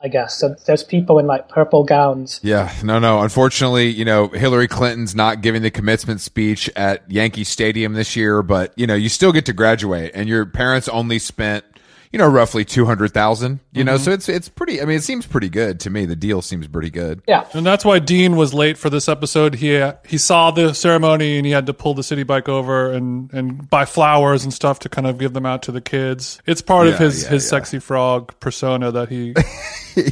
I 0.01 0.08
guess 0.08 0.39
so. 0.39 0.55
There's 0.65 0.84
people 0.84 1.19
in 1.19 1.27
like 1.27 1.49
purple 1.49 1.84
gowns. 1.84 2.39
Yeah, 2.41 2.73
no, 2.84 2.99
no. 2.99 3.19
Unfortunately, 3.19 3.89
you 3.89 4.05
know, 4.05 4.29
Hillary 4.29 4.69
Clinton's 4.69 5.13
not 5.13 5.41
giving 5.41 5.62
the 5.62 5.71
commencement 5.71 6.21
speech 6.21 6.69
at 6.77 7.10
Yankee 7.12 7.43
Stadium 7.43 7.93
this 7.93 8.15
year, 8.15 8.41
but 8.41 8.73
you 8.77 8.88
know, 8.88 8.95
you 8.95 9.10
still 9.10 9.34
get 9.34 9.45
to 9.47 9.53
graduate, 9.53 10.12
and 10.13 10.29
your 10.29 10.45
parents 10.45 10.88
only 10.88 11.19
spent 11.19 11.65
you 12.11 12.17
know, 12.17 12.27
roughly 12.27 12.65
two 12.65 12.85
hundred 12.85 13.13
thousand. 13.13 13.59
You 13.71 13.83
know, 13.83 13.95
mm-hmm. 13.95 14.03
so 14.03 14.11
it's 14.11 14.27
it's 14.29 14.49
pretty. 14.49 14.81
I 14.81 14.85
mean, 14.85 14.97
it 14.97 15.03
seems 15.03 15.27
pretty 15.27 15.49
good 15.49 15.79
to 15.81 15.89
me. 15.89 16.05
The 16.05 16.15
deal 16.15 16.41
seems 16.41 16.67
pretty 16.67 16.89
good. 16.89 17.21
Yeah, 17.27 17.45
And 17.53 17.65
that's 17.65 17.85
why 17.85 17.99
Dean 17.99 18.35
was 18.35 18.53
late 18.53 18.77
for 18.77 18.89
this 18.89 19.07
episode. 19.07 19.55
He 19.55 19.87
he 20.07 20.17
saw 20.17 20.51
the 20.51 20.73
ceremony 20.73 21.37
and 21.37 21.45
he 21.45 21.51
had 21.51 21.67
to 21.67 21.73
pull 21.73 21.93
the 21.93 22.03
city 22.03 22.23
bike 22.23 22.49
over 22.49 22.91
and, 22.91 23.31
and 23.33 23.69
buy 23.69 23.85
flowers 23.85 24.43
and 24.43 24.53
stuff 24.53 24.79
to 24.79 24.89
kind 24.89 25.05
of 25.05 25.17
give 25.17 25.33
them 25.33 25.45
out 25.45 25.61
to 25.63 25.71
the 25.71 25.81
kids. 25.81 26.41
It's 26.45 26.61
part 26.61 26.87
of 26.87 26.97
his, 26.97 27.23
yeah, 27.23 27.29
his 27.29 27.45
yeah. 27.45 27.49
sexy 27.49 27.79
frog 27.79 28.33
persona 28.39 28.91
that 28.91 29.09
he 29.09 29.35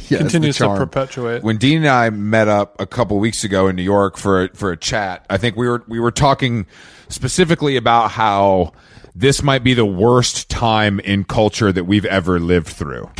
Yeah, 0.08 0.18
continues 0.18 0.58
to 0.58 0.68
perpetuate. 0.74 1.42
when 1.42 1.56
Dean 1.56 1.78
and 1.78 1.88
I 1.88 2.10
met 2.10 2.48
up 2.48 2.80
a 2.80 2.86
couple 2.86 3.18
weeks 3.18 3.44
ago 3.44 3.68
in 3.68 3.76
New 3.76 3.82
York 3.82 4.16
for 4.18 4.44
a, 4.44 4.48
for 4.50 4.70
a 4.70 4.76
chat, 4.76 5.24
I 5.30 5.36
think 5.38 5.56
we 5.56 5.68
were 5.68 5.82
we 5.88 5.98
were 5.98 6.10
talking 6.10 6.66
specifically 7.08 7.76
about 7.76 8.10
how 8.10 8.72
this 9.18 9.42
might 9.42 9.64
be 9.64 9.74
the 9.74 9.84
worst 9.84 10.48
time 10.48 11.00
in 11.00 11.24
culture 11.24 11.72
that 11.72 11.84
we've 11.84 12.04
ever 12.04 12.38
lived 12.38 12.68
through. 12.68 13.10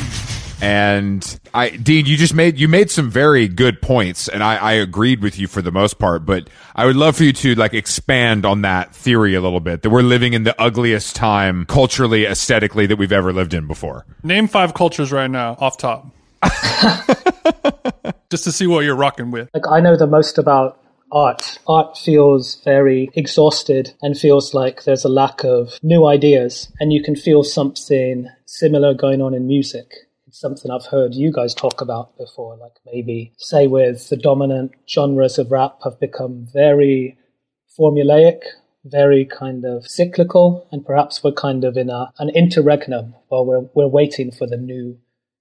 And 0.60 1.40
I, 1.54 1.70
Dean, 1.70 2.06
you 2.06 2.16
just 2.16 2.34
made 2.34 2.58
you 2.58 2.68
made 2.68 2.90
some 2.90 3.10
very 3.10 3.46
good 3.46 3.80
points, 3.80 4.28
and 4.28 4.42
I, 4.42 4.56
I 4.56 4.72
agreed 4.72 5.22
with 5.22 5.38
you 5.38 5.46
for 5.46 5.62
the 5.62 5.70
most 5.70 5.98
part. 5.98 6.26
But 6.26 6.50
I 6.74 6.84
would 6.84 6.96
love 6.96 7.16
for 7.16 7.24
you 7.24 7.32
to 7.32 7.54
like 7.54 7.74
expand 7.74 8.44
on 8.44 8.62
that 8.62 8.94
theory 8.94 9.34
a 9.34 9.40
little 9.40 9.60
bit. 9.60 9.82
That 9.82 9.90
we're 9.90 10.02
living 10.02 10.32
in 10.32 10.42
the 10.42 10.60
ugliest 10.60 11.14
time 11.14 11.64
culturally, 11.66 12.26
aesthetically 12.26 12.86
that 12.86 12.96
we've 12.96 13.12
ever 13.12 13.32
lived 13.32 13.54
in 13.54 13.68
before. 13.68 14.04
Name 14.24 14.48
five 14.48 14.74
cultures 14.74 15.12
right 15.12 15.30
now, 15.30 15.56
off 15.60 15.78
top. 15.78 16.06
Just 18.30 18.44
to 18.44 18.52
see 18.52 18.66
what 18.66 18.84
you're 18.84 18.96
rocking 18.96 19.30
with. 19.30 19.48
like 19.54 19.66
I 19.68 19.80
know 19.80 19.96
the 19.96 20.06
most 20.08 20.38
about 20.38 20.80
art. 21.12 21.58
Art 21.66 21.96
feels 21.96 22.60
very 22.64 23.10
exhausted 23.14 23.94
and 24.02 24.18
feels 24.18 24.54
like 24.54 24.84
there's 24.84 25.04
a 25.04 25.08
lack 25.08 25.44
of 25.44 25.78
new 25.82 26.06
ideas, 26.06 26.72
and 26.80 26.92
you 26.92 27.02
can 27.02 27.16
feel 27.16 27.42
something 27.42 28.28
similar 28.46 28.94
going 28.94 29.20
on 29.20 29.34
in 29.34 29.46
music. 29.46 29.90
It's 30.26 30.40
something 30.40 30.70
I've 30.70 30.86
heard 30.86 31.14
you 31.14 31.32
guys 31.32 31.54
talk 31.54 31.80
about 31.80 32.16
before, 32.18 32.56
like 32.56 32.76
maybe 32.84 33.32
say 33.38 33.66
with 33.66 34.08
the 34.08 34.16
dominant 34.16 34.72
genres 34.88 35.38
of 35.38 35.50
rap 35.50 35.78
have 35.84 35.98
become 35.98 36.46
very 36.52 37.16
formulaic, 37.78 38.40
very 38.84 39.24
kind 39.24 39.64
of 39.64 39.86
cyclical, 39.86 40.66
and 40.70 40.84
perhaps 40.84 41.22
we're 41.24 41.32
kind 41.32 41.64
of 41.64 41.76
in 41.76 41.90
a, 41.90 42.12
an 42.18 42.30
interregnum 42.30 43.14
while 43.28 43.46
we're, 43.46 43.68
we're 43.74 43.88
waiting 43.88 44.30
for 44.30 44.46
the 44.46 44.56
new, 44.56 44.98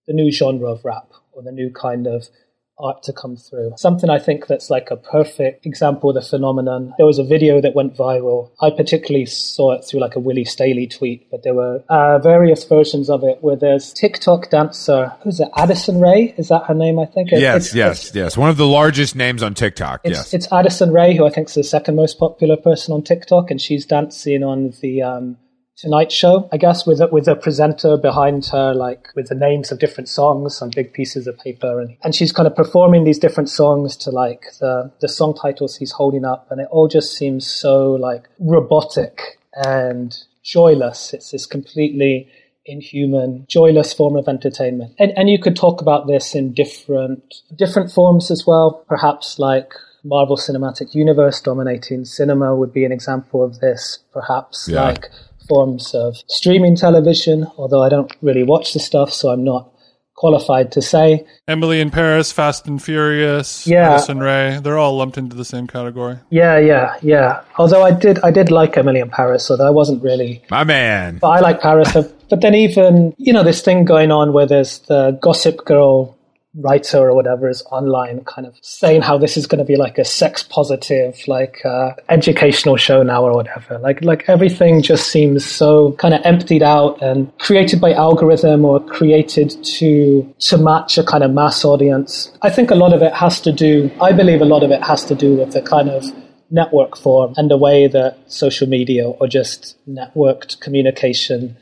the 0.08 0.14
new 0.14 0.32
genre 0.32 0.72
of 0.72 0.86
rap 0.86 1.12
or 1.34 1.44
the 1.44 1.52
new 1.52 1.70
kind 1.70 2.08
of 2.08 2.30
art 2.80 3.04
to 3.04 3.14
come 3.14 3.36
through. 3.36 3.74
Something 3.78 4.10
I 4.10 4.20
think 4.20 4.48
that's 4.48 4.70
like 4.70 4.92
a 4.92 4.98
perfect 4.98 5.66
example 5.66 6.10
of 6.10 6.16
the 6.16 6.22
phenomenon. 6.22 6.94
There 6.98 7.06
was 7.06 7.20
a 7.20 7.24
video 7.24 7.60
that 7.62 7.74
went 7.76 7.96
viral. 7.96 8.52
I 8.62 8.70
particularly 8.70 9.26
saw 9.26 9.72
it 9.74 9.84
through 9.84 10.00
like 10.00 10.16
a 10.16 10.20
Willy 10.20 10.46
Staley 10.46 10.88
tweet, 10.88 11.28
but 11.32 11.44
there 11.44 11.54
were 11.54 11.84
uh, 11.90 12.20
various 12.20 12.64
versions 12.66 13.10
of 13.10 13.24
it 13.24 13.40
where 13.42 13.56
there's 13.56 13.94
TikTok 13.94 14.50
dancer, 14.50 15.12
who's 15.24 15.40
it, 15.40 15.50
Addison 15.56 16.00
Rae? 16.00 16.34
Is 16.38 16.50
that 16.50 16.66
her 16.68 16.74
name? 16.74 17.00
I 17.00 17.06
think. 17.06 17.32
It- 17.32 17.40
Yes, 17.42 17.74
it's- 17.74 17.76
yes, 17.76 18.16
yes. 18.16 18.38
One 18.38 18.50
of 18.50 18.58
the 18.58 18.66
largest 18.68 19.16
names 19.16 19.42
on 19.44 19.54
TikTok. 19.54 20.02
it's, 20.04 20.18
yes. 20.18 20.34
it's 20.34 20.52
Addison 20.52 20.92
Rae, 20.92 21.16
who 21.16 21.26
I 21.26 21.30
think 21.30 21.48
is 21.50 21.56
the 21.56 21.64
second 21.64 21.96
most 21.96 22.20
popular 22.20 22.58
person 22.58 22.94
on 22.94 23.04
TikTok, 23.04 23.52
and 23.52 23.62
she's 23.62 23.86
dancing 23.86 24.44
on 24.44 24.74
the 24.82 25.02
um, 25.02 25.38
Tonight 25.78 26.12
Show, 26.12 26.50
I 26.52 26.58
guess, 26.58 26.88
with 26.88 27.00
a, 27.00 27.08
with 27.08 27.28
a 27.28 27.36
presenter 27.36 27.98
behind 27.98 28.48
her, 28.48 28.74
like 28.74 29.10
with 29.16 29.28
the 29.28 29.36
names 29.36 29.72
of 29.72 29.78
different 29.78 30.10
songs 30.10 30.60
on 30.60 30.72
big 30.72 30.92
pieces 30.92 31.28
of 31.28 31.38
paper, 31.38 31.80
and, 31.80 31.96
and 32.04 32.16
she's 32.16 32.32
kind 32.32 32.48
of 32.48 32.56
performing 32.56 33.04
these 33.04 33.20
different 33.20 33.48
songs 33.48 33.96
to 33.98 34.10
like 34.10 34.46
the 34.60 34.92
the 35.02 35.08
song 35.08 35.36
titles 35.36 35.78
he's 35.78 35.92
holding 35.92 36.26
up, 36.26 36.48
and 36.50 36.60
it 36.60 36.68
all 36.72 36.88
just 36.88 37.16
seems 37.16 37.46
so 37.46 37.92
like 37.92 38.28
robotic 38.40 39.38
and 39.54 40.18
joyless. 40.44 41.14
It's 41.14 41.30
this 41.30 41.46
completely 41.46 42.28
inhuman, 42.66 43.46
joyless 43.48 43.94
form 43.94 44.16
of 44.16 44.28
entertainment. 44.28 44.96
And, 44.98 45.14
and 45.16 45.30
you 45.30 45.40
could 45.40 45.56
talk 45.56 45.80
about 45.80 46.08
this 46.08 46.34
in 46.34 46.54
different 46.54 47.36
different 47.56 47.92
forms 47.92 48.32
as 48.32 48.46
well. 48.48 48.84
Perhaps 48.90 49.38
like 49.38 49.74
Marvel 50.04 50.38
Cinematic 50.38 50.96
Universe 50.96 51.40
dominating 51.40 52.04
cinema 52.04 52.56
would 52.56 52.74
be 52.74 52.84
an 52.84 52.92
example 52.92 53.44
of 53.44 53.60
this. 53.60 54.00
Perhaps 54.12 54.70
Yeah. 54.70 54.82
like 54.82 55.10
forms 55.48 55.94
of 55.94 56.16
streaming 56.28 56.76
television, 56.76 57.48
although 57.58 57.84
I 57.84 57.90
don't 57.90 58.12
really 58.22 58.44
watch 58.44 58.74
the 58.74 58.80
stuff, 58.80 59.12
so 59.14 59.30
I'm 59.30 59.44
not 59.44 59.72
qualified 60.16 60.72
to 60.72 60.82
say. 60.82 61.26
Emily 61.48 61.80
in 61.80 61.92
Paris, 61.92 62.32
Fast 62.32 62.66
and 62.68 62.82
Furious, 62.82 63.68
Yeah. 63.68 63.92
Addison 63.94 64.20
Rae, 64.20 64.60
they're 64.64 64.78
all 64.78 64.98
lumped 64.98 65.18
into 65.18 65.36
the 65.36 65.46
same 65.46 65.68
category. 65.68 66.18
Yeah, 66.32 66.58
yeah, 66.58 66.96
yeah. 67.04 67.42
Although 67.60 67.84
I 67.84 67.92
did, 67.92 68.18
I 68.24 68.32
did 68.32 68.50
like 68.50 68.76
Emily 68.78 69.00
in 69.00 69.10
Paris, 69.12 69.50
although 69.52 69.68
I 69.68 69.72
wasn't 69.72 70.02
really 70.02 70.42
My 70.50 70.64
man. 70.64 71.20
But 71.22 71.28
I 71.30 71.40
like 71.40 71.62
Paris. 71.62 71.96
but 72.30 72.42
then 72.42 72.56
even, 72.56 73.14
you 73.20 73.32
know, 73.32 73.44
this 73.44 73.62
thing 73.62 73.86
going 73.86 74.12
on 74.12 74.34
where 74.34 74.48
there's 74.48 74.80
the 74.88 75.12
Gossip 75.22 75.64
Girl 75.66 76.17
writer 76.58 76.98
or 76.98 77.14
whatever 77.14 77.48
is 77.48 77.64
online 77.72 78.24
kind 78.26 78.48
of 78.48 78.58
saying 78.62 79.02
how 79.02 79.18
this 79.18 79.38
is 79.38 79.48
going 79.48 79.60
to 79.60 79.66
be 79.66 79.76
like 79.76 79.98
a 79.98 80.06
sex 80.06 80.44
positive, 80.44 81.20
like 81.28 81.64
uh, 81.66 81.92
educational 82.10 82.78
show 82.78 83.04
now 83.04 83.24
or 83.24 83.34
whatever. 83.34 83.78
Like, 83.80 84.04
like 84.04 84.28
everything 84.28 84.82
just 84.82 85.10
seems 85.10 85.46
so 85.46 85.94
kind 85.94 86.14
of 86.14 86.22
emptied 86.26 86.64
out 86.64 87.02
and 87.02 87.32
created 87.38 87.80
by 87.80 87.94
algorithm 87.94 88.66
or 88.66 88.80
created 88.80 89.52
to, 89.64 90.34
to 90.40 90.58
match 90.58 90.98
a 90.98 91.04
kind 91.04 91.24
of 91.24 91.32
mass 91.32 91.64
audience. 91.64 92.32
I 92.42 92.50
think 92.50 92.72
a 92.72 92.76
lot 92.76 92.94
of 92.94 93.02
it 93.02 93.14
has 93.14 93.40
to 93.42 93.52
do, 93.52 93.92
I 94.02 94.12
believe 94.12 94.42
a 94.42 94.46
lot 94.46 94.64
of 94.64 94.72
it 94.72 94.84
has 94.84 95.06
to 95.06 95.16
do 95.16 95.36
with 95.36 95.54
the 95.54 95.62
kind 95.62 95.90
of 95.90 96.04
network 96.50 96.98
form 96.98 97.34
and 97.38 97.52
the 97.52 97.58
way 97.58 97.88
that 97.88 98.18
social 98.28 98.68
media 98.68 99.08
or 99.08 99.28
just 99.28 99.78
networked 99.88 100.60
communication 100.62 101.58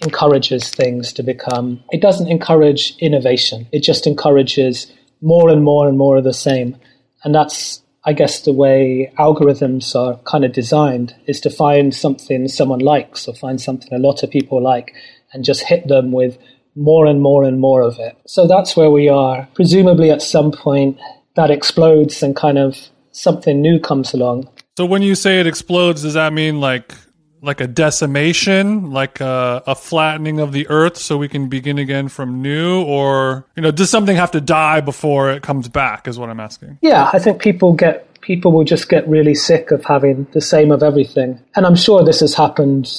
encourages 0.00 0.68
things 0.68 1.12
to 1.14 1.22
become. 1.22 1.82
It 1.90 2.00
doesn't 2.00 2.28
encourage 2.28 2.96
innovation. 2.98 3.66
It 3.72 3.82
just 3.82 4.06
encourages 4.06 4.92
more 5.22 5.48
and 5.48 5.64
more 5.64 5.88
and 5.88 5.96
more 5.96 6.16
of 6.18 6.24
the 6.24 6.34
same. 6.34 6.76
And 7.24 7.34
that's 7.34 7.82
i 8.08 8.12
guess 8.12 8.42
the 8.42 8.52
way 8.52 9.12
algorithms 9.18 9.96
are 9.96 10.16
kind 10.18 10.44
of 10.44 10.52
designed 10.52 11.14
is 11.26 11.40
to 11.40 11.50
find 11.50 11.92
something 11.92 12.46
someone 12.46 12.78
likes 12.78 13.26
or 13.26 13.34
find 13.34 13.60
something 13.60 13.92
a 13.92 13.98
lot 13.98 14.22
of 14.22 14.30
people 14.30 14.62
like 14.62 14.94
and 15.32 15.44
just 15.44 15.62
hit 15.64 15.88
them 15.88 16.12
with 16.12 16.38
more 16.76 17.06
and 17.06 17.20
more 17.20 17.42
and 17.42 17.58
more 17.58 17.80
of 17.80 17.98
it. 17.98 18.16
So 18.26 18.46
that's 18.46 18.76
where 18.76 18.90
we 18.90 19.08
are. 19.08 19.48
Presumably 19.54 20.10
at 20.10 20.22
some 20.22 20.52
point 20.52 20.98
that 21.34 21.50
explodes 21.50 22.22
and 22.22 22.36
kind 22.36 22.58
of 22.58 22.76
something 23.12 23.60
new 23.60 23.80
comes 23.80 24.14
along. 24.14 24.48
So 24.76 24.84
when 24.84 25.02
you 25.02 25.14
say 25.14 25.40
it 25.40 25.46
explodes, 25.46 26.02
does 26.02 26.14
that 26.14 26.32
mean 26.32 26.60
like 26.60 26.94
like 27.42 27.60
a 27.60 27.66
decimation, 27.66 28.90
like 28.90 29.20
a, 29.20 29.62
a 29.66 29.74
flattening 29.74 30.40
of 30.40 30.52
the 30.52 30.66
earth 30.68 30.96
so 30.96 31.16
we 31.16 31.28
can 31.28 31.48
begin 31.48 31.78
again 31.78 32.08
from 32.08 32.42
new 32.42 32.82
or 32.82 33.46
you 33.56 33.62
know, 33.62 33.70
does 33.70 33.90
something 33.90 34.16
have 34.16 34.30
to 34.32 34.40
die 34.40 34.80
before 34.80 35.30
it 35.30 35.42
comes 35.42 35.68
back 35.68 36.08
is 36.08 36.18
what 36.18 36.30
I'm 36.30 36.40
asking. 36.40 36.78
Yeah, 36.82 37.10
I 37.12 37.18
think 37.18 37.40
people 37.40 37.72
get 37.72 38.20
people 38.20 38.52
will 38.52 38.64
just 38.64 38.88
get 38.88 39.06
really 39.08 39.34
sick 39.34 39.70
of 39.70 39.84
having 39.84 40.26
the 40.32 40.40
same 40.40 40.72
of 40.72 40.82
everything, 40.82 41.40
and 41.54 41.66
I'm 41.66 41.76
sure 41.76 42.04
this 42.04 42.20
has 42.20 42.34
happened 42.34 42.90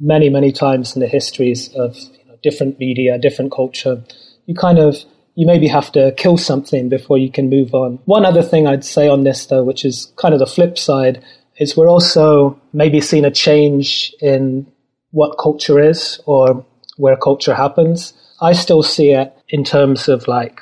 many, 0.00 0.28
many 0.28 0.50
times 0.50 0.96
in 0.96 1.00
the 1.00 1.06
histories 1.06 1.68
of 1.74 1.96
you 1.96 2.24
know, 2.26 2.36
different 2.42 2.78
media, 2.80 3.18
different 3.18 3.52
culture. 3.52 4.02
You 4.46 4.54
kind 4.54 4.78
of 4.78 4.96
you 5.34 5.46
maybe 5.46 5.68
have 5.68 5.90
to 5.92 6.12
kill 6.16 6.36
something 6.36 6.88
before 6.88 7.16
you 7.16 7.30
can 7.30 7.48
move 7.48 7.72
on. 7.72 7.98
One 8.04 8.26
other 8.26 8.42
thing 8.42 8.66
I'd 8.66 8.84
say 8.84 9.08
on 9.08 9.24
this, 9.24 9.46
though, 9.46 9.64
which 9.64 9.84
is 9.84 10.12
kind 10.16 10.34
of 10.34 10.40
the 10.40 10.46
flip 10.46 10.76
side, 10.76 11.24
is 11.56 11.76
we're 11.76 11.88
also 11.88 12.60
maybe 12.72 13.00
seeing 13.00 13.24
a 13.24 13.30
change 13.30 14.14
in 14.20 14.66
what 15.10 15.38
culture 15.38 15.78
is 15.78 16.20
or 16.26 16.64
where 16.96 17.16
culture 17.16 17.54
happens. 17.54 18.14
I 18.40 18.52
still 18.52 18.82
see 18.82 19.12
it 19.12 19.36
in 19.48 19.64
terms 19.64 20.08
of 20.08 20.26
like 20.26 20.60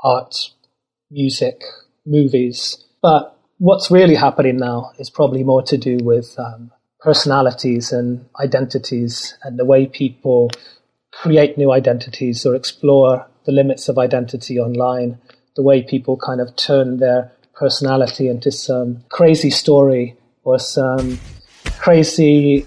art, 0.00 0.50
music, 1.10 1.62
movies. 2.04 2.84
But 3.02 3.38
what's 3.58 3.90
really 3.90 4.14
happening 4.14 4.56
now 4.56 4.92
is 4.98 5.10
probably 5.10 5.44
more 5.44 5.62
to 5.62 5.76
do 5.76 5.98
with 6.02 6.34
um, 6.38 6.70
personalities 7.00 7.92
and 7.92 8.26
identities 8.40 9.36
and 9.42 9.58
the 9.58 9.64
way 9.64 9.86
people 9.86 10.50
create 11.12 11.56
new 11.56 11.72
identities 11.72 12.44
or 12.44 12.54
explore 12.54 13.26
the 13.44 13.52
limits 13.52 13.88
of 13.88 13.96
identity 13.96 14.58
online, 14.58 15.18
the 15.54 15.62
way 15.62 15.82
people 15.82 16.16
kind 16.16 16.40
of 16.40 16.54
turn 16.56 16.98
their 16.98 17.32
personality 17.56 18.28
into 18.28 18.52
some 18.52 19.02
crazy 19.08 19.50
story 19.50 20.16
or 20.44 20.58
some 20.58 21.18
crazy 21.78 22.66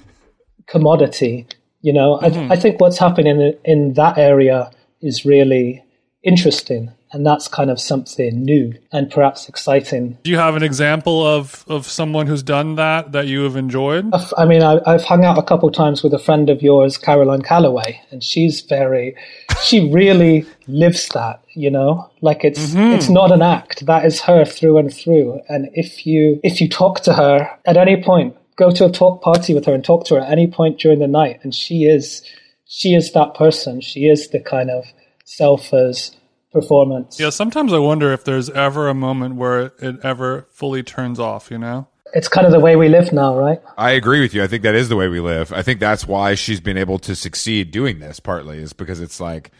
commodity. 0.67 1.47
You 1.81 1.93
know, 1.93 2.19
mm-hmm. 2.21 2.51
I, 2.51 2.55
I 2.55 2.59
think 2.59 2.81
what's 2.81 2.97
happening 2.97 3.39
in, 3.39 3.57
in 3.63 3.93
that 3.93 4.17
area 4.17 4.69
is 5.01 5.25
really 5.25 5.83
interesting 6.23 6.91
and 7.11 7.25
that's 7.25 7.47
kind 7.47 7.69
of 7.69 7.79
something 7.79 8.43
new 8.43 8.73
and 8.91 9.09
perhaps 9.09 9.49
exciting. 9.49 10.17
Do 10.23 10.31
you 10.31 10.37
have 10.37 10.55
an 10.55 10.63
example 10.63 11.25
of, 11.25 11.65
of 11.67 11.87
someone 11.87 12.27
who's 12.27 12.43
done 12.43 12.75
that 12.75 13.11
that 13.13 13.27
you 13.27 13.43
have 13.43 13.55
enjoyed? 13.55 14.11
I 14.37 14.45
mean, 14.45 14.61
I, 14.61 14.79
have 14.85 15.03
hung 15.03 15.25
out 15.25 15.37
a 15.37 15.43
couple 15.43 15.71
times 15.71 16.03
with 16.03 16.13
a 16.13 16.19
friend 16.19 16.49
of 16.49 16.61
yours, 16.61 16.97
Caroline 16.97 17.41
Calloway, 17.41 18.01
and 18.11 18.23
she's 18.23 18.61
very, 18.61 19.15
she 19.63 19.91
really 19.91 20.45
lives 20.67 21.07
that, 21.09 21.43
you 21.53 21.71
know, 21.71 22.09
like 22.21 22.43
it's 22.43 22.67
mm-hmm. 22.67 22.93
it's 22.93 23.09
not 23.09 23.31
an 23.31 23.41
act. 23.41 23.85
That 23.85 24.05
is 24.05 24.21
her 24.21 24.45
through 24.45 24.77
and 24.77 24.93
through. 24.93 25.41
And 25.49 25.69
if 25.73 26.05
you 26.05 26.39
if 26.43 26.61
you 26.61 26.69
talk 26.69 27.01
to 27.01 27.13
her 27.13 27.49
at 27.65 27.77
any 27.77 28.01
point, 28.01 28.35
go 28.55 28.69
to 28.71 28.85
a 28.85 28.91
talk 28.91 29.21
party 29.21 29.53
with 29.53 29.65
her 29.65 29.73
and 29.73 29.83
talk 29.83 30.05
to 30.05 30.15
her 30.15 30.21
at 30.21 30.31
any 30.31 30.47
point 30.47 30.79
during 30.79 30.99
the 30.99 31.07
night, 31.07 31.39
and 31.43 31.55
she 31.55 31.85
is 31.85 32.23
she 32.65 32.93
is 32.93 33.11
that 33.13 33.33
person. 33.33 33.81
She 33.81 34.05
is 34.05 34.29
the 34.29 34.39
kind 34.39 34.69
of 34.69 34.85
self 35.25 35.73
as 35.73 36.11
performance. 36.51 37.19
Yeah, 37.19 37.29
sometimes 37.29 37.73
I 37.73 37.79
wonder 37.79 38.11
if 38.13 38.23
there's 38.23 38.49
ever 38.49 38.87
a 38.87 38.93
moment 38.93 39.35
where 39.35 39.71
it 39.79 39.99
ever 40.03 40.47
fully 40.51 40.83
turns 40.83 41.19
off, 41.19 41.51
you 41.51 41.57
know? 41.57 41.87
It's 42.13 42.27
kind 42.27 42.47
of 42.47 42.51
the 42.51 42.59
way 42.59 42.75
we 42.75 42.89
live 42.89 43.13
now, 43.13 43.37
right? 43.37 43.61
I 43.77 43.91
agree 43.91 44.19
with 44.19 44.33
you. 44.33 44.43
I 44.43 44.47
think 44.47 44.63
that 44.63 44.73
is 44.73 44.89
the 44.89 44.95
way 44.95 45.07
we 45.07 45.19
live. 45.19 45.53
I 45.53 45.61
think 45.61 45.79
that's 45.79 46.07
why 46.07 46.33
she's 46.33 46.59
been 46.59 46.77
able 46.77 46.97
to 46.99 47.15
succeed 47.15 47.69
doing 47.71 47.99
this 47.99 48.19
partly 48.19 48.57
is 48.57 48.73
because 48.73 48.99
it's 48.99 49.19
like 49.19 49.51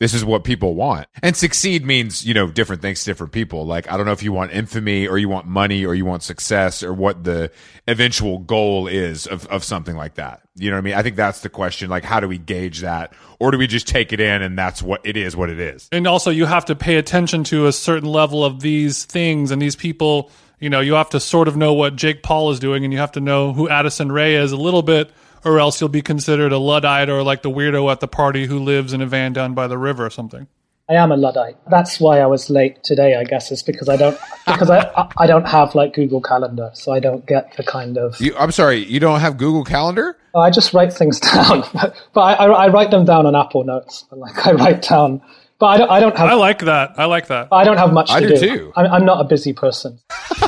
this 0.00 0.14
is 0.14 0.24
what 0.24 0.44
people 0.44 0.74
want. 0.74 1.06
And 1.22 1.36
succeed 1.36 1.84
means, 1.84 2.24
you 2.24 2.32
know, 2.32 2.48
different 2.48 2.80
things 2.80 3.04
to 3.04 3.10
different 3.10 3.32
people. 3.32 3.66
Like, 3.66 3.88
I 3.92 3.98
don't 3.98 4.06
know 4.06 4.12
if 4.12 4.22
you 4.22 4.32
want 4.32 4.50
infamy 4.50 5.06
or 5.06 5.18
you 5.18 5.28
want 5.28 5.46
money 5.46 5.84
or 5.84 5.94
you 5.94 6.06
want 6.06 6.22
success 6.22 6.82
or 6.82 6.94
what 6.94 7.22
the 7.22 7.52
eventual 7.86 8.38
goal 8.38 8.86
is 8.88 9.26
of, 9.26 9.46
of 9.48 9.62
something 9.62 9.94
like 9.94 10.14
that. 10.14 10.40
You 10.56 10.70
know 10.70 10.76
what 10.76 10.80
I 10.80 10.84
mean? 10.84 10.94
I 10.94 11.02
think 11.02 11.16
that's 11.16 11.42
the 11.42 11.50
question. 11.50 11.90
Like, 11.90 12.04
how 12.04 12.18
do 12.18 12.26
we 12.26 12.38
gauge 12.38 12.80
that? 12.80 13.12
Or 13.38 13.50
do 13.50 13.58
we 13.58 13.66
just 13.66 13.86
take 13.86 14.14
it 14.14 14.20
in 14.20 14.40
and 14.40 14.58
that's 14.58 14.82
what 14.82 15.02
it 15.04 15.18
is, 15.18 15.36
what 15.36 15.50
it 15.50 15.60
is? 15.60 15.86
And 15.92 16.06
also, 16.06 16.30
you 16.30 16.46
have 16.46 16.64
to 16.66 16.74
pay 16.74 16.96
attention 16.96 17.44
to 17.44 17.66
a 17.66 17.72
certain 17.72 18.08
level 18.08 18.42
of 18.42 18.60
these 18.60 19.04
things 19.04 19.50
and 19.50 19.60
these 19.60 19.76
people. 19.76 20.30
You 20.60 20.70
know, 20.70 20.80
you 20.80 20.94
have 20.94 21.10
to 21.10 21.20
sort 21.20 21.46
of 21.46 21.58
know 21.58 21.74
what 21.74 21.96
Jake 21.96 22.22
Paul 22.22 22.50
is 22.52 22.58
doing 22.58 22.84
and 22.84 22.92
you 22.92 22.98
have 23.00 23.12
to 23.12 23.20
know 23.20 23.52
who 23.52 23.68
Addison 23.68 24.10
Rae 24.10 24.36
is 24.36 24.52
a 24.52 24.56
little 24.56 24.82
bit 24.82 25.10
or 25.44 25.58
else 25.58 25.80
you'll 25.80 25.88
be 25.88 26.02
considered 26.02 26.52
a 26.52 26.58
luddite 26.58 27.08
or 27.08 27.22
like 27.22 27.42
the 27.42 27.50
weirdo 27.50 27.90
at 27.90 28.00
the 28.00 28.08
party 28.08 28.46
who 28.46 28.58
lives 28.58 28.92
in 28.92 29.00
a 29.00 29.06
van 29.06 29.32
down 29.32 29.54
by 29.54 29.66
the 29.66 29.78
river 29.78 30.04
or 30.04 30.10
something. 30.10 30.46
I 30.90 30.94
am 30.94 31.12
a 31.12 31.16
luddite. 31.16 31.56
That's 31.70 32.00
why 32.00 32.18
I 32.18 32.26
was 32.26 32.50
late 32.50 32.82
today. 32.82 33.14
I 33.14 33.22
guess 33.22 33.52
is 33.52 33.62
because 33.62 33.88
I 33.88 33.96
don't 33.96 34.18
because 34.44 34.70
I 34.70 35.08
I 35.18 35.28
don't 35.28 35.46
have 35.46 35.76
like 35.76 35.94
Google 35.94 36.20
Calendar, 36.20 36.72
so 36.74 36.90
I 36.90 36.98
don't 36.98 37.24
get 37.26 37.56
the 37.56 37.62
kind 37.62 37.96
of. 37.96 38.20
You, 38.20 38.36
I'm 38.36 38.50
sorry, 38.50 38.78
you 38.78 38.98
don't 38.98 39.20
have 39.20 39.36
Google 39.36 39.62
Calendar. 39.62 40.16
I 40.34 40.50
just 40.50 40.74
write 40.74 40.92
things 40.92 41.20
down, 41.32 41.62
but, 41.72 41.94
but 42.12 42.20
I, 42.20 42.46
I, 42.46 42.68
write 42.68 42.90
them 42.90 43.04
down 43.04 43.26
on 43.26 43.36
Apple 43.36 43.62
Notes. 43.62 44.04
Like 44.10 44.44
I 44.44 44.52
write 44.52 44.82
down, 44.82 45.22
but 45.60 45.66
I 45.66 45.78
don't. 45.78 45.90
I 45.90 46.00
don't 46.00 46.16
have. 46.16 46.28
I 46.28 46.34
like 46.34 46.58
that. 46.60 46.94
I 46.98 47.04
like 47.04 47.28
that. 47.28 47.48
I 47.52 47.62
don't 47.62 47.76
have 47.76 47.92
much 47.92 48.08
to 48.08 48.14
I 48.14 48.20
do. 48.20 48.28
do 48.30 48.36
too. 48.36 48.72
I'm, 48.74 48.86
I'm 48.86 49.04
not 49.04 49.20
a 49.20 49.24
busy 49.24 49.52
person. 49.52 50.00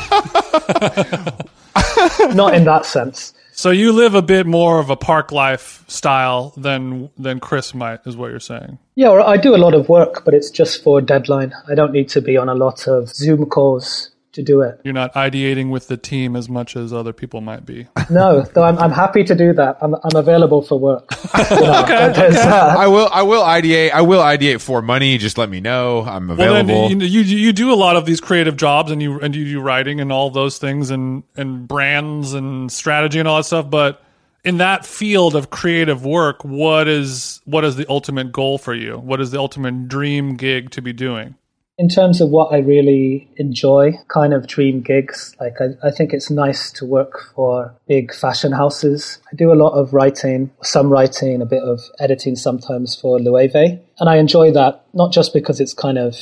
not 2.35 2.55
in 2.55 2.65
that 2.65 2.85
sense. 2.85 3.33
So 3.55 3.71
you 3.71 3.93
live 3.93 4.15
a 4.15 4.23
bit 4.23 4.47
more 4.47 4.81
of 4.81 4.89
a 4.91 4.97
park 4.97 5.31
life 5.31 5.85
style 5.87 6.55
than 6.57 7.11
than 7.19 7.39
Chris 7.39 7.75
might, 7.75 8.01
is 8.07 8.17
what 8.17 8.31
you're 8.31 8.41
saying. 8.41 8.79
Yeah, 8.95 9.11
I 9.11 9.37
do 9.37 9.55
a 9.55 9.59
lot 9.59 9.75
of 9.75 9.89
work, 9.89 10.25
but 10.25 10.35
it's 10.35 10.51
just 10.51 10.83
for 10.83 11.01
deadline. 11.01 11.53
I 11.69 11.75
don't 11.75 11.93
need 11.93 12.09
to 12.11 12.21
be 12.21 12.37
on 12.37 12.49
a 12.49 12.55
lot 12.55 12.89
of 12.89 13.09
Zoom 13.09 13.47
calls 13.47 14.12
to 14.33 14.43
do 14.43 14.61
it. 14.63 14.81
You're 14.85 14.95
not 14.95 15.13
ideating 15.15 15.71
with 15.71 15.89
the 15.89 15.97
team 15.97 16.37
as 16.37 16.49
much 16.49 16.77
as 16.77 16.93
other 16.93 17.13
people 17.13 17.41
might 17.41 17.65
be. 17.67 17.87
No, 18.11 18.43
though 18.43 18.65
I'm, 18.65 18.79
I'm 18.79 18.91
happy 18.91 19.25
to 19.25 19.35
do 19.35 19.55
that. 19.55 19.79
I'm, 19.81 19.95
I'm 19.95 20.17
available 20.17 20.61
for 20.61 20.79
work. 20.79 21.09
You 21.51 21.61
know, 21.61 21.83
okay, 21.83 22.11
okay. 22.11 22.39
I 22.39 22.87
will 22.87 23.09
I 23.13 23.23
will 23.23 23.43
ideate 23.43 23.91
I 23.93 24.03
will 24.03 24.21
ideate 24.21 24.61
for 24.61 24.83
money. 24.83 25.17
Just 25.19 25.39
let 25.39 25.49
me 25.49 25.61
know. 25.61 26.03
I'm 26.03 26.31
available. 26.31 26.75
Well, 26.75 26.89
then, 26.89 27.01
you, 27.01 27.07
you 27.07 27.21
you 27.21 27.53
do 27.53 27.73
a 27.73 27.75
lot 27.75 27.97
of 27.97 28.05
these 28.05 28.21
creative 28.21 28.57
jobs 28.57 28.91
and 28.91 29.03
you 29.03 29.19
and 29.21 29.35
you 29.35 29.45
do 29.45 29.61
writing 29.61 30.01
and 30.01 30.13
all 30.13 30.31
those 30.31 30.59
things 30.59 30.91
and 30.91 31.23
and 31.37 31.67
brands 31.67 32.35
and 32.35 32.71
strategy 32.71 33.19
and 33.19 33.27
all 33.27 33.39
that 33.39 33.45
stuff, 33.45 33.71
but 33.71 34.03
in 34.45 34.59
that 34.59 34.85
field 34.85 35.37
of 35.37 35.51
creative 35.51 36.05
work, 36.05 36.45
what 36.45 36.89
is 36.89 37.41
what 37.45 37.65
is 37.65 37.77
the 37.77 37.87
ultimate 37.89 38.33
goal 38.33 38.59
for 38.59 38.75
you? 38.75 38.99
What 38.99 39.21
is 39.21 39.31
the 39.31 39.39
ultimate 39.39 39.89
dream 39.89 40.37
gig 40.37 40.71
to 40.73 40.83
be 40.83 40.93
doing? 40.93 41.37
In 41.83 41.89
terms 41.89 42.21
of 42.21 42.29
what 42.29 42.53
I 42.53 42.59
really 42.59 43.29
enjoy, 43.39 43.95
kind 44.07 44.33
of 44.33 44.47
dream 44.47 44.83
gigs, 44.83 45.35
like 45.41 45.57
I, 45.61 45.89
I, 45.89 45.91
think 45.91 46.13
it's 46.13 46.31
nice 46.31 46.71
to 46.75 46.85
work 46.85 47.19
for 47.35 47.75
big 47.89 48.15
fashion 48.15 48.53
houses. 48.53 49.19
I 49.33 49.35
do 49.35 49.53
a 49.53 49.59
lot 49.59 49.73
of 49.73 49.93
writing, 49.93 50.53
some 50.63 50.91
writing, 50.91 51.43
a 51.43 51.45
bit 51.45 51.65
of 51.65 51.81
editing 51.99 52.37
sometimes 52.37 52.95
for 52.95 53.19
Loewe. 53.19 53.81
And 53.99 54.09
I 54.09 54.19
enjoy 54.19 54.53
that, 54.53 54.85
not 54.95 55.13
just 55.13 55.33
because 55.33 55.59
it's 55.59 55.75
kind 55.75 55.99
of 55.99 56.15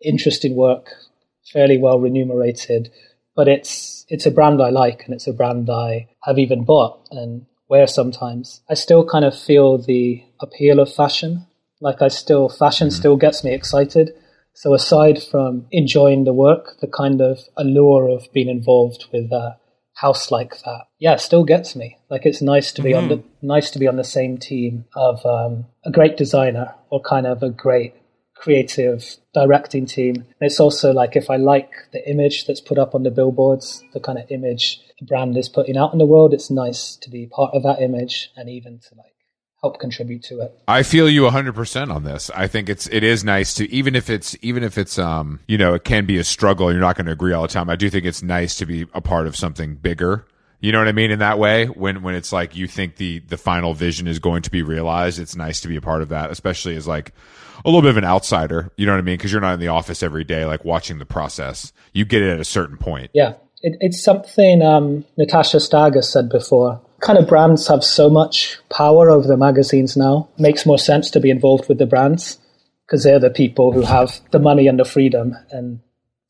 interesting 0.00 0.54
work, 0.54 0.86
fairly 1.52 1.78
well 1.78 1.98
remunerated, 1.98 2.88
but 3.34 3.48
it's, 3.48 4.06
it's 4.08 4.24
a 4.24 4.30
brand 4.30 4.62
I 4.62 4.70
like 4.70 5.02
and 5.04 5.12
it's 5.12 5.26
a 5.26 5.32
brand 5.32 5.68
I 5.68 6.06
have 6.22 6.38
even 6.38 6.62
bought 6.62 7.08
and 7.10 7.44
wear 7.68 7.88
sometimes. 7.88 8.60
I 8.70 8.74
still 8.74 9.04
kind 9.04 9.24
of 9.24 9.36
feel 9.36 9.78
the 9.78 10.22
appeal 10.38 10.78
of 10.78 10.94
fashion. 10.94 11.44
Like 11.80 12.02
I 12.02 12.06
still, 12.06 12.48
fashion 12.48 12.86
mm-hmm. 12.86 12.96
still 12.96 13.16
gets 13.16 13.42
me 13.42 13.52
excited 13.52 14.12
so 14.58 14.74
aside 14.74 15.22
from 15.22 15.66
enjoying 15.70 16.24
the 16.24 16.32
work, 16.32 16.80
the 16.80 16.88
kind 16.88 17.20
of 17.20 17.38
allure 17.56 18.08
of 18.08 18.26
being 18.32 18.48
involved 18.48 19.06
with 19.12 19.30
a 19.30 19.56
house 19.94 20.32
like 20.32 20.60
that, 20.64 20.86
yeah, 20.98 21.14
still 21.14 21.44
gets 21.44 21.76
me. 21.76 21.96
Like 22.10 22.26
it's 22.26 22.42
nice 22.42 22.72
to 22.72 22.82
be 22.82 22.90
mm-hmm. 22.90 23.02
on 23.04 23.08
the 23.08 23.16
mm-hmm. 23.18 23.46
nice 23.46 23.70
to 23.70 23.78
be 23.78 23.86
on 23.86 23.94
the 23.94 24.02
same 24.02 24.36
team 24.36 24.86
of 24.96 25.24
um, 25.24 25.66
a 25.84 25.92
great 25.92 26.16
designer 26.16 26.74
or 26.90 27.00
kind 27.00 27.24
of 27.24 27.40
a 27.44 27.50
great 27.50 27.94
creative 28.34 29.18
directing 29.32 29.86
team. 29.86 30.16
And 30.16 30.50
it's 30.50 30.58
also 30.58 30.92
like 30.92 31.14
if 31.14 31.30
I 31.30 31.36
like 31.36 31.70
the 31.92 32.04
image 32.10 32.46
that's 32.48 32.60
put 32.60 32.78
up 32.78 32.96
on 32.96 33.04
the 33.04 33.12
billboards, 33.12 33.84
the 33.92 34.00
kind 34.00 34.18
of 34.18 34.28
image 34.28 34.80
the 34.98 35.06
brand 35.06 35.36
is 35.36 35.48
putting 35.48 35.76
out 35.76 35.92
in 35.92 36.00
the 36.00 36.04
world, 36.04 36.34
it's 36.34 36.50
nice 36.50 36.96
to 36.96 37.10
be 37.10 37.28
part 37.28 37.54
of 37.54 37.62
that 37.62 37.80
image 37.80 38.32
and 38.34 38.50
even 38.50 38.80
to 38.80 38.96
like 38.96 39.14
help 39.60 39.80
contribute 39.80 40.22
to 40.22 40.40
it. 40.40 40.56
I 40.68 40.82
feel 40.82 41.08
you 41.08 41.22
100% 41.22 41.94
on 41.94 42.04
this. 42.04 42.30
I 42.34 42.46
think 42.46 42.68
it's 42.68 42.86
it 42.88 43.02
is 43.02 43.24
nice 43.24 43.54
to 43.54 43.70
even 43.72 43.96
if 43.96 44.08
it's 44.08 44.36
even 44.40 44.62
if 44.62 44.78
it's 44.78 44.98
um 44.98 45.40
you 45.46 45.58
know 45.58 45.74
it 45.74 45.84
can 45.84 46.06
be 46.06 46.18
a 46.18 46.24
struggle 46.24 46.70
you're 46.70 46.80
not 46.80 46.96
going 46.96 47.06
to 47.06 47.12
agree 47.12 47.32
all 47.32 47.42
the 47.42 47.48
time. 47.48 47.68
I 47.68 47.76
do 47.76 47.90
think 47.90 48.04
it's 48.04 48.22
nice 48.22 48.56
to 48.56 48.66
be 48.66 48.86
a 48.94 49.00
part 49.00 49.26
of 49.26 49.36
something 49.36 49.74
bigger. 49.76 50.26
You 50.60 50.72
know 50.72 50.78
what 50.78 50.88
I 50.88 50.92
mean 50.92 51.10
in 51.10 51.20
that 51.20 51.38
way 51.38 51.66
when 51.66 52.02
when 52.02 52.14
it's 52.14 52.32
like 52.32 52.56
you 52.56 52.66
think 52.66 52.96
the 52.96 53.20
the 53.20 53.36
final 53.36 53.74
vision 53.74 54.06
is 54.06 54.18
going 54.18 54.42
to 54.42 54.50
be 54.50 54.62
realized, 54.62 55.18
it's 55.18 55.36
nice 55.36 55.60
to 55.62 55.68
be 55.68 55.76
a 55.76 55.80
part 55.80 56.02
of 56.02 56.08
that, 56.10 56.30
especially 56.30 56.76
as 56.76 56.86
like 56.86 57.12
a 57.64 57.68
little 57.68 57.82
bit 57.82 57.90
of 57.90 57.96
an 57.96 58.04
outsider, 58.04 58.70
you 58.76 58.86
know 58.86 58.92
what 58.92 58.98
I 58.98 59.02
mean? 59.02 59.16
Because 59.16 59.32
you're 59.32 59.40
not 59.40 59.54
in 59.54 59.60
the 59.60 59.68
office 59.68 60.02
every 60.02 60.24
day, 60.24 60.44
like 60.44 60.64
watching 60.64 60.98
the 60.98 61.06
process. 61.06 61.72
You 61.92 62.04
get 62.04 62.22
it 62.22 62.30
at 62.30 62.40
a 62.40 62.44
certain 62.44 62.76
point. 62.76 63.10
Yeah, 63.14 63.34
it, 63.62 63.76
it's 63.80 64.02
something 64.02 64.62
um, 64.62 65.04
Natasha 65.16 65.56
Steiger 65.56 66.04
said 66.04 66.28
before 66.28 66.80
kind 67.00 67.18
of 67.18 67.28
brands 67.28 67.68
have 67.68 67.84
so 67.84 68.10
much 68.10 68.58
power 68.70 69.10
over 69.10 69.26
the 69.26 69.36
magazines 69.36 69.96
now. 69.96 70.28
It 70.36 70.42
makes 70.42 70.66
more 70.66 70.78
sense 70.78 71.10
to 71.10 71.20
be 71.20 71.30
involved 71.30 71.68
with 71.68 71.78
the 71.78 71.86
brands 71.86 72.38
because 72.86 73.04
they're 73.04 73.20
the 73.20 73.30
people 73.30 73.72
who 73.72 73.82
have 73.82 74.20
the 74.30 74.38
money 74.38 74.66
and 74.66 74.78
the 74.78 74.84
freedom 74.84 75.36
and 75.50 75.80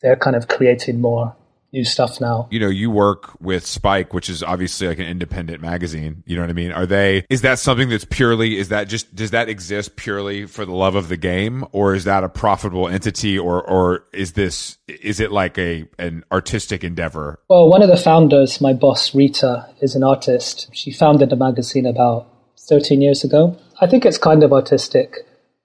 they're 0.03 0.17
kind 0.17 0.37
of 0.37 0.49
creating 0.49 1.01
more 1.01 1.37
new 1.73 1.85
stuff 1.85 2.21
now. 2.21 2.49
You 2.51 2.61
know, 2.61 2.69
you 2.69 2.91
work 2.91 3.39
with 3.41 3.67
Spike, 3.67 4.15
which 4.15 4.29
is 4.29 4.43
obviously 4.43 4.89
like 4.89 4.99
an 4.99 5.07
independent 5.07 5.61
magazine. 5.61 6.23
You 6.27 6.37
know 6.37 6.43
what 6.43 6.51
I 6.51 6.55
mean? 6.55 6.73
Are 6.73 6.87
they, 6.87 7.25
is 7.29 7.43
that 7.43 7.59
something 7.59 7.89
that's 7.89 8.05
purely, 8.05 8.59
is 8.59 8.69
that 8.69 8.89
just, 8.89 9.15
does 9.15 9.33
that 9.33 9.49
exist 9.49 9.97
purely 9.97 10.47
for 10.47 10.65
the 10.65 10.73
love 10.73 10.95
of 10.95 11.09
the 11.09 11.17
game? 11.17 11.65
Or 11.73 11.95
is 11.95 12.05
that 12.05 12.25
a 12.25 12.29
profitable 12.29 12.89
entity? 12.89 13.39
Or, 13.39 13.63
or 13.63 14.05
is 14.13 14.33
this, 14.33 14.79
is 14.89 15.21
it 15.21 15.31
like 15.31 15.59
a, 15.59 15.87
an 15.99 16.25
artistic 16.33 16.85
endeavor? 16.85 17.41
Well, 17.49 17.69
one 17.69 17.83
of 17.83 17.89
the 17.89 17.97
founders, 17.97 18.61
my 18.61 18.73
boss, 18.73 19.15
Rita, 19.15 19.69
is 19.81 19.95
an 19.95 20.03
artist. 20.03 20.69
She 20.73 20.93
founded 20.93 21.31
the 21.31 21.37
magazine 21.37 21.87
about 21.87 22.27
13 22.69 23.01
years 23.01 23.25
ago. 23.25 23.59
I 23.81 23.87
think 23.87 24.05
it's 24.05 24.19
kind 24.19 24.43
of 24.43 24.53
artistic, 24.53 25.17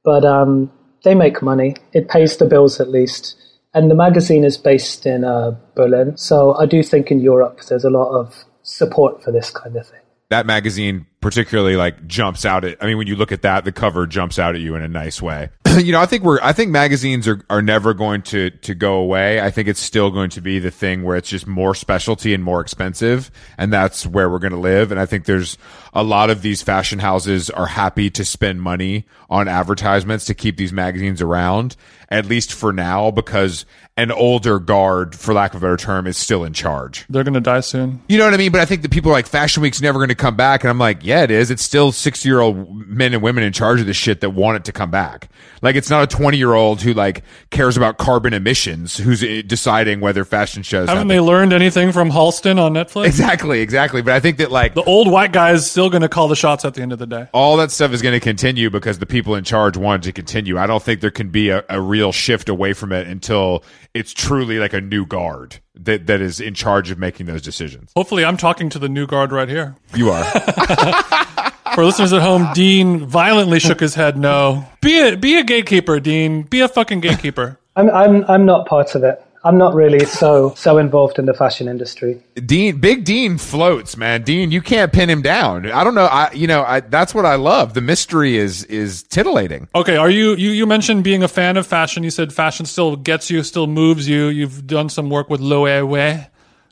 but, 0.04 0.26
um, 0.26 0.72
they 1.04 1.16
make 1.16 1.42
money. 1.42 1.76
It 1.92 2.08
pays 2.08 2.38
the 2.38 2.46
bills 2.46 2.80
at 2.80 2.90
least. 2.90 3.36
And 3.74 3.90
the 3.90 3.96
magazine 3.96 4.44
is 4.44 4.58
based 4.58 5.06
in 5.06 5.24
uh, 5.24 5.56
Berlin. 5.76 6.16
So 6.18 6.54
I 6.56 6.66
do 6.66 6.84
think 6.84 7.10
in 7.10 7.20
Europe 7.20 7.62
there's 7.68 7.84
a 7.84 7.90
lot 7.90 8.12
of 8.12 8.46
support 8.62 9.24
for 9.24 9.32
this 9.32 9.50
kind 9.50 9.76
of 9.76 9.88
thing. 9.88 10.00
That 10.30 10.46
magazine 10.46 11.06
particularly 11.22 11.76
like 11.76 12.08
jumps 12.08 12.46
out 12.46 12.66
at 12.66 12.82
I 12.82 12.88
mean 12.88 12.98
when 12.98 13.08
you 13.08 13.16
look 13.16 13.32
at 13.32 13.44
that 13.44 13.66
the 13.66 13.72
cover 13.72 14.08
jumps 14.08 14.40
out 14.40 14.56
at 14.56 14.62
you 14.62 14.76
in 14.76 14.82
a 14.82 14.88
nice 14.88 15.22
way. 15.22 15.50
you 15.82 15.92
know, 15.92 16.02
I 16.02 16.06
think 16.06 16.24
we're, 16.24 16.40
I 16.42 16.54
think 16.54 16.72
magazines 16.72 17.28
are, 17.28 17.42
are 17.50 17.62
never 17.62 17.94
going 17.94 18.22
to, 18.24 18.50
to 18.50 18.76
go 18.76 18.96
away. 18.96 19.42
I 19.42 19.50
think 19.50 19.68
it's 19.68 19.80
still 19.80 20.12
going 20.12 20.30
to 20.32 20.42
be 20.42 20.60
the 20.60 20.72
thing 20.72 21.04
where 21.04 21.16
it's 21.16 21.30
just 21.30 21.48
more 21.48 21.74
specialty 21.76 22.34
and 22.34 22.44
more 22.44 22.62
expensive. 22.62 23.32
And 23.58 23.72
that's 23.72 24.06
where 24.06 24.30
we're 24.30 24.40
going 24.40 24.54
to 24.54 24.60
live. 24.60 24.92
And 24.92 25.00
I 25.00 25.06
think 25.06 25.26
there's 25.26 25.58
a 25.94 26.04
lot 26.04 26.30
of 26.30 26.42
these 26.42 26.62
fashion 26.62 27.00
houses 27.00 27.50
are 27.50 27.68
happy 27.68 28.10
to 28.12 28.26
spend 28.26 28.62
money 28.62 29.06
on 29.30 29.48
advertisements 29.48 30.26
to 30.26 30.34
keep 30.34 30.58
these 30.58 30.74
magazines 30.74 31.22
around, 31.22 31.76
at 32.10 32.26
least 32.26 32.54
for 32.54 32.74
now, 32.74 33.12
because 33.12 33.66
an 33.96 34.12
older 34.12 34.60
guard, 34.60 35.16
for 35.16 35.34
lack 35.34 35.54
of 35.54 35.62
a 35.62 35.66
better 35.66 35.78
term, 35.78 36.08
is 36.08 36.18
still 36.18 36.44
in 36.44 36.54
charge. 36.54 37.06
They're 37.10 37.24
going 37.24 37.36
to 37.36 37.42
die 37.42 37.60
soon. 37.60 38.02
You 38.10 38.18
know 38.18 38.26
what 38.26 38.34
I 38.34 38.38
mean? 38.38 38.52
But 38.52 38.62
I 38.62 38.66
think 38.66 38.82
that 38.82 38.92
people 38.92 39.12
are 39.12 39.14
like, 39.14 39.28
Fashion 39.28 39.62
Week's 39.62 39.82
never 39.82 40.00
going 40.00 40.10
to 40.10 40.16
come 40.16 40.36
back. 40.36 40.64
And 40.64 40.70
I'm 40.72 40.80
like, 40.80 41.00
yeah, 41.04 41.24
it 41.24 41.30
is. 41.30 41.52
It's 41.52 41.62
still 41.62 41.92
60 41.92 42.28
year 42.28 42.40
old 42.40 42.88
men 42.88 43.14
and 43.14 43.22
women 43.22 43.44
in 43.44 43.54
charge 43.54 43.80
of 43.80 43.86
this 43.86 43.98
shit 43.98 44.22
that 44.22 44.32
want 44.32 44.58
it 44.58 44.66
to 44.66 44.72
come 44.72 44.90
back. 44.90 45.30
Like, 45.64 45.76
it's 45.76 45.90
not 45.90 46.04
a 46.04 46.08
20 46.08 46.38
year 46.38 46.54
old 46.54 46.82
who 46.82 46.94
like 46.94 47.24
cares 47.50 47.78
about 47.78 47.98
carbon 47.98 48.34
emissions 48.34 48.98
who's 48.98 49.24
uh, 49.24 49.42
deciding 49.48 50.00
whether 50.02 50.24
fashion 50.26 50.62
shows. 50.62 50.90
Haven't 50.90 50.98
happen. 50.98 51.08
they 51.08 51.20
learned 51.20 51.54
anything 51.54 51.92
from 51.92 52.12
Halston 52.12 52.60
on 52.60 52.74
Netflix? 52.74 53.06
Exactly, 53.06 53.62
exactly. 53.62 54.02
But 54.02 54.14
I 54.14 54.20
think 54.20 54.38
that 54.38 54.52
like 54.52 54.76
The 54.76 54.84
old 54.84 55.10
white 55.10 55.32
guy 55.32 55.52
is 55.54 55.70
still 55.70 55.90
going 55.90 56.02
to 56.02 56.10
call 56.10 56.28
the 56.28 56.36
shots 56.36 56.66
at 56.66 56.74
the 56.76 56.82
end 56.82 56.92
of 56.94 57.00
the 57.00 57.08
day. 57.08 57.28
all 57.34 57.58
that 57.58 57.72
stuff 57.72 57.94
is 57.94 58.02
going 58.02 58.14
to 58.14 58.20
continue 58.20 58.70
because 58.70 59.00
the 59.00 59.06
people 59.06 59.34
in 59.36 59.44
charge 59.44 59.78
want 59.78 60.04
it 60.04 60.10
to 60.10 60.14
continue. 60.14 60.58
I 60.60 60.68
don't 60.68 60.84
think 60.84 61.00
there 61.02 61.10
can 61.12 61.30
be 61.30 61.50
a, 61.50 61.64
a 61.70 61.80
real 61.82 62.12
shift 62.12 62.50
away 62.50 62.74
from 62.74 62.92
it 62.92 63.08
until 63.08 63.64
it's 63.94 64.14
truly 64.14 64.60
like 64.60 64.74
a 64.74 64.82
new 64.82 65.06
guard 65.06 65.60
that, 65.76 66.08
that 66.08 66.20
is 66.20 66.40
in 66.42 66.54
charge 66.56 66.92
of 66.92 67.00
making 67.00 67.26
those 67.26 67.42
decisions. 67.42 67.92
Hopefully, 67.96 68.26
I'm 68.26 68.38
talking 68.38 68.70
to 68.70 68.80
the 68.80 68.90
new 68.90 69.08
guard 69.08 69.32
right 69.32 69.48
here. 69.48 69.76
You 69.96 70.10
are. 70.10 70.24
For 71.74 71.84
listeners 71.84 72.14
at 72.14 72.22
home, 72.22 72.50
Dean 72.54 73.06
violently 73.06 73.60
shook 73.60 73.80
his 73.80 73.96
head. 73.96 74.18
No, 74.18 74.66
be 74.82 75.00
a 75.02 75.18
be 75.18 75.38
a 75.38 75.44
gatekeeper, 75.44 76.00
Dean. 76.00 76.44
Be 76.44 76.62
a 76.62 76.68
fucking 76.68 77.00
gatekeeper. 77.00 77.60
I'm, 77.76 77.90
I'm, 77.90 78.24
I'm 78.26 78.46
not 78.46 78.68
part 78.68 78.94
of 78.94 79.04
it. 79.04 79.24
I'm 79.46 79.58
not 79.58 79.74
really 79.74 80.06
so 80.06 80.54
so 80.56 80.78
involved 80.78 81.20
in 81.20 81.26
the 81.26 81.34
fashion 81.34 81.68
industry. 81.68 82.22
Dean, 82.36 82.78
Big 82.80 83.04
Dean 83.04 83.38
floats, 83.38 83.98
man. 83.98 84.22
Dean, 84.22 84.52
you 84.52 84.62
can't 84.62 84.94
pin 84.94 85.10
him 85.10 85.22
down. 85.22 85.70
I 85.70 85.84
don't 85.84 85.96
know. 85.96 86.06
I, 86.06 86.32
you 86.32 86.48
know, 86.48 86.64
I, 86.64 86.80
that's 86.80 87.14
what 87.14 87.26
I 87.26 87.36
love. 87.36 87.74
The 87.74 87.82
mystery 87.82 88.38
is, 88.38 88.64
is 88.66 89.04
titillating. 89.04 89.68
Okay, 89.76 89.98
are 89.98 90.10
you, 90.10 90.36
you 90.36 90.52
you 90.52 90.66
mentioned 90.66 91.04
being 91.04 91.24
a 91.24 91.28
fan 91.28 91.58
of 91.58 91.68
fashion? 91.68 92.04
You 92.04 92.10
said 92.12 92.32
fashion 92.32 92.66
still 92.66 92.96
gets 92.96 93.30
you, 93.30 93.44
still 93.44 93.68
moves 93.68 94.08
you. 94.08 94.28
You've 94.28 94.66
done 94.66 94.88
some 94.88 95.10
work 95.10 95.30
with 95.30 95.42
Loewe, 95.42 96.26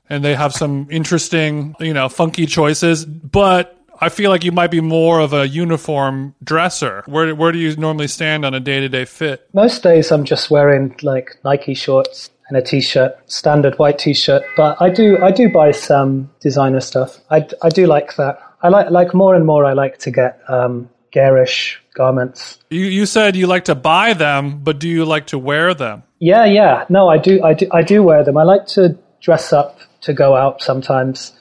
and 0.09 0.23
they 0.23 0.35
have 0.35 0.53
some 0.53 0.87
interesting, 0.89 1.75
you 1.81 1.93
know, 1.93 2.07
funky 2.07 2.45
choices. 2.45 3.03
But 3.03 3.80
I 4.01 4.09
feel 4.09 4.31
like 4.31 4.43
you 4.43 4.51
might 4.51 4.71
be 4.71 4.81
more 4.81 5.19
of 5.19 5.31
a 5.31 5.47
uniform 5.47 6.33
dresser. 6.43 7.03
Where 7.05 7.35
where 7.35 7.51
do 7.51 7.59
you 7.59 7.75
normally 7.75 8.07
stand 8.07 8.43
on 8.45 8.53
a 8.53 8.59
day 8.59 8.79
to 8.79 8.89
day 8.89 9.05
fit? 9.05 9.47
Most 9.53 9.83
days 9.83 10.11
I'm 10.11 10.25
just 10.25 10.49
wearing 10.49 10.95
like 11.03 11.37
Nike 11.45 11.75
shorts 11.75 12.31
and 12.49 12.57
a 12.57 12.61
t-shirt, 12.61 13.15
standard 13.31 13.77
white 13.79 13.99
t-shirt. 13.99 14.43
But 14.57 14.81
I 14.81 14.89
do 14.89 15.17
I 15.23 15.31
do 15.31 15.49
buy 15.49 15.71
some 15.71 16.29
designer 16.41 16.81
stuff. 16.81 17.19
I, 17.29 17.47
I 17.61 17.69
do 17.69 17.85
like 17.85 18.15
that. 18.15 18.39
I 18.63 18.69
like 18.69 18.89
like 18.89 19.13
more 19.13 19.35
and 19.35 19.45
more. 19.45 19.65
I 19.65 19.73
like 19.73 19.99
to 19.99 20.11
get 20.11 20.39
um, 20.49 20.89
garish 21.11 21.81
garments. 21.93 22.57
You 22.69 22.85
you 22.85 23.05
said 23.05 23.35
you 23.35 23.47
like 23.47 23.65
to 23.65 23.75
buy 23.75 24.13
them, 24.13 24.63
but 24.63 24.79
do 24.79 24.89
you 24.89 25.05
like 25.05 25.27
to 25.27 25.37
wear 25.37 25.73
them? 25.73 26.03
Yeah, 26.19 26.45
yeah. 26.45 26.85
No, 26.89 27.07
I 27.07 27.17
do. 27.17 27.41
I 27.43 27.53
do. 27.53 27.67
I 27.71 27.83
do 27.83 28.03
wear 28.03 28.23
them. 28.23 28.37
I 28.37 28.43
like 28.43 28.65
to 28.67 28.97
dress 29.21 29.53
up 29.53 29.79
to 30.01 30.13
go 30.13 30.35
out 30.35 30.61
sometimes, 30.61 31.33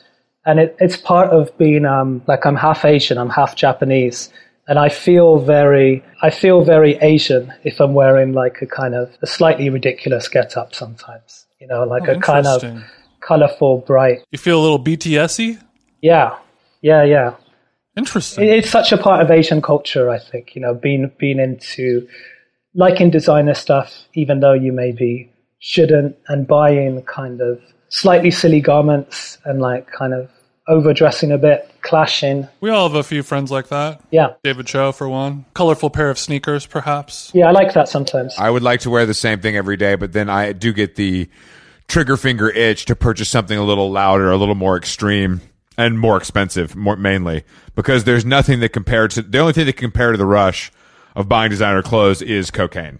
and 0.47 0.59
it, 0.61 0.77
it's 0.81 0.97
part 0.97 1.31
of 1.31 1.57
being 1.59 1.85
um, 1.85 2.23
like 2.27 2.45
I'm 2.47 2.57
half 2.57 2.85
Asian. 2.85 3.19
I'm 3.19 3.31
half 3.31 3.57
Japanese, 3.57 4.31
and 4.69 4.79
I 4.79 4.89
feel 4.89 5.39
very. 5.39 6.03
I 6.23 6.31
feel 6.31 6.63
very 6.65 6.95
Asian 6.97 7.53
if 7.65 7.81
I'm 7.81 7.95
wearing 7.95 8.33
like 8.33 8.59
a 8.63 8.67
kind 8.67 8.95
of 8.95 9.11
a 9.23 9.27
slightly 9.27 9.69
ridiculous 9.71 10.29
get 10.29 10.57
up 10.57 10.75
sometimes. 10.75 11.47
You 11.61 11.67
know, 11.67 11.85
like 11.85 12.09
Oh, 12.09 12.13
a 12.13 12.21
kind 12.21 12.47
of 12.47 12.63
colorful, 13.21 13.79
bright. 13.87 14.21
You 14.31 14.39
feel 14.39 14.59
a 14.61 14.63
little 14.63 14.83
BTSy. 14.83 15.59
Yeah, 16.01 16.37
yeah, 16.81 17.03
yeah. 17.05 17.35
Interesting. 17.97 18.49
It- 18.49 18.59
It's 18.59 18.71
such 18.71 18.93
a 18.93 18.97
part 18.99 19.21
of 19.23 19.31
Asian 19.31 19.61
culture, 19.61 20.09
I 20.09 20.19
think. 20.19 20.55
You 20.55 20.63
know, 20.63 20.75
being 20.75 21.11
being 21.19 21.39
into 21.39 22.09
liking 22.75 23.11
designer 23.11 23.55
stuff, 23.55 24.07
even 24.15 24.41
though 24.41 24.55
you 24.55 24.73
maybe 24.73 25.31
shouldn't, 25.59 26.17
and 26.29 26.47
buying 26.47 27.03
kind 27.03 27.41
of 27.43 27.61
slightly 27.91 28.31
silly 28.31 28.61
garments 28.61 29.39
and 29.45 29.61
like 29.61 29.91
kind 29.91 30.15
of 30.15 30.31
overdressing 30.69 31.33
a 31.33 31.39
bit, 31.39 31.69
clashing. 31.83 32.47
we 32.61 32.71
all 32.71 32.89
have 32.89 32.97
a 32.97 33.03
few 33.03 33.23
friends 33.23 33.51
like 33.51 33.69
that. 33.69 34.01
Yeah, 34.11 34.35
David 34.45 34.67
Cho, 34.67 34.93
for 34.93 35.09
one. 35.09 35.45
Colorful 35.55 35.91
pair 35.91 36.11
of 36.11 36.19
sneakers, 36.19 36.65
perhaps. 36.67 37.31
yeah, 37.35 37.49
I 37.49 37.51
like 37.51 37.75
that 37.75 37.89
sometimes. 37.89 38.35
I 38.39 38.49
would 38.51 38.63
like 38.63 38.81
to 38.81 38.91
wear 38.91 39.05
the 39.05 39.15
same 39.15 39.41
thing 39.41 39.57
every 39.57 39.77
day, 39.77 39.97
but 39.97 40.13
then 40.13 40.29
I 40.31 40.53
do 40.53 40.73
get 40.73 40.95
the 40.95 41.29
trigger 41.89 42.17
finger 42.17 42.49
itch 42.49 42.85
to 42.85 42.95
purchase 42.95 43.29
something 43.29 43.59
a 43.59 43.65
little 43.65 43.91
louder, 43.91 44.31
a 44.31 44.37
little 44.37 44.55
more 44.55 44.77
extreme, 44.77 45.41
and 45.77 45.99
more 45.99 46.17
expensive, 46.17 46.77
more 46.77 46.95
mainly 46.97 47.43
because 47.75 48.05
there's 48.05 48.25
nothing 48.25 48.61
that 48.61 48.69
compared 48.69 49.11
to 49.13 49.23
the 49.23 49.39
only 49.39 49.53
thing 49.53 49.67
that 49.67 49.73
can 49.73 49.91
compare 49.91 50.13
to 50.13 50.19
the 50.19 50.27
rush 50.27 50.71
of 51.17 51.29
buying 51.29 51.51
designer 51.51 51.83
clothes 51.83 52.23
is 52.23 52.51
cocaine. 52.51 52.99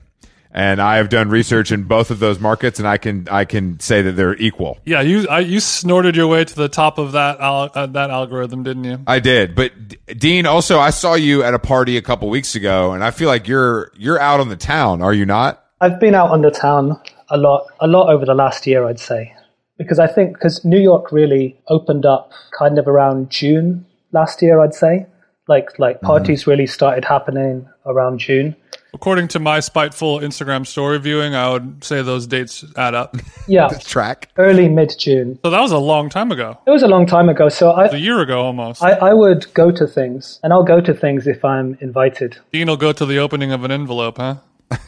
And 0.53 0.83
I 0.83 0.97
have 0.97 1.11
done 1.11 1.29
research 1.31 1.71
in 1.71 1.85
both 1.85 2.11
of 2.11 2.19
those 2.19 2.41
markets, 2.41 2.81
and 2.81 2.89
I 2.89 2.97
can 2.97 3.29
I 3.31 3.45
can 3.45 3.79
say 3.79 4.03
that 4.03 4.13
they're 4.13 4.35
equal. 4.35 4.79
Yeah, 4.85 5.01
you 5.01 5.29
I, 5.29 5.41
you 5.41 5.61
snorted 5.61 6.17
your 6.17 6.27
way 6.27 6.45
to 6.45 6.57
the 6.57 6.69
top 6.69 6.99
of 6.99 7.13
that 7.13 7.39
al- 7.39 7.71
uh, 7.73 7.87
that 7.87 8.11
algorithm, 8.11 8.65
didn't 8.65 8.83
you? 8.83 8.99
I 9.07 9.21
did, 9.21 9.55
but 9.55 9.71
D- 9.87 9.99
Dean, 10.15 10.47
also 10.47 10.81
I 10.81 10.91
saw 10.91 11.15
you 11.15 11.45
at 11.45 11.55
a 11.55 11.61
party 11.61 11.97
a 11.97 12.03
couple 12.03 12.29
weeks 12.31 12.57
ago, 12.57 12.93
and 12.93 13.05
I 13.05 13.13
feel 13.13 13.29
like 13.29 13.47
you're 13.47 13.93
you're 13.97 14.19
out 14.19 14.41
on 14.41 14.49
the 14.49 14.57
town, 14.57 15.03
are 15.03 15.15
you 15.15 15.25
not? 15.25 15.65
I've 15.81 16.01
been 16.01 16.17
out 16.17 16.31
on 16.31 16.43
the 16.43 16.51
town 16.51 17.01
a 17.29 17.37
lot, 17.37 17.67
a 17.79 17.87
lot 17.87 18.13
over 18.13 18.27
the 18.27 18.35
last 18.35 18.67
year, 18.67 18.85
I'd 18.87 18.99
say, 18.99 19.33
because 19.79 20.01
I 20.01 20.09
think 20.09 20.35
because 20.35 20.65
New 20.65 20.81
York 20.81 21.13
really 21.13 21.61
opened 21.69 22.05
up 22.05 22.33
kind 22.59 22.77
of 22.77 22.89
around 22.89 23.31
June 23.31 23.87
last 24.11 24.43
year, 24.43 24.61
I'd 24.61 24.75
say. 24.75 25.07
Like 25.49 25.79
like 25.79 26.01
parties 26.01 26.47
really 26.47 26.67
started 26.67 27.05
happening 27.05 27.69
around 27.87 28.19
June. 28.19 28.55
According 28.93 29.29
to 29.29 29.39
my 29.39 29.61
spiteful 29.61 30.19
Instagram 30.21 30.67
story 30.67 30.99
viewing, 30.99 31.35
I 31.35 31.51
would 31.51 31.85
say 31.85 32.03
those 32.03 32.27
dates 32.27 32.65
add 32.77 32.95
up. 32.95 33.17
Yeah, 33.47 33.69
Track. 33.81 34.29
early 34.37 34.69
mid 34.69 34.95
June. 34.99 35.39
So 35.45 35.51
that 35.51 35.61
was 35.61 35.73
a 35.73 35.79
long 35.79 36.09
time 36.09 36.33
ago, 36.33 36.59
It 36.67 36.71
was 36.71 36.83
a 36.83 36.89
long 36.89 37.07
time 37.07 37.29
ago, 37.29 37.49
so 37.49 37.71
a 37.71 37.89
I, 37.91 37.95
year 37.95 38.21
ago 38.21 38.41
almost. 38.41 38.83
I 38.83 38.93
I 38.93 39.13
would 39.15 39.53
go 39.55 39.71
to 39.71 39.87
things, 39.87 40.41
and 40.43 40.53
I'll 40.53 40.65
go 40.65 40.81
to 40.81 40.93
things 40.93 41.27
if 41.27 41.45
I'm 41.45 41.79
invited. 41.81 42.39
Dean 42.53 42.69
will 42.69 42.77
go 42.77 42.93
to 42.93 43.07
the 43.07 43.19
opening 43.19 43.53
of 43.53 43.65
an 43.65 43.71
envelope, 43.71 44.17
huh? 44.19 44.37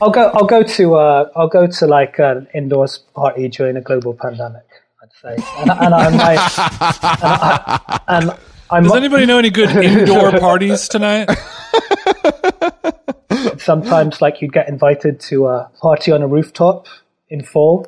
I'll 0.01 0.11
go. 0.11 0.29
I'll 0.35 0.47
go 0.47 0.63
to. 0.63 0.95
Uh, 0.97 1.29
I'll 1.37 1.49
go 1.49 1.67
to 1.67 1.87
like 1.87 2.19
an 2.19 2.47
indoors 2.55 2.99
party 3.15 3.49
during 3.49 3.77
a 3.77 3.81
global 3.81 4.15
pandemic. 4.15 4.63
I'd 5.03 5.13
say, 5.21 5.45
and, 5.59 5.71
and 5.71 5.95
I 5.95 6.09
might. 6.11 6.39
And, 7.19 7.23
I, 7.23 8.01
and 8.09 8.31
I'm 8.71 8.83
Does 8.85 8.95
anybody 8.97 9.27
know 9.27 9.39
any 9.39 9.51
good 9.51 9.71
indoor 9.85 10.31
parties 10.39 10.89
tonight? 10.89 11.29
sometimes 13.59 14.21
like 14.21 14.41
you'd 14.41 14.53
get 14.53 14.69
invited 14.69 15.21
to 15.21 15.47
a 15.47 15.71
party 15.81 16.13
on 16.13 16.23
a 16.23 16.27
rooftop 16.27 16.87
in 17.29 17.43
fall, 17.43 17.87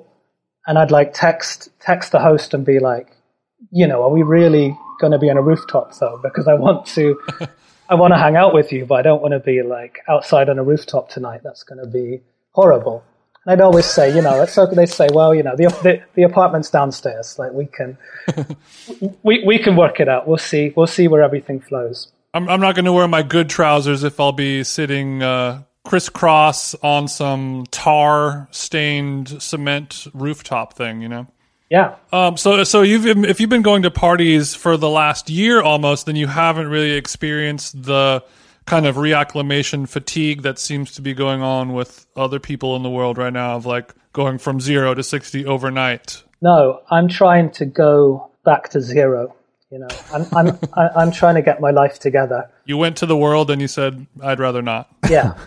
and 0.66 0.78
I'd 0.78 0.90
like 0.90 1.12
text 1.12 1.68
text 1.80 2.12
the 2.12 2.20
host 2.20 2.54
and 2.54 2.64
be 2.64 2.78
like, 2.78 3.16
you 3.70 3.86
know, 3.86 4.02
are 4.02 4.10
we 4.10 4.22
really 4.22 4.76
going 5.00 5.12
to 5.12 5.18
be 5.18 5.30
on 5.30 5.36
a 5.36 5.42
rooftop 5.42 5.96
though? 5.98 6.20
Because 6.22 6.48
I 6.48 6.54
want 6.54 6.86
to. 6.88 7.20
I 7.86 7.96
want 7.96 8.14
to 8.14 8.18
hang 8.18 8.34
out 8.34 8.54
with 8.54 8.72
you, 8.72 8.86
but 8.86 8.94
I 8.94 9.02
don't 9.02 9.20
want 9.20 9.32
to 9.32 9.40
be 9.40 9.62
like 9.62 9.98
outside 10.08 10.48
on 10.48 10.58
a 10.58 10.64
rooftop 10.64 11.10
tonight. 11.10 11.42
That's 11.44 11.62
going 11.64 11.84
to 11.84 11.86
be 11.86 12.22
horrible. 12.52 13.04
And 13.44 13.52
I'd 13.52 13.62
always 13.62 13.84
say, 13.84 14.14
you 14.14 14.22
know, 14.22 14.42
it's 14.42 14.56
okay. 14.56 14.74
They 14.74 14.86
say, 14.86 15.08
well, 15.12 15.34
you 15.34 15.42
know, 15.42 15.54
the, 15.54 15.64
the 15.82 16.02
the 16.14 16.22
apartment's 16.22 16.70
downstairs. 16.70 17.38
Like 17.38 17.52
we 17.52 17.66
can, 17.66 17.98
we 19.22 19.44
we 19.44 19.58
can 19.58 19.76
work 19.76 20.00
it 20.00 20.08
out. 20.08 20.26
We'll 20.26 20.38
see. 20.38 20.72
We'll 20.74 20.86
see 20.86 21.08
where 21.08 21.22
everything 21.22 21.60
flows. 21.60 22.10
I'm, 22.34 22.48
I'm 22.48 22.60
not 22.60 22.74
going 22.74 22.84
to 22.84 22.92
wear 22.92 23.06
my 23.06 23.22
good 23.22 23.48
trousers 23.48 24.02
if 24.02 24.18
I'll 24.18 24.32
be 24.32 24.64
sitting 24.64 25.22
uh, 25.22 25.62
crisscross 25.84 26.74
on 26.82 27.06
some 27.06 27.64
tar 27.70 28.48
stained 28.50 29.40
cement 29.40 30.08
rooftop 30.12 30.74
thing, 30.74 31.00
you 31.00 31.08
know? 31.08 31.28
Yeah. 31.70 31.94
Um, 32.12 32.36
so, 32.36 32.64
so 32.64 32.82
you've 32.82 33.06
if 33.24 33.40
you've 33.40 33.50
been 33.50 33.62
going 33.62 33.82
to 33.82 33.90
parties 33.90 34.54
for 34.54 34.76
the 34.76 34.90
last 34.90 35.30
year 35.30 35.62
almost, 35.62 36.06
then 36.06 36.16
you 36.16 36.26
haven't 36.26 36.68
really 36.68 36.92
experienced 36.92 37.84
the 37.84 38.22
kind 38.66 38.86
of 38.86 38.96
reacclimation 38.96 39.88
fatigue 39.88 40.42
that 40.42 40.58
seems 40.58 40.92
to 40.92 41.02
be 41.02 41.14
going 41.14 41.40
on 41.40 41.72
with 41.72 42.06
other 42.16 42.38
people 42.38 42.76
in 42.76 42.82
the 42.82 42.90
world 42.90 43.16
right 43.16 43.32
now, 43.32 43.56
of 43.56 43.66
like 43.66 43.94
going 44.12 44.38
from 44.38 44.60
zero 44.60 44.94
to 44.94 45.02
sixty 45.02 45.46
overnight. 45.46 46.22
No, 46.42 46.82
I'm 46.90 47.08
trying 47.08 47.50
to 47.52 47.64
go 47.64 48.30
back 48.44 48.68
to 48.70 48.80
zero. 48.80 49.34
You 49.74 49.80
know, 49.80 49.88
I'm 50.12 50.26
I'm 50.32 50.58
I- 50.74 50.90
I'm 50.94 51.10
trying 51.10 51.34
to 51.34 51.42
get 51.42 51.60
my 51.60 51.72
life 51.72 51.98
together. 51.98 52.48
You 52.64 52.76
went 52.76 52.96
to 52.98 53.06
the 53.06 53.16
world 53.16 53.50
and 53.50 53.60
you 53.60 53.66
said, 53.66 54.06
"I'd 54.22 54.38
rather 54.38 54.62
not." 54.62 54.88
Yeah. 55.10 55.34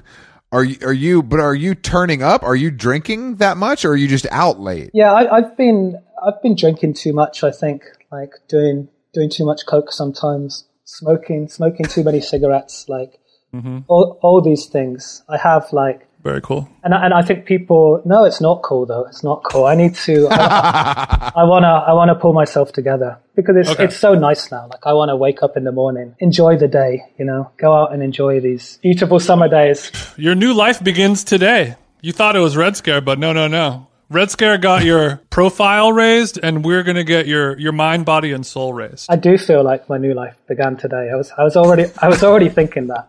Are 0.50 0.64
you 0.64 0.78
are 0.82 0.94
you 0.94 1.24
but 1.24 1.42
are 1.42 1.54
you 1.54 1.76
turning 1.76 2.24
up? 2.24 2.42
Are 2.42 2.56
you 2.56 2.72
drinking 2.72 3.36
that 3.36 3.58
much 3.58 3.84
or 3.84 3.92
are 3.92 3.98
you 3.98 4.08
just 4.08 4.26
out 4.32 4.62
late? 4.62 4.92
Yeah, 4.94 5.12
I, 5.12 5.36
I've 5.36 5.58
been 5.58 6.02
I've 6.26 6.42
been 6.42 6.56
drinking 6.56 6.94
too 6.94 7.12
much. 7.12 7.44
I 7.44 7.52
think 7.52 7.84
like 8.14 8.32
doing 8.48 8.88
doing 9.14 9.30
too 9.30 9.46
much 9.46 9.66
coke 9.66 9.92
sometimes, 9.92 10.64
smoking 10.86 11.50
smoking 11.50 11.86
too 11.86 12.02
many 12.02 12.22
cigarettes, 12.22 12.88
like 12.88 13.20
mm-hmm. 13.54 13.80
all 13.90 14.20
all 14.22 14.42
these 14.42 14.68
things. 14.68 15.22
I 15.28 15.36
have 15.36 15.74
like 15.74 16.07
Very 16.28 16.42
cool. 16.42 16.68
And 16.84 16.94
I, 16.94 17.06
and 17.06 17.14
I 17.14 17.22
think 17.22 17.46
people 17.46 18.02
no, 18.04 18.26
it's 18.26 18.42
not 18.42 18.62
cool 18.62 18.86
though. 18.86 19.06
It's 19.06 19.24
not 19.24 19.46
cool. 19.50 19.66
I 19.66 19.76
need 19.76 19.96
to. 20.08 20.28
I, 20.30 21.32
I 21.42 21.44
wanna 21.46 21.74
I 21.88 21.94
wanna 21.94 22.16
pull 22.16 22.34
myself 22.34 22.74
together 22.74 23.18
because 23.34 23.56
it's 23.56 23.70
Okay. 23.70 23.86
it's 23.86 23.96
so 23.96 24.14
nice 24.14 24.52
now. 24.52 24.68
Like 24.70 24.86
I 24.86 24.92
want 24.92 25.08
to 25.08 25.16
wake 25.16 25.42
up 25.42 25.56
in 25.56 25.64
the 25.64 25.72
morning, 25.72 26.16
enjoy 26.20 26.58
the 26.58 26.68
day. 26.68 27.06
You 27.18 27.24
know, 27.24 27.50
go 27.56 27.74
out 27.74 27.94
and 27.94 28.04
enjoy 28.04 28.42
these 28.42 28.78
beautiful 28.84 29.22
summer 29.22 29.48
days. 29.48 29.90
Your 30.18 30.36
new 30.36 30.54
life 30.54 30.84
begins 30.84 31.24
today. 31.24 31.76
You 32.02 32.12
thought 32.12 32.36
it 32.36 32.40
was 32.42 32.58
Red 32.58 32.76
Scare, 32.76 33.00
but 33.00 33.20
no, 33.20 33.32
no, 33.32 33.48
no. 33.48 33.88
Red 34.10 34.30
Scare 34.30 34.58
got 34.58 34.84
your 34.84 35.22
profile 35.30 35.94
raised, 35.94 36.40
and 36.44 36.66
we're 36.66 36.84
gonna 36.84 37.06
get 37.06 37.26
your 37.26 37.58
your 37.58 37.72
mind, 37.72 38.04
body, 38.06 38.34
and 38.34 38.46
soul 38.46 38.74
raised. 38.74 39.08
I 39.10 39.16
do 39.16 39.38
feel 39.38 39.64
like 39.64 39.88
my 39.88 39.98
new 39.98 40.14
life 40.14 40.36
began 40.46 40.76
today. 40.76 41.10
I 41.10 41.16
was 41.16 41.32
I 41.38 41.44
was 41.46 41.56
already 41.56 41.86
I 42.02 42.10
was 42.10 42.22
already 42.22 42.50
thinking 42.50 42.88
that. 42.88 43.08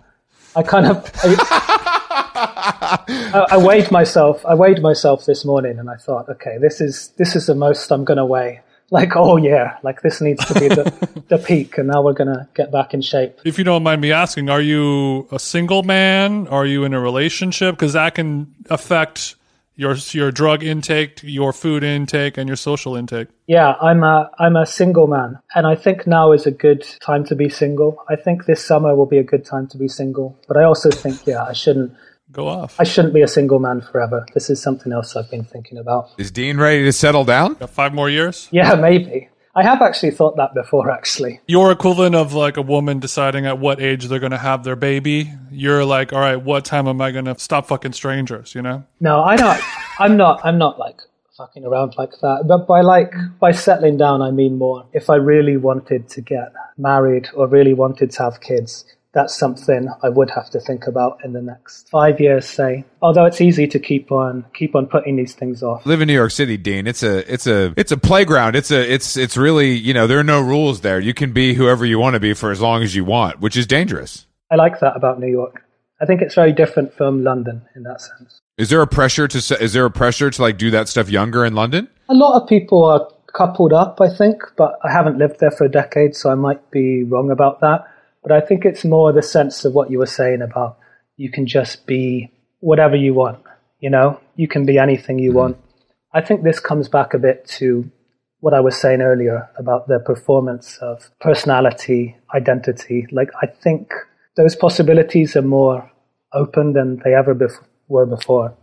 I 0.54 0.62
kind 0.62 0.86
of 0.86 0.96
I, 1.24 1.97
I, 2.38 3.46
I 3.50 3.56
weighed 3.56 3.90
myself. 3.90 4.44
I 4.46 4.54
weighed 4.54 4.80
myself 4.80 5.26
this 5.26 5.44
morning, 5.44 5.78
and 5.78 5.90
I 5.90 5.96
thought, 5.96 6.28
okay, 6.28 6.58
this 6.58 6.80
is 6.80 7.08
this 7.18 7.34
is 7.36 7.46
the 7.46 7.54
most 7.54 7.90
I'm 7.90 8.04
going 8.04 8.18
to 8.18 8.26
weigh. 8.26 8.60
Like, 8.90 9.16
oh 9.16 9.36
yeah, 9.36 9.76
like 9.82 10.00
this 10.00 10.20
needs 10.20 10.44
to 10.46 10.54
be 10.54 10.68
the, 10.68 11.24
the 11.28 11.38
peak, 11.38 11.76
and 11.76 11.88
now 11.88 12.02
we're 12.02 12.14
going 12.14 12.34
to 12.34 12.48
get 12.54 12.72
back 12.72 12.94
in 12.94 13.02
shape. 13.02 13.38
If 13.44 13.58
you 13.58 13.64
don't 13.64 13.82
mind 13.82 14.00
me 14.00 14.12
asking, 14.12 14.48
are 14.48 14.62
you 14.62 15.28
a 15.30 15.38
single 15.38 15.82
man? 15.82 16.48
Are 16.48 16.64
you 16.64 16.84
in 16.84 16.94
a 16.94 17.00
relationship? 17.00 17.74
Because 17.74 17.92
that 17.92 18.14
can 18.14 18.54
affect 18.70 19.34
your 19.78 19.94
your 20.10 20.32
drug 20.32 20.62
intake, 20.62 21.20
your 21.22 21.52
food 21.52 21.84
intake, 21.84 22.38
and 22.38 22.48
your 22.48 22.56
social 22.56 22.96
intake. 22.96 23.28
Yeah, 23.46 23.74
I'm 23.80 24.02
a 24.02 24.30
I'm 24.38 24.56
a 24.56 24.64
single 24.64 25.06
man, 25.06 25.38
and 25.54 25.66
I 25.66 25.76
think 25.76 26.06
now 26.06 26.32
is 26.32 26.46
a 26.46 26.50
good 26.50 26.84
time 27.00 27.24
to 27.26 27.36
be 27.36 27.48
single. 27.48 28.02
I 28.08 28.16
think 28.16 28.46
this 28.46 28.64
summer 28.64 28.96
will 28.96 29.06
be 29.06 29.18
a 29.18 29.22
good 29.22 29.44
time 29.44 29.68
to 29.68 29.78
be 29.78 29.86
single, 29.86 30.36
but 30.48 30.56
I 30.56 30.64
also 30.64 30.90
think, 30.90 31.26
yeah, 31.26 31.44
I 31.44 31.52
shouldn't 31.52 31.94
Go 32.30 32.46
off. 32.46 32.76
I 32.78 32.84
shouldn't 32.84 33.14
be 33.14 33.22
a 33.22 33.28
single 33.28 33.58
man 33.58 33.80
forever. 33.80 34.26
This 34.34 34.50
is 34.50 34.62
something 34.62 34.92
else 34.92 35.16
I've 35.16 35.30
been 35.30 35.44
thinking 35.44 35.78
about. 35.78 36.10
Is 36.18 36.30
Dean 36.30 36.58
ready 36.58 36.84
to 36.84 36.92
settle 36.92 37.24
down? 37.24 37.54
Got 37.54 37.70
five 37.70 37.94
more 37.94 38.10
years. 38.10 38.48
Yeah, 38.50 38.74
maybe. 38.74 39.28
I 39.54 39.62
have 39.62 39.82
actually 39.82 40.12
thought 40.12 40.36
that 40.36 40.54
before, 40.54 40.90
actually. 40.90 41.40
Your 41.48 41.72
equivalent 41.72 42.14
of 42.14 42.32
like 42.32 42.56
a 42.56 42.62
woman 42.62 43.00
deciding 43.00 43.46
at 43.46 43.58
what 43.58 43.80
age 43.80 44.04
they're 44.06 44.20
going 44.20 44.32
to 44.32 44.38
have 44.38 44.62
their 44.62 44.76
baby. 44.76 45.32
You're 45.50 45.84
like, 45.84 46.12
all 46.12 46.20
right, 46.20 46.36
what 46.36 46.64
time 46.64 46.86
am 46.86 47.00
I 47.00 47.10
going 47.10 47.24
to 47.24 47.38
stop 47.38 47.66
fucking 47.66 47.94
strangers? 47.94 48.54
You 48.54 48.62
know? 48.62 48.84
No, 49.00 49.20
I 49.20 49.36
don't. 49.36 49.60
I'm 49.98 50.16
not. 50.16 50.44
I'm 50.44 50.58
not 50.58 50.78
like 50.78 51.00
fucking 51.36 51.64
around 51.64 51.94
like 51.96 52.10
that. 52.20 52.44
But 52.46 52.66
by 52.66 52.82
like 52.82 53.14
by 53.40 53.52
settling 53.52 53.96
down, 53.96 54.20
I 54.22 54.30
mean 54.30 54.58
more. 54.58 54.84
If 54.92 55.08
I 55.08 55.14
really 55.14 55.56
wanted 55.56 56.08
to 56.10 56.20
get 56.20 56.52
married 56.76 57.28
or 57.34 57.46
really 57.46 57.74
wanted 57.74 58.10
to 58.12 58.22
have 58.24 58.40
kids, 58.40 58.84
that's 59.18 59.36
something 59.36 59.88
I 60.04 60.08
would 60.08 60.30
have 60.30 60.48
to 60.50 60.60
think 60.60 60.86
about 60.86 61.18
in 61.24 61.32
the 61.32 61.42
next 61.42 61.88
five 61.90 62.20
years, 62.20 62.46
say. 62.46 62.84
Although 63.02 63.24
it's 63.24 63.40
easy 63.40 63.66
to 63.66 63.78
keep 63.80 64.12
on 64.12 64.44
keep 64.54 64.76
on 64.76 64.86
putting 64.86 65.16
these 65.16 65.34
things 65.34 65.60
off. 65.60 65.84
Live 65.84 66.00
in 66.00 66.06
New 66.06 66.14
York 66.14 66.30
City, 66.30 66.56
Dean. 66.56 66.86
It's 66.86 67.02
a 67.02 67.30
it's 67.32 67.48
a 67.48 67.74
it's 67.76 67.90
a 67.90 67.96
playground. 67.96 68.54
It's 68.54 68.70
a 68.70 68.80
it's 68.80 69.16
it's 69.16 69.36
really 69.36 69.72
you 69.72 69.92
know 69.92 70.06
there 70.06 70.20
are 70.20 70.30
no 70.36 70.40
rules 70.40 70.82
there. 70.82 71.00
You 71.00 71.14
can 71.14 71.32
be 71.32 71.54
whoever 71.54 71.84
you 71.84 71.98
want 71.98 72.14
to 72.14 72.20
be 72.20 72.32
for 72.32 72.52
as 72.52 72.60
long 72.60 72.84
as 72.84 72.94
you 72.94 73.04
want, 73.04 73.40
which 73.40 73.56
is 73.56 73.66
dangerous. 73.66 74.26
I 74.52 74.54
like 74.54 74.78
that 74.78 74.96
about 74.96 75.18
New 75.18 75.30
York. 75.30 75.64
I 76.00 76.06
think 76.06 76.22
it's 76.22 76.36
very 76.36 76.52
different 76.52 76.94
from 76.94 77.24
London 77.24 77.62
in 77.74 77.82
that 77.82 78.00
sense. 78.00 78.40
Is 78.56 78.70
there 78.70 78.80
a 78.80 78.86
pressure 78.86 79.26
to 79.26 79.38
is 79.60 79.72
there 79.72 79.84
a 79.84 79.90
pressure 79.90 80.30
to 80.30 80.42
like 80.42 80.58
do 80.58 80.70
that 80.70 80.88
stuff 80.88 81.10
younger 81.10 81.44
in 81.44 81.56
London? 81.56 81.88
A 82.08 82.14
lot 82.14 82.40
of 82.40 82.48
people 82.48 82.84
are 82.84 83.08
coupled 83.34 83.72
up, 83.72 84.00
I 84.00 84.08
think, 84.08 84.42
but 84.56 84.78
I 84.84 84.92
haven't 84.92 85.18
lived 85.18 85.40
there 85.40 85.50
for 85.50 85.64
a 85.64 85.68
decade, 85.68 86.14
so 86.14 86.30
I 86.30 86.36
might 86.36 86.70
be 86.70 87.02
wrong 87.02 87.32
about 87.32 87.60
that. 87.60 87.84
But 88.22 88.32
I 88.32 88.40
think 88.40 88.64
it's 88.64 88.84
more 88.84 89.12
the 89.12 89.22
sense 89.22 89.64
of 89.64 89.72
what 89.72 89.90
you 89.90 89.98
were 89.98 90.06
saying 90.06 90.42
about 90.42 90.78
you 91.16 91.30
can 91.30 91.46
just 91.46 91.86
be 91.86 92.30
whatever 92.60 92.96
you 92.96 93.14
want, 93.14 93.42
you 93.80 93.90
know? 93.90 94.20
You 94.36 94.48
can 94.48 94.64
be 94.64 94.78
anything 94.78 95.18
you 95.18 95.30
mm-hmm. 95.30 95.38
want. 95.38 95.56
I 96.12 96.20
think 96.20 96.42
this 96.42 96.60
comes 96.60 96.88
back 96.88 97.12
a 97.12 97.18
bit 97.18 97.46
to 97.58 97.90
what 98.40 98.54
I 98.54 98.60
was 98.60 98.80
saying 98.80 99.02
earlier 99.02 99.48
about 99.58 99.88
the 99.88 99.98
performance 99.98 100.78
of 100.80 101.10
personality, 101.20 102.16
identity. 102.34 103.06
Like, 103.10 103.30
I 103.42 103.46
think 103.46 103.92
those 104.36 104.54
possibilities 104.54 105.36
are 105.36 105.42
more 105.42 105.90
open 106.32 106.72
than 106.72 107.00
they 107.04 107.14
ever 107.14 107.34
bef- 107.34 107.64
were 107.88 108.06
before. 108.06 108.56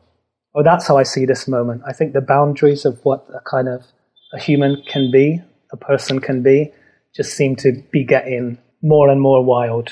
Or 0.53 0.63
that's 0.63 0.87
how 0.87 0.97
I 0.97 1.03
see 1.03 1.25
this 1.25 1.47
moment. 1.47 1.81
I 1.85 1.91
think 1.91 2.13
the 2.13 2.21
boundaries 2.21 2.85
of 2.85 2.99
what 3.03 3.27
a 3.33 3.41
kind 3.49 3.67
of 3.67 3.85
a 4.33 4.39
human 4.39 4.81
can 4.87 5.11
be, 5.11 5.41
a 5.71 5.77
person 5.77 6.19
can 6.19 6.41
be, 6.41 6.71
just 7.13 7.33
seem 7.33 7.57
to 7.57 7.83
be 7.91 8.05
getting 8.05 8.57
more 8.85 9.09
and 9.09 9.19
more 9.19 9.43
wild 9.43 9.89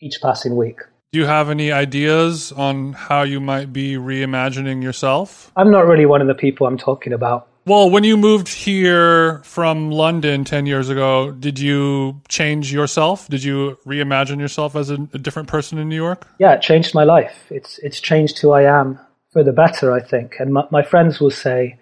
each 0.00 0.20
passing 0.20 0.56
week. 0.56 0.80
Do 1.12 1.20
you 1.20 1.26
have 1.26 1.48
any 1.48 1.70
ideas 1.70 2.50
on 2.50 2.94
how 2.94 3.22
you 3.22 3.38
might 3.38 3.72
be 3.72 3.94
reimagining 3.94 4.82
yourself? 4.82 5.52
I'm 5.56 5.70
not 5.70 5.86
really 5.86 6.06
one 6.06 6.20
of 6.20 6.26
the 6.26 6.34
people 6.34 6.66
I'm 6.66 6.78
talking 6.78 7.12
about. 7.12 7.48
Well, 7.66 7.88
when 7.88 8.04
you 8.04 8.16
moved 8.16 8.48
here 8.48 9.42
from 9.44 9.90
London 9.90 10.44
10 10.44 10.66
years 10.66 10.88
ago, 10.88 11.30
did 11.30 11.58
you 11.58 12.20
change 12.28 12.72
yourself? 12.72 13.28
Did 13.28 13.44
you 13.44 13.78
reimagine 13.86 14.38
yourself 14.38 14.74
as 14.76 14.90
a, 14.90 14.94
a 15.14 15.18
different 15.18 15.48
person 15.48 15.78
in 15.78 15.88
New 15.88 15.96
York? 15.96 16.26
Yeah, 16.38 16.54
it 16.54 16.62
changed 16.62 16.94
my 16.94 17.04
life. 17.04 17.46
It's 17.50 17.78
it's 17.78 18.00
changed 18.00 18.38
who 18.40 18.50
I 18.50 18.62
am 18.62 18.98
for 19.32 19.42
the 19.42 19.52
better, 19.52 19.92
I 19.92 20.00
think. 20.00 20.36
And 20.38 20.52
my, 20.52 20.64
my 20.70 20.82
friends 20.82 21.20
will 21.20 21.30
say 21.30 21.78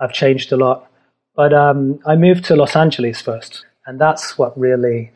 I've 0.00 0.12
changed 0.12 0.52
a 0.52 0.56
lot. 0.56 0.90
But 1.34 1.52
um, 1.52 1.98
I 2.06 2.14
moved 2.14 2.44
to 2.46 2.56
Los 2.56 2.76
Angeles 2.76 3.20
first, 3.20 3.64
and 3.86 4.00
that's 4.00 4.38
what 4.38 4.56
really, 4.58 5.10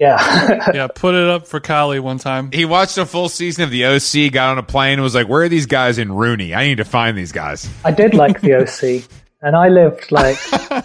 yeah. 0.00 0.70
Yeah, 0.74 0.88
put 0.88 1.14
it 1.14 1.28
up 1.28 1.46
for 1.46 1.60
Cali 1.60 2.00
one 2.00 2.18
time. 2.18 2.50
He 2.52 2.64
watched 2.64 2.98
a 2.98 3.06
full 3.06 3.28
season 3.28 3.64
of 3.64 3.70
the 3.70 3.84
OC, 3.86 4.32
got 4.32 4.50
on 4.50 4.58
a 4.58 4.62
plane, 4.62 4.94
and 4.94 5.02
was 5.02 5.14
like, 5.14 5.28
"Where 5.28 5.42
are 5.42 5.48
these 5.48 5.66
guys 5.66 5.98
in 5.98 6.12
Rooney? 6.12 6.54
I 6.54 6.66
need 6.66 6.78
to 6.78 6.84
find 6.84 7.16
these 7.16 7.32
guys." 7.32 7.68
I 7.84 7.90
did 7.90 8.14
like 8.14 8.40
the 8.40 8.54
OC, 8.60 9.08
and 9.42 9.56
I 9.56 9.68
lived 9.68 10.10
like 10.10 10.36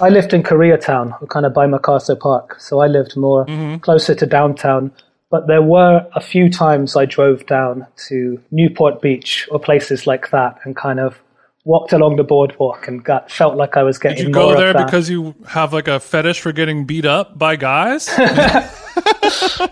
I 0.02 0.10
lived 0.10 0.34
in 0.34 0.44
Koreatown, 0.44 1.28
kind 1.30 1.46
of 1.46 1.54
by 1.54 1.66
MacArthur 1.68 2.16
Park, 2.16 2.60
so 2.60 2.80
I 2.80 2.88
lived 2.88 3.16
more 3.18 3.46
mm-hmm. 3.46 3.78
closer 3.78 4.16
to 4.16 4.26
downtown. 4.26 4.92
But 5.32 5.48
there 5.48 5.62
were 5.62 6.08
a 6.14 6.22
few 6.22 6.50
times 6.50 6.96
I 6.96 7.06
drove 7.06 7.46
down 7.46 7.86
to 8.08 8.42
Newport 8.52 9.02
Beach 9.02 9.48
or 9.52 9.60
places 9.60 10.08
like 10.08 10.32
that, 10.32 10.60
and 10.64 10.76
kind 10.76 11.00
of 11.00 11.22
walked 11.66 11.94
along 11.94 12.16
the 12.16 12.24
boardwalk 12.24 12.88
and 12.88 13.04
got 13.04 13.30
felt 13.32 13.56
like 13.56 13.78
I 13.78 13.84
was 13.84 14.00
getting 14.00 14.18
Did 14.18 14.28
you 14.28 14.34
go 14.34 14.56
there 14.56 14.74
because 14.74 15.10
you 15.10 15.36
have 15.48 15.74
like 15.74 15.88
a 15.88 16.00
fetish 16.00 16.40
for 16.40 16.52
getting 16.52 16.86
beat 16.86 17.06
up 17.06 17.38
by 17.38 17.56
guys? 17.56 18.08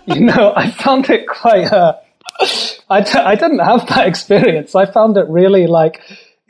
you 0.06 0.20
know, 0.20 0.52
I 0.54 0.70
found 0.70 1.10
it 1.10 1.26
quite. 1.26 1.72
Uh, 1.72 1.96
I 2.90 3.00
d- 3.00 3.18
I 3.18 3.34
didn't 3.34 3.60
have 3.60 3.86
that 3.88 4.06
experience. 4.06 4.74
I 4.74 4.86
found 4.86 5.16
it 5.16 5.26
really 5.28 5.66
like 5.66 6.00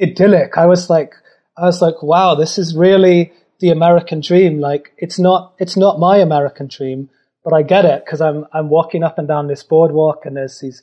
idyllic. 0.01 0.59
I 0.59 0.67
was 0.67 0.91
like, 0.91 1.15
I 1.57 1.63
was 1.63 1.83
like, 1.83 2.03
wow, 2.03 2.35
this 2.35 2.59
is 2.59 2.77
really 2.77 3.33
the 3.61 3.71
American 3.71 4.21
dream. 4.21 4.61
Like, 4.61 4.93
it's 4.97 5.19
not, 5.19 5.55
it's 5.59 5.77
not 5.77 5.99
my 5.99 6.19
American 6.19 6.69
dream, 6.69 7.11
but 7.45 7.53
I 7.53 7.63
get 7.63 7.85
it 7.85 8.05
because 8.05 8.21
I'm, 8.21 8.47
I'm 8.53 8.69
walking 8.69 9.03
up 9.03 9.19
and 9.19 9.27
down 9.27 9.49
this 9.49 9.63
boardwalk 9.63 10.25
and 10.25 10.37
there's 10.37 10.61
these 10.61 10.83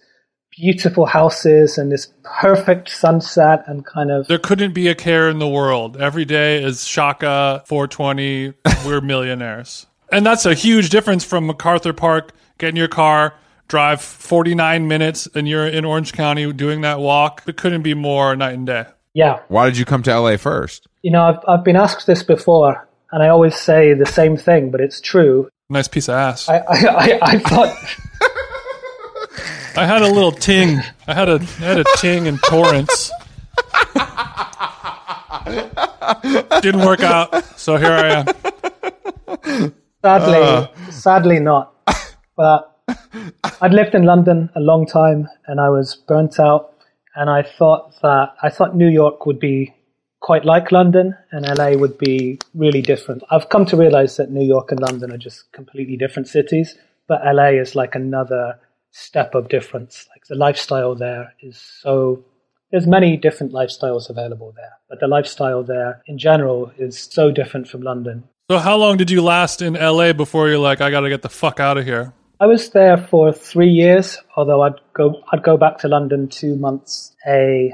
beautiful 0.57 1.05
houses 1.05 1.77
and 1.77 1.91
this 1.91 2.11
perfect 2.23 2.89
sunset 2.89 3.63
and 3.67 3.85
kind 3.85 4.11
of 4.11 4.27
there 4.27 4.39
couldn't 4.39 4.73
be 4.73 4.87
a 4.87 4.95
care 4.95 5.29
in 5.29 5.39
the 5.39 5.47
world. 5.47 5.97
Every 5.97 6.25
day 6.25 6.63
is 6.63 6.85
Shaka 6.87 7.63
420. 7.65 8.53
We're 8.85 9.01
millionaires. 9.13 9.85
And 10.11 10.25
that's 10.25 10.45
a 10.45 10.53
huge 10.53 10.89
difference 10.89 11.23
from 11.25 11.47
MacArthur 11.47 11.91
Park, 11.93 12.31
get 12.57 12.69
in 12.69 12.75
your 12.75 12.87
car, 12.87 13.33
drive 13.67 14.01
49 14.01 14.87
minutes, 14.87 15.27
and 15.35 15.47
you're 15.47 15.67
in 15.67 15.83
Orange 15.83 16.13
County 16.13 16.51
doing 16.53 16.81
that 16.81 16.99
walk. 16.99 17.43
It 17.47 17.57
couldn't 17.57 17.81
be 17.81 17.93
more 17.93 18.35
night 18.35 18.53
and 18.53 18.65
day. 18.67 18.85
yeah. 19.13 19.39
Why 19.47 19.65
did 19.65 19.77
you 19.77 19.85
come 19.85 20.03
to 20.03 20.17
LA 20.19 20.37
first? 20.37 20.87
You 21.01 21.11
know, 21.11 21.23
I've 21.23 21.39
I've 21.47 21.63
been 21.63 21.75
asked 21.75 22.07
this 22.07 22.23
before, 22.23 22.87
and 23.11 23.21
I 23.23 23.27
always 23.29 23.55
say 23.55 23.93
the 23.93 24.05
same 24.05 24.37
thing, 24.37 24.71
but 24.71 24.79
it's 24.81 25.01
true. 25.01 25.49
Nice 25.69 25.87
piece 25.87 26.07
of 26.07 26.15
ass. 26.15 26.47
I 26.49 26.57
I, 26.57 26.63
I, 26.69 27.19
I 27.21 27.39
thought. 27.39 27.75
I 29.77 29.85
had 29.85 30.01
a 30.01 30.07
little 30.07 30.31
ting. 30.31 30.79
I 31.07 31.13
had 31.13 31.27
a 31.27 31.35
I 31.35 31.65
had 31.71 31.79
a 31.79 31.85
ting 31.97 32.27
in 32.27 32.37
Torrance. 32.37 33.11
Didn't 36.61 36.85
work 36.85 37.01
out, 37.01 37.43
so 37.59 37.75
here 37.75 37.91
I 37.91 38.07
am. 38.07 39.73
Sadly, 40.01 40.41
uh. 40.41 40.67
sadly 40.91 41.39
not. 41.39 41.73
But 42.37 42.79
I'd 43.61 43.73
lived 43.73 43.95
in 43.95 44.03
London 44.03 44.49
a 44.55 44.61
long 44.61 44.85
time, 44.85 45.27
and 45.47 45.59
I 45.59 45.69
was 45.69 45.95
burnt 45.95 46.39
out. 46.39 46.73
And 47.15 47.29
I 47.29 47.43
thought 47.43 47.99
that 48.01 48.35
I 48.41 48.49
thought 48.49 48.75
New 48.75 48.89
York 48.89 49.25
would 49.25 49.39
be 49.39 49.73
quite 50.21 50.45
like 50.45 50.71
London, 50.71 51.15
and 51.31 51.45
LA 51.57 51.71
would 51.71 51.97
be 51.97 52.39
really 52.53 52.81
different. 52.81 53.23
I've 53.29 53.49
come 53.49 53.65
to 53.67 53.77
realize 53.77 54.15
that 54.17 54.31
New 54.31 54.45
York 54.45 54.71
and 54.71 54.79
London 54.79 55.11
are 55.11 55.17
just 55.17 55.51
completely 55.51 55.97
different 55.97 56.27
cities, 56.27 56.75
but 57.07 57.21
LA 57.25 57.49
is 57.49 57.75
like 57.75 57.93
another 57.93 58.57
step 58.95 59.35
of 59.35 59.49
difference. 59.49 60.07
Like 60.09 60.25
the 60.27 60.35
lifestyle 60.35 60.95
there 60.95 61.33
is 61.41 61.57
so. 61.81 62.23
There's 62.71 62.87
many 62.87 63.15
different 63.15 63.53
lifestyles 63.53 64.09
available 64.09 64.51
there, 64.55 64.73
but 64.89 64.99
the 64.99 65.07
lifestyle 65.07 65.63
there 65.63 66.01
in 66.07 66.17
general 66.17 66.71
is 66.77 66.99
so 66.99 67.31
different 67.31 67.67
from 67.67 67.81
London. 67.81 68.23
So 68.49 68.57
how 68.57 68.75
long 68.75 68.97
did 68.97 69.11
you 69.11 69.21
last 69.21 69.61
in 69.61 69.73
LA 69.73 70.13
before 70.13 70.49
you're 70.49 70.57
like, 70.57 70.81
I 70.81 70.89
gotta 70.89 71.09
get 71.09 71.21
the 71.21 71.29
fuck 71.29 71.59
out 71.59 71.77
of 71.77 71.85
here? 71.85 72.13
I 72.39 72.47
was 72.47 72.69
there 72.71 72.97
for 72.97 73.31
three 73.31 73.69
years, 73.69 74.17
although 74.35 74.61
I'd 74.63 74.79
go 74.93 75.21
I'd 75.31 75.43
go 75.43 75.57
back 75.57 75.77
to 75.79 75.87
London 75.87 76.27
two 76.27 76.55
months 76.55 77.15
a 77.27 77.73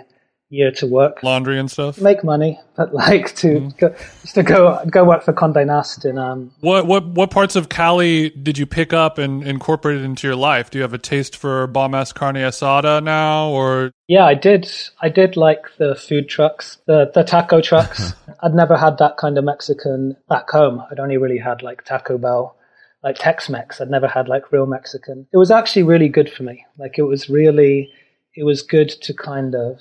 year 0.52 0.70
to 0.70 0.86
work, 0.86 1.24
Laundry 1.24 1.58
and 1.58 1.72
stuff. 1.72 1.97
make 1.99 2.24
money, 2.24 2.60
but 2.76 2.93
like 2.93 3.34
to 3.36 3.47
Mm-hmm. 3.47 3.70
go, 3.80 3.95
just 4.22 4.36
to 4.36 4.43
go 4.43 4.84
go 4.91 5.04
work 5.06 5.24
for 5.24 5.32
Condé 5.34 5.66
Nast 5.66 6.04
in 6.06 6.18
um, 6.18 6.52
What 6.60 6.86
what 6.86 7.06
what 7.08 7.32
parts 7.32 7.56
of 7.56 7.70
Cali 7.70 8.30
did 8.32 8.58
you 8.58 8.66
pick 8.66 8.91
up 8.91 9.18
and 9.18 9.43
incorporate 9.47 10.02
into 10.02 10.28
your 10.28 10.36
life? 10.36 10.70
Do 10.70 10.78
you 10.78 10.82
have 10.84 10.93
a 10.93 10.97
taste 10.99 11.36
for 11.38 11.66
bomb 11.68 11.95
ass 11.95 12.12
carne 12.12 12.36
asada 12.36 13.02
now, 13.02 13.49
or 13.49 13.91
Yeah, 14.08 14.26
I 14.26 14.34
did. 14.36 14.70
I 15.02 15.10
did 15.10 15.38
like 15.38 15.64
the 15.78 15.95
food 15.95 16.28
trucks, 16.28 16.78
the 16.86 17.10
the 17.16 17.24
taco 17.24 17.62
trucks. 17.62 18.14
I'd 18.43 18.54
never 18.54 18.76
had 18.78 18.97
that 18.97 19.16
kind 19.18 19.38
of 19.38 19.43
Mexican 19.45 20.18
back 20.28 20.49
home. 20.49 20.84
I'd 20.91 20.99
only 20.99 21.18
really 21.18 21.38
had 21.38 21.62
like 21.64 21.86
Taco 21.86 22.18
Bell, 22.18 22.56
like 23.04 23.16
Tex-Mex. 23.20 23.80
I'd 23.80 23.89
never 23.89 24.08
had 24.08 24.28
like 24.28 24.52
real 24.52 24.66
Mexican. 24.66 25.28
It 25.32 25.38
was 25.38 25.52
actually 25.52 25.84
really 25.84 26.10
good 26.10 26.30
for 26.30 26.43
me. 26.43 26.66
Like 26.78 26.97
it 26.97 27.04
was 27.04 27.30
really, 27.30 27.89
it 28.36 28.43
was 28.43 28.62
good 28.64 28.89
to 28.89 29.14
kind 29.14 29.54
of 29.56 29.80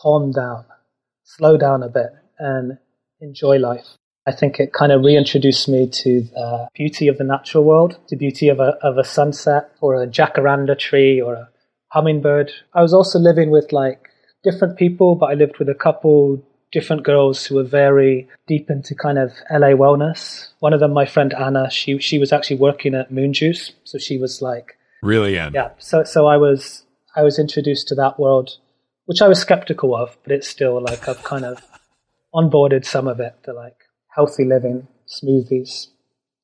calm 0.00 0.32
down, 0.32 0.64
slow 1.24 1.56
down 1.56 1.82
a 1.82 1.88
bit, 1.88 2.10
and 2.38 2.78
enjoy 3.20 3.58
life. 3.58 3.96
I 4.26 4.32
think 4.32 4.60
it 4.60 4.72
kind 4.74 4.92
of 4.92 5.02
reintroduced 5.02 5.68
me 5.68 5.88
to 5.88 6.20
the 6.20 6.68
beauty 6.74 7.08
of 7.08 7.16
the 7.18 7.24
natural 7.24 7.64
world, 7.64 7.98
the 8.10 8.16
beauty 8.16 8.48
of 8.48 8.60
a 8.60 8.76
of 8.82 8.98
a 8.98 9.04
sunset 9.04 9.70
or 9.80 10.02
a 10.02 10.06
jacaranda 10.06 10.78
tree 10.78 11.20
or 11.20 11.34
a 11.34 11.48
hummingbird. 11.88 12.52
I 12.74 12.82
was 12.82 12.92
also 12.92 13.18
living 13.18 13.50
with 13.50 13.72
like 13.72 14.08
different 14.44 14.76
people, 14.76 15.14
but 15.14 15.30
I 15.30 15.34
lived 15.34 15.58
with 15.58 15.68
a 15.70 15.74
couple 15.74 16.42
different 16.70 17.02
girls 17.04 17.46
who 17.46 17.54
were 17.54 17.64
very 17.64 18.28
deep 18.46 18.68
into 18.68 18.94
kind 18.94 19.18
of 19.18 19.32
LA 19.50 19.68
wellness. 19.68 20.48
One 20.58 20.74
of 20.74 20.80
them, 20.80 20.92
my 20.92 21.06
friend 21.06 21.32
Anna, 21.32 21.70
she 21.70 21.98
she 21.98 22.18
was 22.18 22.30
actually 22.30 22.56
working 22.58 22.94
at 22.94 23.10
Moon 23.10 23.32
Juice, 23.32 23.72
so 23.84 23.96
she 23.98 24.18
was 24.18 24.42
like, 24.42 24.76
Really 25.02 25.36
in. 25.36 25.54
yeah. 25.54 25.70
So 25.78 26.04
so 26.04 26.26
I 26.26 26.36
was 26.36 26.84
I 27.16 27.22
was 27.22 27.38
introduced 27.38 27.88
to 27.88 27.94
that 27.94 28.20
world, 28.20 28.58
which 29.08 29.22
I 29.22 29.26
was 29.26 29.40
skeptical 29.40 29.96
of, 29.96 30.18
but 30.22 30.32
it's 30.32 30.46
still 30.46 30.82
like 30.82 31.08
I've 31.08 31.22
kind 31.24 31.46
of 31.46 31.62
onboarded 32.34 32.84
some 32.84 33.08
of 33.08 33.20
it. 33.20 33.34
The 33.44 33.54
like 33.54 33.76
healthy 34.14 34.44
living, 34.44 34.86
smoothies, 35.08 35.86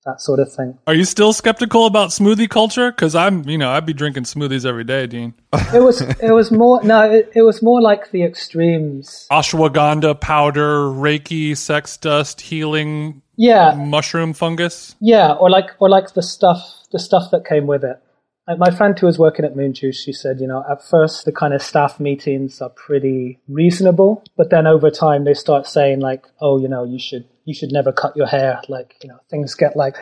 that 0.06 0.22
sort 0.22 0.40
of 0.40 0.50
thing. 0.50 0.78
are 0.86 0.94
you 0.94 1.04
still 1.04 1.34
skeptical 1.34 1.84
about 1.84 2.08
smoothie 2.08 2.48
culture? 2.48 2.90
Because 2.90 3.14
I'm, 3.14 3.46
you 3.46 3.58
know, 3.58 3.70
I'd 3.70 3.84
be 3.84 3.92
drinking 3.92 4.22
smoothies 4.22 4.64
every 4.64 4.84
day, 4.84 5.06
Dean. 5.06 5.34
It 5.74 5.82
was 5.82 6.00
it 6.00 6.32
was 6.32 6.50
more 6.50 6.82
no, 6.82 7.02
it, 7.02 7.30
it 7.34 7.42
was 7.42 7.62
more 7.62 7.82
like 7.82 8.12
the 8.12 8.22
extremes. 8.22 9.26
Ashwagandha 9.30 10.18
powder, 10.18 10.84
Reiki, 10.86 11.54
sex 11.54 11.98
dust, 11.98 12.40
healing 12.40 13.20
Yeah, 13.36 13.74
mushroom 13.74 14.32
fungus. 14.32 14.96
Yeah, 15.00 15.32
or 15.34 15.50
like 15.50 15.66
or 15.80 15.90
like 15.90 16.14
the 16.14 16.22
stuff 16.22 16.86
the 16.92 16.98
stuff 16.98 17.30
that 17.30 17.44
came 17.44 17.66
with 17.66 17.84
it. 17.84 18.00
Like 18.46 18.58
my 18.58 18.70
friend 18.70 18.98
who 18.98 19.06
was 19.06 19.18
working 19.18 19.44
at 19.44 19.56
Moon 19.56 19.72
Juice, 19.72 20.02
she 20.02 20.12
said, 20.12 20.38
you 20.38 20.46
know, 20.46 20.64
at 20.70 20.82
first 20.82 21.24
the 21.24 21.32
kind 21.32 21.54
of 21.54 21.62
staff 21.62 21.98
meetings 21.98 22.60
are 22.60 22.68
pretty 22.68 23.40
reasonable, 23.48 24.22
but 24.36 24.50
then 24.50 24.66
over 24.66 24.90
time 24.90 25.24
they 25.24 25.32
start 25.32 25.66
saying 25.66 26.00
like, 26.00 26.26
oh, 26.40 26.60
you 26.60 26.68
know, 26.68 26.84
you 26.84 26.98
should 26.98 27.24
you 27.46 27.54
should 27.54 27.72
never 27.72 27.90
cut 27.92 28.16
your 28.16 28.26
hair. 28.26 28.60
Like, 28.68 28.96
you 29.02 29.08
know, 29.08 29.18
things 29.30 29.54
get 29.54 29.76
like 29.76 29.96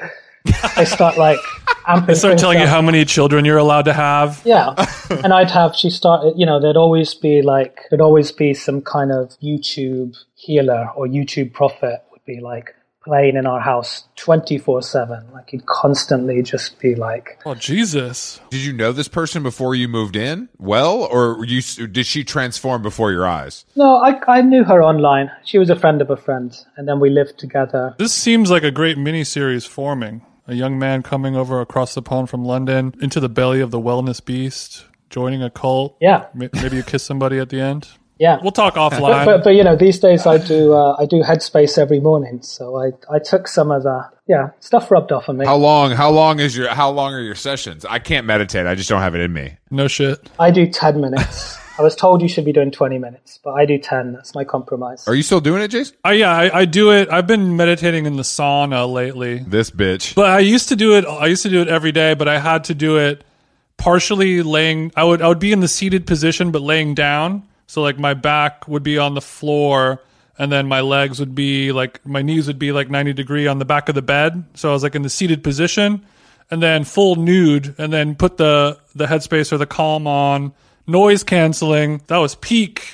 they 0.76 0.84
start 0.84 1.16
like 1.16 1.38
amping. 1.86 2.06
They 2.06 2.14
start 2.14 2.38
telling 2.38 2.58
you 2.58 2.66
how 2.66 2.82
many 2.82 3.04
children 3.04 3.44
you're 3.44 3.58
allowed 3.58 3.84
to 3.84 3.92
have. 3.92 4.42
Yeah, 4.44 4.74
and 5.10 5.32
I'd 5.32 5.50
have 5.50 5.76
she 5.76 5.90
started. 5.90 6.34
You 6.36 6.46
know, 6.46 6.60
there'd 6.60 6.76
always 6.76 7.14
be 7.14 7.42
like 7.42 7.82
there'd 7.90 8.00
always 8.00 8.32
be 8.32 8.54
some 8.54 8.80
kind 8.80 9.12
of 9.12 9.38
YouTube 9.40 10.16
healer 10.34 10.88
or 10.96 11.06
YouTube 11.06 11.52
prophet 11.52 12.02
would 12.10 12.24
be 12.24 12.40
like 12.40 12.74
playing 13.04 13.36
in 13.36 13.46
our 13.46 13.60
house 13.60 14.04
twenty 14.16 14.58
four 14.58 14.82
seven. 14.82 15.24
Like 15.32 15.50
he'd 15.50 15.66
constantly 15.66 16.42
just 16.42 16.78
be 16.78 16.94
like, 16.94 17.40
Oh 17.44 17.54
Jesus! 17.54 18.40
Did 18.50 18.60
you 18.64 18.72
know 18.72 18.92
this 18.92 19.08
person 19.08 19.42
before 19.42 19.74
you 19.74 19.88
moved 19.88 20.16
in? 20.16 20.48
Well, 20.58 21.02
or 21.04 21.44
you 21.44 21.62
did 21.86 22.06
she 22.06 22.24
transform 22.24 22.82
before 22.82 23.12
your 23.12 23.26
eyes? 23.26 23.64
no, 23.76 23.96
I 23.96 24.18
I 24.28 24.40
knew 24.42 24.64
her 24.64 24.82
online. 24.82 25.30
She 25.44 25.58
was 25.58 25.70
a 25.70 25.76
friend 25.76 26.00
of 26.00 26.10
a 26.10 26.16
friend, 26.16 26.56
and 26.76 26.88
then 26.88 27.00
we 27.00 27.10
lived 27.10 27.38
together. 27.38 27.94
This 27.98 28.12
seems 28.12 28.50
like 28.50 28.62
a 28.62 28.70
great 28.70 28.96
miniseries 28.96 29.66
forming. 29.66 30.24
A 30.48 30.54
young 30.54 30.76
man 30.78 31.02
coming 31.02 31.36
over 31.36 31.60
across 31.60 31.94
the 31.94 32.02
pond 32.02 32.28
from 32.28 32.44
London 32.44 32.94
into 33.00 33.20
the 33.20 33.28
belly 33.28 33.60
of 33.60 33.70
the 33.70 33.78
wellness 33.80 34.22
beast, 34.24 34.86
joining 35.08 35.40
a 35.40 35.48
cult. 35.50 35.96
Yeah, 36.00 36.26
Maybe 36.34 36.76
you 36.76 36.82
kiss 36.82 37.04
somebody 37.04 37.38
at 37.38 37.48
the 37.48 37.60
end. 37.60 37.88
Yeah. 38.22 38.38
We'll 38.40 38.52
talk 38.52 38.74
offline. 38.76 39.24
but 39.24 39.42
but 39.42 39.50
you 39.50 39.64
know 39.64 39.74
these 39.74 39.98
days 39.98 40.26
I 40.26 40.38
do 40.38 40.72
uh, 40.72 40.94
I 40.96 41.06
do 41.06 41.22
Headspace 41.22 41.76
every 41.76 41.98
morning, 41.98 42.40
so 42.40 42.76
I 42.76 42.92
I 43.12 43.18
took 43.18 43.48
some 43.48 43.72
of 43.72 43.82
the 43.82 44.08
yeah 44.28 44.50
stuff 44.60 44.92
rubbed 44.92 45.10
off 45.10 45.28
on 45.28 45.38
me. 45.38 45.44
How 45.44 45.56
long? 45.56 45.90
How 45.90 46.10
long 46.10 46.38
is 46.38 46.56
your? 46.56 46.68
How 46.68 46.88
long 46.88 47.12
are 47.14 47.20
your 47.20 47.34
sessions? 47.34 47.84
I 47.84 47.98
can't 47.98 48.24
meditate. 48.24 48.64
I 48.66 48.76
just 48.76 48.88
don't 48.88 49.00
have 49.00 49.16
it 49.16 49.20
in 49.22 49.32
me. 49.32 49.56
no 49.72 49.88
shit. 49.88 50.30
I 50.38 50.52
do 50.52 50.68
ten 50.68 51.00
minutes. 51.00 51.58
I 51.78 51.82
was 51.82 51.96
told 51.96 52.22
you 52.22 52.28
should 52.28 52.44
be 52.44 52.52
doing 52.52 52.70
twenty 52.70 52.96
minutes, 52.96 53.40
but 53.42 53.54
I 53.54 53.66
do 53.66 53.76
ten. 53.76 54.12
That's 54.12 54.36
my 54.36 54.44
compromise. 54.44 55.08
Are 55.08 55.16
you 55.16 55.24
still 55.24 55.40
doing 55.40 55.60
it, 55.60 55.68
Jason? 55.68 55.96
I, 56.04 56.12
yeah, 56.12 56.30
I, 56.30 56.60
I 56.60 56.64
do 56.64 56.92
it. 56.92 57.10
I've 57.10 57.26
been 57.26 57.56
meditating 57.56 58.06
in 58.06 58.14
the 58.14 58.22
sauna 58.22 58.90
lately. 58.90 59.38
This 59.38 59.72
bitch. 59.72 60.14
But 60.14 60.30
I 60.30 60.38
used 60.38 60.68
to 60.68 60.76
do 60.76 60.96
it. 60.96 61.04
I 61.04 61.26
used 61.26 61.42
to 61.42 61.50
do 61.50 61.60
it 61.60 61.66
every 61.66 61.90
day, 61.90 62.14
but 62.14 62.28
I 62.28 62.38
had 62.38 62.64
to 62.64 62.74
do 62.74 62.98
it 62.98 63.24
partially 63.78 64.42
laying. 64.42 64.92
I 64.94 65.02
would 65.02 65.20
I 65.22 65.26
would 65.26 65.40
be 65.40 65.50
in 65.50 65.58
the 65.58 65.66
seated 65.66 66.06
position, 66.06 66.52
but 66.52 66.62
laying 66.62 66.94
down. 66.94 67.48
So 67.72 67.80
like 67.80 67.98
my 67.98 68.12
back 68.12 68.68
would 68.68 68.82
be 68.82 68.98
on 68.98 69.14
the 69.14 69.22
floor, 69.22 70.02
and 70.38 70.52
then 70.52 70.66
my 70.66 70.82
legs 70.82 71.18
would 71.20 71.34
be 71.34 71.72
like 71.72 72.04
my 72.04 72.20
knees 72.20 72.46
would 72.46 72.58
be 72.58 72.70
like 72.70 72.90
ninety 72.90 73.14
degree 73.14 73.46
on 73.46 73.58
the 73.60 73.64
back 73.64 73.88
of 73.88 73.94
the 73.94 74.02
bed. 74.02 74.44
So 74.52 74.68
I 74.68 74.72
was 74.74 74.82
like 74.82 74.94
in 74.94 75.00
the 75.00 75.08
seated 75.08 75.42
position, 75.42 76.04
and 76.50 76.62
then 76.62 76.84
full 76.84 77.16
nude, 77.16 77.74
and 77.78 77.90
then 77.90 78.14
put 78.14 78.36
the 78.36 78.78
the 78.94 79.06
headspace 79.06 79.52
or 79.52 79.56
the 79.56 79.64
calm 79.64 80.06
on, 80.06 80.52
noise 80.86 81.24
canceling. 81.24 82.02
That 82.08 82.18
was 82.18 82.34
peak 82.34 82.90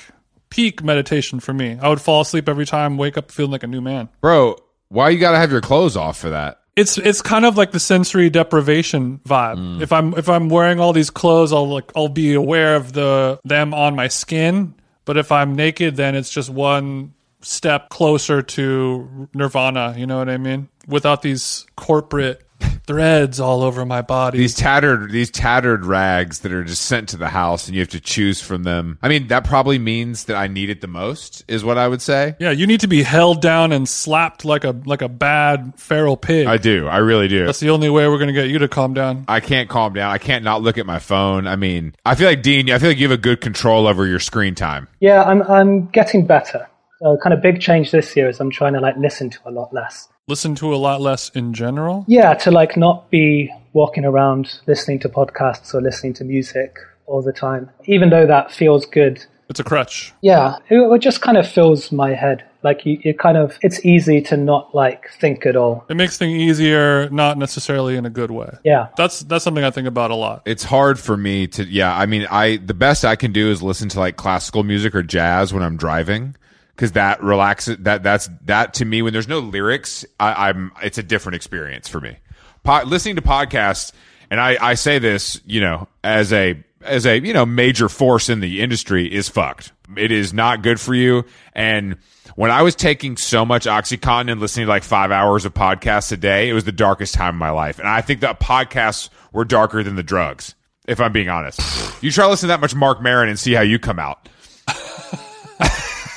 peak 0.49 0.81
meditation 0.81 1.41
for 1.41 1.53
me. 1.53 1.77
I 1.81 1.89
would 1.89 1.99
fall 1.99 2.21
asleep 2.21 2.47
every 2.47 2.65
time, 2.65 2.97
wake 2.97 3.17
up 3.17 3.31
feeling 3.31 3.51
like 3.51 3.63
a 3.63 3.67
new 3.67 3.81
man. 3.81 4.07
Bro, 4.21 4.59
why 4.87 5.09
you 5.09 5.19
got 5.19 5.33
to 5.33 5.39
have 5.39 5.51
your 5.51 5.59
clothes 5.59 5.97
off 5.97 6.17
for 6.17 6.29
that? 6.29 6.58
It's 6.79 6.97
it's 6.97 7.21
kind 7.21 7.45
of 7.45 7.57
like 7.57 7.71
the 7.71 7.79
sensory 7.79 8.29
deprivation 8.29 9.19
vibe. 9.27 9.57
Mm. 9.57 9.81
If 9.81 9.91
I'm 9.91 10.13
if 10.13 10.29
I'm 10.29 10.47
wearing 10.47 10.79
all 10.79 10.93
these 10.93 11.09
clothes, 11.09 11.51
I'll 11.51 11.67
like 11.67 11.91
I'll 11.95 12.07
be 12.07 12.33
aware 12.33 12.75
of 12.75 12.93
the 12.93 13.39
them 13.43 13.73
on 13.73 13.95
my 13.95 14.07
skin. 14.07 14.73
But 15.03 15.17
if 15.17 15.31
I'm 15.31 15.55
naked, 15.55 15.97
then 15.97 16.15
it's 16.15 16.29
just 16.29 16.49
one 16.49 17.13
step 17.41 17.89
closer 17.89 18.41
to 18.41 19.27
nirvana. 19.33 19.95
You 19.97 20.07
know 20.07 20.19
what 20.19 20.29
I 20.29 20.37
mean? 20.37 20.69
Without 20.87 21.21
these 21.21 21.65
corporate 21.75 22.41
threads 22.89 23.39
all 23.39 23.61
over 23.61 23.85
my 23.85 24.01
body. 24.01 24.39
These 24.39 24.55
tattered, 24.55 25.11
these 25.11 25.29
tattered 25.29 25.85
rags 25.85 26.39
that 26.39 26.51
are 26.51 26.63
just 26.63 26.85
sent 26.85 27.09
to 27.09 27.17
the 27.17 27.27
house, 27.27 27.67
and 27.67 27.75
you 27.75 27.81
have 27.81 27.89
to 27.89 27.99
choose 27.99 28.41
from 28.41 28.63
them. 28.63 28.97
I 29.03 29.09
mean, 29.09 29.27
that 29.27 29.43
probably 29.43 29.77
means 29.77 30.25
that 30.25 30.35
I 30.35 30.47
need 30.47 30.71
it 30.71 30.81
the 30.81 30.87
most, 30.87 31.45
is 31.47 31.63
what 31.63 31.77
I 31.77 31.87
would 31.87 32.01
say. 32.01 32.35
yeah, 32.39 32.49
you 32.49 32.65
need 32.65 32.79
to 32.79 32.87
be 32.87 33.03
held 33.03 33.43
down 33.43 33.71
and 33.71 33.87
slapped 33.87 34.43
like 34.43 34.63
a 34.63 34.75
like 34.87 35.03
a 35.03 35.07
bad 35.07 35.73
feral 35.77 36.17
pig. 36.17 36.47
I 36.47 36.57
do. 36.57 36.87
I 36.87 36.97
really 36.97 37.27
do. 37.27 37.45
That's 37.45 37.59
the 37.59 37.69
only 37.69 37.91
way 37.91 38.07
we're 38.07 38.17
gonna 38.17 38.33
get 38.33 38.49
you 38.49 38.57
to 38.57 38.67
calm 38.67 38.95
down. 38.95 39.23
I 39.27 39.39
can't 39.39 39.69
calm 39.69 39.93
down. 39.93 40.11
I 40.11 40.17
can't 40.17 40.43
not 40.43 40.63
look 40.63 40.79
at 40.79 40.87
my 40.87 40.97
phone. 40.97 41.45
I 41.45 41.57
mean, 41.57 41.93
I 42.03 42.15
feel 42.15 42.27
like 42.27 42.41
Dean. 42.41 42.71
I 42.71 42.79
feel 42.79 42.89
like 42.89 42.97
you 42.97 43.07
have 43.07 43.19
a 43.19 43.21
good 43.21 43.39
control 43.39 43.85
over 43.85 44.07
your 44.07 44.19
screen 44.19 44.55
time. 44.55 44.87
Yeah, 44.99 45.21
I'm 45.21 45.43
I'm 45.43 45.85
getting 45.89 46.25
better. 46.25 46.67
Uh, 47.05 47.17
kind 47.21 47.33
of 47.35 47.41
big 47.43 47.61
change 47.61 47.91
this 47.91 48.15
year 48.15 48.27
is 48.29 48.39
I'm 48.39 48.49
trying 48.49 48.73
to 48.73 48.79
like 48.79 48.97
listen 48.97 49.29
to 49.29 49.39
a 49.45 49.51
lot 49.51 49.71
less. 49.71 50.09
Listen 50.29 50.53
to 50.53 50.75
a 50.75 50.77
lot 50.77 51.01
less 51.01 51.29
in 51.29 51.55
general. 51.55 52.05
Yeah, 52.07 52.35
to 52.35 52.51
like 52.51 52.77
not 52.77 53.09
be 53.09 53.51
walking 53.73 54.05
around 54.05 54.59
listening 54.67 54.99
to 54.99 55.09
podcasts 55.09 55.73
or 55.73 55.81
listening 55.81 56.13
to 56.13 56.23
music 56.23 56.77
all 57.07 57.23
the 57.23 57.33
time, 57.33 57.71
even 57.85 58.11
though 58.11 58.27
that 58.27 58.51
feels 58.51 58.85
good. 58.85 59.25
It's 59.49 59.59
a 59.59 59.63
crutch. 59.63 60.13
Yeah, 60.21 60.57
it, 60.69 60.77
it 60.77 61.01
just 61.01 61.21
kind 61.21 61.35
of 61.35 61.49
fills 61.49 61.91
my 61.91 62.13
head. 62.13 62.43
Like 62.61 62.85
you, 62.85 62.99
it 63.03 63.17
kind 63.17 63.37
of 63.37 63.57
it's 63.63 63.83
easy 63.83 64.21
to 64.21 64.37
not 64.37 64.75
like 64.75 65.09
think 65.19 65.47
at 65.47 65.55
all. 65.55 65.83
It 65.89 65.97
makes 65.97 66.19
things 66.19 66.37
easier, 66.37 67.09
not 67.09 67.39
necessarily 67.39 67.95
in 67.95 68.05
a 68.05 68.11
good 68.11 68.29
way. 68.29 68.51
Yeah, 68.63 68.89
That's 68.97 69.21
that's 69.21 69.43
something 69.43 69.63
I 69.63 69.71
think 69.71 69.87
about 69.87 70.11
a 70.11 70.15
lot. 70.15 70.43
It's 70.45 70.63
hard 70.63 70.99
for 70.99 71.17
me 71.17 71.47
to. 71.47 71.65
Yeah, 71.65 71.97
I 71.97 72.05
mean, 72.05 72.27
I 72.29 72.57
the 72.57 72.75
best 72.75 73.03
I 73.03 73.15
can 73.15 73.31
do 73.31 73.49
is 73.49 73.63
listen 73.63 73.89
to 73.89 73.99
like 73.99 74.15
classical 74.15 74.61
music 74.61 74.93
or 74.93 75.01
jazz 75.01 75.51
when 75.51 75.63
I'm 75.63 75.75
driving 75.75 76.35
because 76.79 76.93
that 76.93 77.21
relaxes. 77.21 77.75
That 77.79 78.03
that's 78.03 78.29
that 78.45 78.75
to 78.75 78.85
me 78.85 79.01
when 79.01 79.11
there's 79.11 79.27
no 79.27 79.39
lyrics, 79.39 80.05
I, 80.17 80.47
I'm 80.47 80.71
it's 80.81 80.97
a 80.97 81.03
different 81.03 81.35
experience 81.35 81.89
for 81.89 81.99
me. 81.99 82.15
Po- 82.63 82.83
listening 82.85 83.17
to 83.17 83.21
podcasts, 83.21 83.91
and 84.31 84.39
I 84.39 84.57
I 84.61 84.73
say 84.75 84.97
this, 84.97 85.41
you 85.45 85.59
know, 85.59 85.89
as 86.05 86.31
a 86.31 86.63
as 86.81 87.05
a 87.05 87.19
you 87.19 87.33
know 87.33 87.45
major 87.45 87.89
force 87.89 88.29
in 88.29 88.39
the 88.39 88.61
industry 88.61 89.13
is 89.13 89.27
fucked. 89.27 89.73
It 89.97 90.13
is 90.13 90.33
not 90.33 90.61
good 90.61 90.79
for 90.79 90.95
you. 90.95 91.25
And 91.51 91.97
when 92.35 92.49
I 92.49 92.61
was 92.61 92.75
taking 92.75 93.17
so 93.17 93.43
much 93.43 93.65
OxyContin 93.65 94.31
and 94.31 94.39
listening 94.39 94.67
to 94.67 94.69
like 94.69 94.83
five 94.83 95.11
hours 95.11 95.43
of 95.43 95.53
podcasts 95.53 96.13
a 96.13 96.17
day, 96.17 96.47
it 96.47 96.53
was 96.53 96.63
the 96.63 96.71
darkest 96.71 97.13
time 97.13 97.35
of 97.35 97.39
my 97.39 97.49
life. 97.49 97.79
And 97.79 97.89
I 97.89 97.99
think 97.99 98.21
that 98.21 98.39
podcasts 98.39 99.09
were 99.33 99.43
darker 99.43 99.83
than 99.83 99.97
the 99.97 100.03
drugs, 100.03 100.55
if 100.87 101.01
I'm 101.01 101.11
being 101.11 101.27
honest. 101.27 101.59
You 102.01 102.11
try 102.11 102.27
listening 102.27 102.47
to 102.49 102.53
that 102.53 102.61
much 102.61 102.73
Marc 102.73 103.01
Maron 103.01 103.27
and 103.27 103.37
see 103.37 103.51
how 103.51 103.63
you 103.63 103.79
come 103.79 103.99
out. 103.99 104.29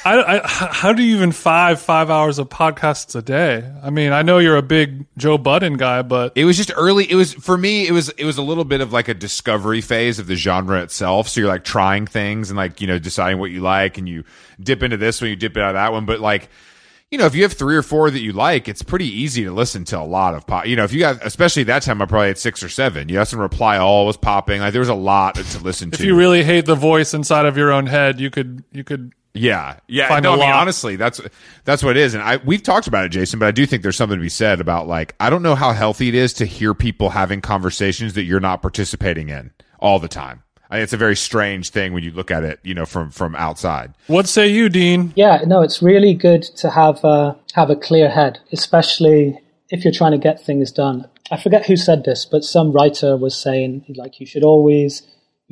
I, 0.05 0.39
I, 0.39 0.49
how 0.49 0.93
do 0.93 1.03
you 1.03 1.17
even 1.17 1.33
five 1.33 1.81
five 1.81 2.11
hours 2.11 2.39
of 2.39 2.49
podcasts 2.49 3.15
a 3.15 3.23
day? 3.23 3.71
I 3.83 3.91
mean, 3.91 4.13
I 4.13 4.23
know 4.23 4.39
you're 4.39 4.57
a 4.57 4.63
big 4.63 5.07
Joe 5.17 5.39
Budden 5.39 5.77
guy, 5.77 6.03
but 6.03 6.33
It 6.35 6.45
was 6.45 6.57
just 6.57 6.73
early. 6.77 7.11
It 7.11 7.15
was 7.15 7.35
for 7.35 7.57
me. 7.57 7.87
It 7.87 7.93
was 7.93 8.09
it 8.11 8.25
was 8.25 8.39
a 8.39 8.43
little 8.43 8.65
bit 8.65 8.81
of 8.81 8.93
like 8.93 9.09
a 9.09 9.15
discovery 9.15 9.81
phase 9.81 10.19
of 10.19 10.27
the 10.27 10.37
genre 10.37 10.83
itself. 10.83 11.29
So 11.29 11.41
you're 11.41 11.49
like 11.49 11.65
trying 11.65 12.07
things 12.07 12.51
and 12.51 12.57
like 12.57 12.81
you 12.81 12.87
know 12.87 12.99
deciding 12.99 13.39
what 13.39 13.51
you 13.51 13.61
like, 13.61 13.99
and 13.99 14.09
you 14.09 14.25
dip 14.61 14.83
into 14.83 14.97
this 14.97 15.21
one, 15.21 15.31
you 15.31 15.37
dip 15.37 15.57
out 15.57 15.71
of 15.71 15.75
that 15.75 15.93
one. 15.93 16.05
But 16.05 16.21
like 16.21 16.49
you 17.13 17.19
know, 17.19 17.27
if 17.27 17.35
you 17.35 17.43
have 17.43 17.53
three 17.53 17.77
or 17.77 17.83
four 17.83 18.11
that 18.11 18.21
you 18.21 18.33
like, 18.33 18.69
it's 18.69 18.83
pretty 18.83 19.07
easy 19.07 19.45
to 19.45 19.53
listen 19.53 19.85
to 19.85 19.99
a 19.99 20.03
lot 20.03 20.35
of 20.35 20.47
pop. 20.47 20.67
You 20.67 20.77
know, 20.77 20.85
if 20.85 20.95
you 20.95 21.01
got 21.01 21.25
especially 21.25 21.65
that 21.65 21.83
time, 21.83 22.01
I 22.01 22.07
probably 22.07 22.29
had 22.29 22.39
six 22.39 22.63
or 22.63 22.71
seven. 22.71 23.11
You 23.11 23.19
have 23.19 23.29
some 23.29 23.39
reply 23.39 23.77
all 23.77 24.07
was 24.07 24.17
popping. 24.17 24.63
Like 24.63 24.73
there 24.73 24.81
was 24.81 24.89
a 24.89 24.95
lot 24.95 25.35
to 25.35 25.59
listen 25.61 25.91
to. 25.91 25.95
if 25.95 26.05
you 26.05 26.17
really 26.17 26.43
hate 26.43 26.65
the 26.65 26.75
voice 26.75 27.13
inside 27.13 27.45
of 27.45 27.57
your 27.57 27.71
own 27.71 27.87
head, 27.87 28.19
you 28.19 28.31
could 28.31 28.65
you 28.73 28.83
could 28.83 29.13
Yeah, 29.35 29.79
yeah. 29.89 30.09
Find 30.09 30.23
no, 30.23 30.35
a 30.35 30.37
I 30.37 30.41
mean 30.41 30.51
honestly, 30.51 30.97
that's 30.97 31.21
that's 31.65 31.83
what 31.83 31.97
it 31.97 32.01
is, 32.01 32.15
and 32.15 32.23
I 32.23 32.37
we've 32.37 32.63
talked 32.63 32.87
about 32.87 33.07
it, 33.07 33.09
Jason. 33.11 33.39
But 33.39 33.49
I 33.49 33.51
do 33.51 33.65
think 33.65 33.83
there's 33.83 33.97
something 33.97 34.19
to 34.19 34.23
be 34.23 34.29
said 34.29 34.61
about 34.61 34.89
like 34.89 35.15
I 35.21 35.31
don't 35.31 35.43
know 35.43 35.55
how 35.55 35.73
healthy 35.73 36.09
it 36.09 36.15
is 36.15 36.35
to 36.35 36.45
hear 36.45 36.75
people 36.75 37.11
having 37.11 37.41
conversations 37.41 38.13
that 38.15 38.25
you're 38.25 38.41
not 38.41 38.61
participating 38.61 39.31
in 39.31 39.51
all 39.79 39.99
the 39.99 40.09
time. 40.09 40.43
I 40.69 40.77
think 40.77 40.85
it's 40.85 40.93
a 40.93 40.99
very 40.99 41.17
strange 41.17 41.69
thing 41.69 41.93
when 41.93 42.03
you 42.03 42.13
look 42.13 42.31
at 42.31 42.45
it, 42.45 42.61
you 42.63 42.75
know, 42.75 42.85
from 42.85 43.11
from 43.11 43.35
outside. 43.37 43.95
What 44.07 44.29
say 44.29 44.49
you, 44.49 44.69
Dean? 44.69 45.15
Yeah, 45.17 45.45
no, 45.47 45.63
it's 45.63 45.83
really 45.83 46.15
good 46.15 46.43
to 46.43 46.71
have 46.71 47.03
uh, 47.05 47.35
have 47.55 47.71
a 47.71 47.77
clear 47.77 48.11
head, 48.11 48.39
especially 48.53 49.39
if 49.71 49.85
you're 49.85 49.95
trying 49.95 50.13
to 50.13 50.19
get 50.19 50.45
things 50.45 50.71
done. 50.73 51.09
I 51.31 51.39
forget 51.39 51.67
who 51.67 51.77
said 51.77 52.05
this, 52.05 52.27
but 52.27 52.45
some 52.45 52.73
writer 52.73 53.17
was 53.17 53.37
saying 53.37 53.85
like 53.97 54.21
you 54.21 54.27
should 54.27 54.45
always 54.45 55.03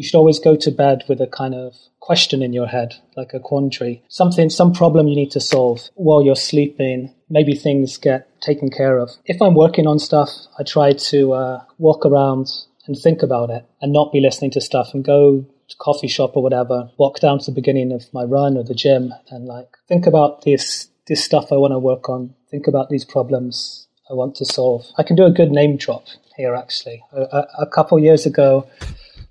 you 0.00 0.04
should 0.04 0.16
always 0.16 0.38
go 0.38 0.56
to 0.56 0.70
bed 0.70 1.04
with 1.08 1.20
a 1.20 1.26
kind 1.26 1.54
of 1.54 1.76
question 2.00 2.42
in 2.42 2.54
your 2.54 2.66
head, 2.66 2.94
like 3.18 3.34
a 3.34 3.38
quandary, 3.38 4.02
something, 4.08 4.48
some 4.48 4.72
problem 4.72 5.06
you 5.06 5.14
need 5.14 5.30
to 5.30 5.40
solve 5.40 5.90
while 5.94 6.22
you're 6.22 6.34
sleeping. 6.34 7.12
Maybe 7.28 7.54
things 7.54 7.98
get 7.98 8.26
taken 8.40 8.70
care 8.70 8.96
of. 8.96 9.10
If 9.26 9.42
I'm 9.42 9.54
working 9.54 9.86
on 9.86 9.98
stuff, 9.98 10.30
I 10.58 10.62
try 10.62 10.94
to 10.94 11.32
uh, 11.34 11.64
walk 11.76 12.06
around 12.06 12.50
and 12.86 12.96
think 12.96 13.22
about 13.22 13.50
it 13.50 13.66
and 13.82 13.92
not 13.92 14.10
be 14.10 14.20
listening 14.20 14.52
to 14.52 14.60
stuff 14.62 14.94
and 14.94 15.04
go 15.04 15.44
to 15.68 15.76
coffee 15.76 16.08
shop 16.08 16.34
or 16.34 16.42
whatever, 16.42 16.90
walk 16.96 17.20
down 17.20 17.38
to 17.40 17.50
the 17.50 17.54
beginning 17.54 17.92
of 17.92 18.08
my 18.14 18.24
run 18.24 18.56
or 18.56 18.64
the 18.64 18.74
gym 18.74 19.12
and 19.28 19.44
like 19.44 19.68
think 19.86 20.06
about 20.06 20.46
this 20.46 20.88
this 21.08 21.22
stuff 21.22 21.52
I 21.52 21.56
want 21.56 21.72
to 21.72 21.78
work 21.78 22.08
on, 22.08 22.34
think 22.50 22.66
about 22.66 22.88
these 22.88 23.04
problems 23.04 23.86
I 24.10 24.14
want 24.14 24.34
to 24.36 24.46
solve. 24.46 24.86
I 24.96 25.02
can 25.02 25.16
do 25.16 25.26
a 25.26 25.30
good 25.30 25.50
name 25.50 25.76
drop 25.76 26.06
here 26.38 26.54
actually. 26.54 27.04
A, 27.12 27.20
a, 27.20 27.48
a 27.64 27.66
couple 27.66 27.98
years 27.98 28.24
ago, 28.24 28.66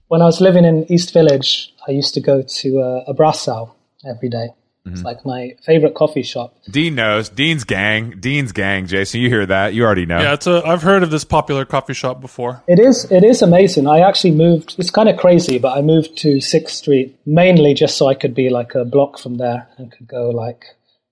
when 0.09 0.21
I 0.21 0.25
was 0.25 0.41
living 0.41 0.65
in 0.65 0.91
East 0.91 1.13
Village, 1.13 1.73
I 1.87 1.91
used 1.91 2.13
to 2.15 2.21
go 2.21 2.41
to 2.41 2.79
uh, 2.79 3.13
Abraço 3.13 3.71
every 4.05 4.29
day. 4.29 4.49
It's 4.85 5.03
like 5.03 5.23
my 5.23 5.55
favorite 5.63 5.93
coffee 5.93 6.23
shop. 6.23 6.55
Dean 6.69 6.95
knows. 6.95 7.29
Dean's 7.29 7.63
gang. 7.63 8.15
Dean's 8.19 8.51
gang. 8.51 8.87
Jason, 8.87 9.21
you 9.21 9.29
hear 9.29 9.45
that? 9.45 9.73
You 9.75 9.85
already 9.85 10.07
know. 10.07 10.19
Yeah, 10.19 10.33
it's 10.33 10.47
a. 10.47 10.63
I've 10.65 10.81
heard 10.81 11.03
of 11.03 11.11
this 11.11 11.23
popular 11.23 11.63
coffee 11.63 11.93
shop 11.93 12.21
before. 12.21 12.63
It 12.67 12.79
is 12.79 13.05
it 13.11 13.23
is 13.23 13.43
amazing. 13.43 13.87
I 13.87 13.99
actually 13.99 14.31
moved. 14.31 14.75
It's 14.79 14.89
kind 14.89 15.09
of 15.09 15.17
crazy, 15.17 15.59
but 15.59 15.77
I 15.77 15.81
moved 15.81 16.17
to 16.19 16.41
Sixth 16.41 16.75
Street 16.75 17.19
mainly 17.25 17.73
just 17.73 17.97
so 17.97 18.07
I 18.07 18.15
could 18.15 18.33
be 18.33 18.49
like 18.49 18.73
a 18.73 18.85
block 18.85 19.19
from 19.19 19.37
there 19.37 19.67
and 19.77 19.91
could 19.91 20.07
go 20.07 20.29
like 20.29 20.65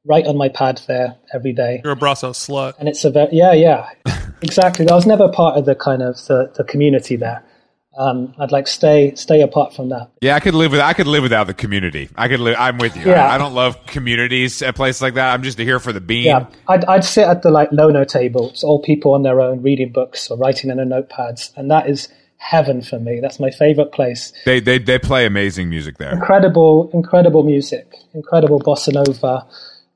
right 0.05 0.25
on 0.25 0.37
my 0.37 0.49
pad 0.49 0.81
there 0.87 1.15
every 1.33 1.53
day. 1.53 1.81
You're 1.83 1.93
a 1.93 1.97
Brasso 1.97 2.31
slut. 2.31 2.73
And 2.79 2.89
it's 2.89 3.05
a 3.05 3.11
very 3.11 3.29
yeah 3.31 3.53
yeah 3.53 3.89
exactly. 4.41 4.89
I 4.89 4.95
was 4.95 5.05
never 5.05 5.29
part 5.29 5.57
of 5.57 5.65
the 5.65 5.75
kind 5.75 6.01
of 6.01 6.15
the, 6.25 6.51
the 6.55 6.63
community 6.63 7.15
there. 7.15 7.43
Um, 7.97 8.35
I'd 8.37 8.51
like 8.51 8.67
stay 8.67 9.15
stay 9.15 9.41
apart 9.41 9.73
from 9.73 9.89
that. 9.89 10.11
Yeah, 10.21 10.35
I 10.35 10.39
could 10.39 10.53
live 10.53 10.71
with. 10.71 10.81
I 10.81 10.93
could 10.93 11.07
live 11.07 11.23
without 11.23 11.47
the 11.47 11.53
community. 11.55 12.09
I 12.15 12.27
could 12.27 12.39
live. 12.39 12.55
I'm 12.59 12.77
with 12.77 12.95
you. 12.95 13.07
Yeah. 13.07 13.25
I, 13.25 13.35
I 13.35 13.37
don't 13.39 13.55
love 13.55 13.83
communities 13.87 14.61
at 14.61 14.75
places 14.75 15.01
like 15.01 15.15
that. 15.15 15.33
I'm 15.33 15.41
just 15.41 15.57
here 15.57 15.79
for 15.79 15.91
the 15.91 16.01
bean. 16.01 16.25
Yeah, 16.25 16.45
I'd, 16.67 16.85
I'd 16.85 17.03
sit 17.03 17.27
at 17.27 17.41
the 17.41 17.49
like 17.49 17.71
lono 17.71 18.03
table. 18.03 18.49
It's 18.49 18.63
all 18.63 18.81
people 18.81 19.15
on 19.15 19.23
their 19.23 19.41
own 19.41 19.63
reading 19.63 19.91
books 19.91 20.29
or 20.29 20.37
writing 20.37 20.69
in 20.69 20.77
their 20.77 20.85
notepads, 20.85 21.51
and 21.57 21.71
that 21.71 21.89
is 21.89 22.07
heaven 22.37 22.83
for 22.83 22.99
me. 22.99 23.19
That's 23.19 23.39
my 23.39 23.49
favorite 23.49 23.91
place. 23.91 24.31
They 24.45 24.59
they 24.59 24.77
they 24.77 24.99
play 24.99 25.25
amazing 25.25 25.69
music 25.69 25.97
there. 25.97 26.11
incredible, 26.13 26.91
incredible 26.93 27.41
music, 27.43 27.95
incredible 28.13 28.59
bossa 28.59 28.93
nova. 28.93 29.45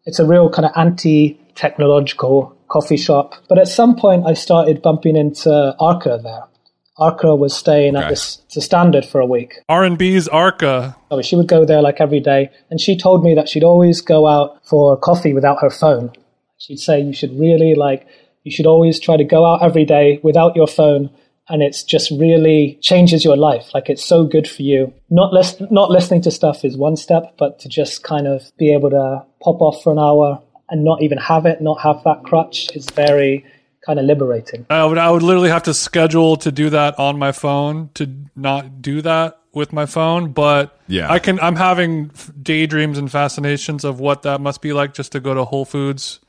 It's 0.05 0.17
a 0.17 0.25
real 0.25 0.49
kind 0.49 0.65
of 0.65 0.71
anti-technological 0.75 2.57
coffee 2.67 2.97
shop. 2.97 3.35
But 3.47 3.59
at 3.59 3.67
some 3.67 3.95
point, 3.95 4.25
I 4.25 4.33
started 4.33 4.81
bumping 4.81 5.15
into 5.15 5.75
Arca 5.79 6.19
there. 6.23 6.45
Arca 6.97 7.35
was 7.35 7.55
staying 7.55 7.95
Okay. 7.95 8.05
at 8.05 8.09
this 8.09 8.37
the 8.53 8.61
standard 8.61 9.05
for 9.05 9.19
a 9.21 9.25
week. 9.25 9.55
R 9.69 9.83
and 9.83 9.97
B's 9.97 10.27
Arca. 10.27 10.95
So 11.09 11.21
she 11.21 11.35
would 11.35 11.47
go 11.47 11.65
there 11.65 11.81
like 11.81 12.01
every 12.01 12.19
day, 12.19 12.49
and 12.69 12.79
she 12.79 12.97
told 12.97 13.23
me 13.23 13.33
that 13.35 13.47
she'd 13.49 13.63
always 13.63 14.01
go 14.01 14.27
out 14.27 14.65
for 14.65 14.97
coffee 14.97 15.33
without 15.33 15.61
her 15.61 15.69
phone. 15.69 16.11
She'd 16.57 16.79
say 16.79 16.99
you 17.01 17.13
should 17.13 17.37
really 17.39 17.73
like 17.75 18.05
you 18.43 18.51
should 18.51 18.65
always 18.65 18.99
try 18.99 19.17
to 19.17 19.23
go 19.23 19.45
out 19.45 19.63
every 19.63 19.85
day 19.85 20.19
without 20.23 20.55
your 20.55 20.67
phone, 20.67 21.09
and 21.47 21.61
it's 21.63 21.83
just 21.83 22.11
really 22.11 22.77
changes 22.81 23.23
your 23.23 23.37
life. 23.37 23.73
Like 23.73 23.89
it's 23.89 24.03
so 24.03 24.25
good 24.25 24.47
for 24.47 24.61
you. 24.63 24.93
Not 25.09 25.31
lis- 25.33 25.61
not 25.71 25.89
listening 25.89 26.21
to 26.23 26.31
stuff 26.31 26.63
is 26.65 26.75
one 26.77 26.97
step, 26.97 27.35
but 27.39 27.59
to 27.59 27.69
just 27.69 28.03
kind 28.03 28.27
of 28.27 28.51
be 28.57 28.73
able 28.73 28.89
to 28.89 29.23
pop 29.41 29.61
off 29.61 29.81
for 29.81 29.91
an 29.93 29.99
hour 29.99 30.41
and 30.69 30.83
not 30.83 31.01
even 31.01 31.17
have 31.17 31.45
it, 31.45 31.61
not 31.61 31.81
have 31.81 32.01
that 32.03 32.23
crutch 32.23 32.69
is 32.75 32.89
very 32.91 33.45
kind 33.85 33.99
of 33.99 34.05
liberating. 34.05 34.65
I 34.69 34.85
would. 34.85 34.97
I 34.97 35.09
would 35.09 35.23
literally 35.23 35.49
have 35.49 35.63
to 35.63 35.73
schedule 35.73 36.37
to 36.37 36.51
do 36.51 36.69
that 36.69 36.97
on 36.99 37.17
my 37.19 37.31
phone 37.31 37.89
to 37.95 38.09
not 38.35 38.81
do 38.81 39.01
that 39.01 39.39
with 39.53 39.73
my 39.73 39.85
phone. 39.85 40.31
But 40.31 40.77
Yeah. 40.87 41.11
I 41.11 41.19
can. 41.19 41.39
I'm 41.39 41.55
having 41.55 42.11
daydreams 42.41 42.97
and 42.97 43.11
fascinations 43.11 43.83
of 43.83 43.99
what 43.99 44.21
that 44.23 44.39
must 44.41 44.61
be 44.61 44.73
like 44.73 44.93
just 44.93 45.11
to 45.13 45.19
go 45.19 45.33
to 45.33 45.43
Whole 45.45 45.65
Foods, 45.65 46.19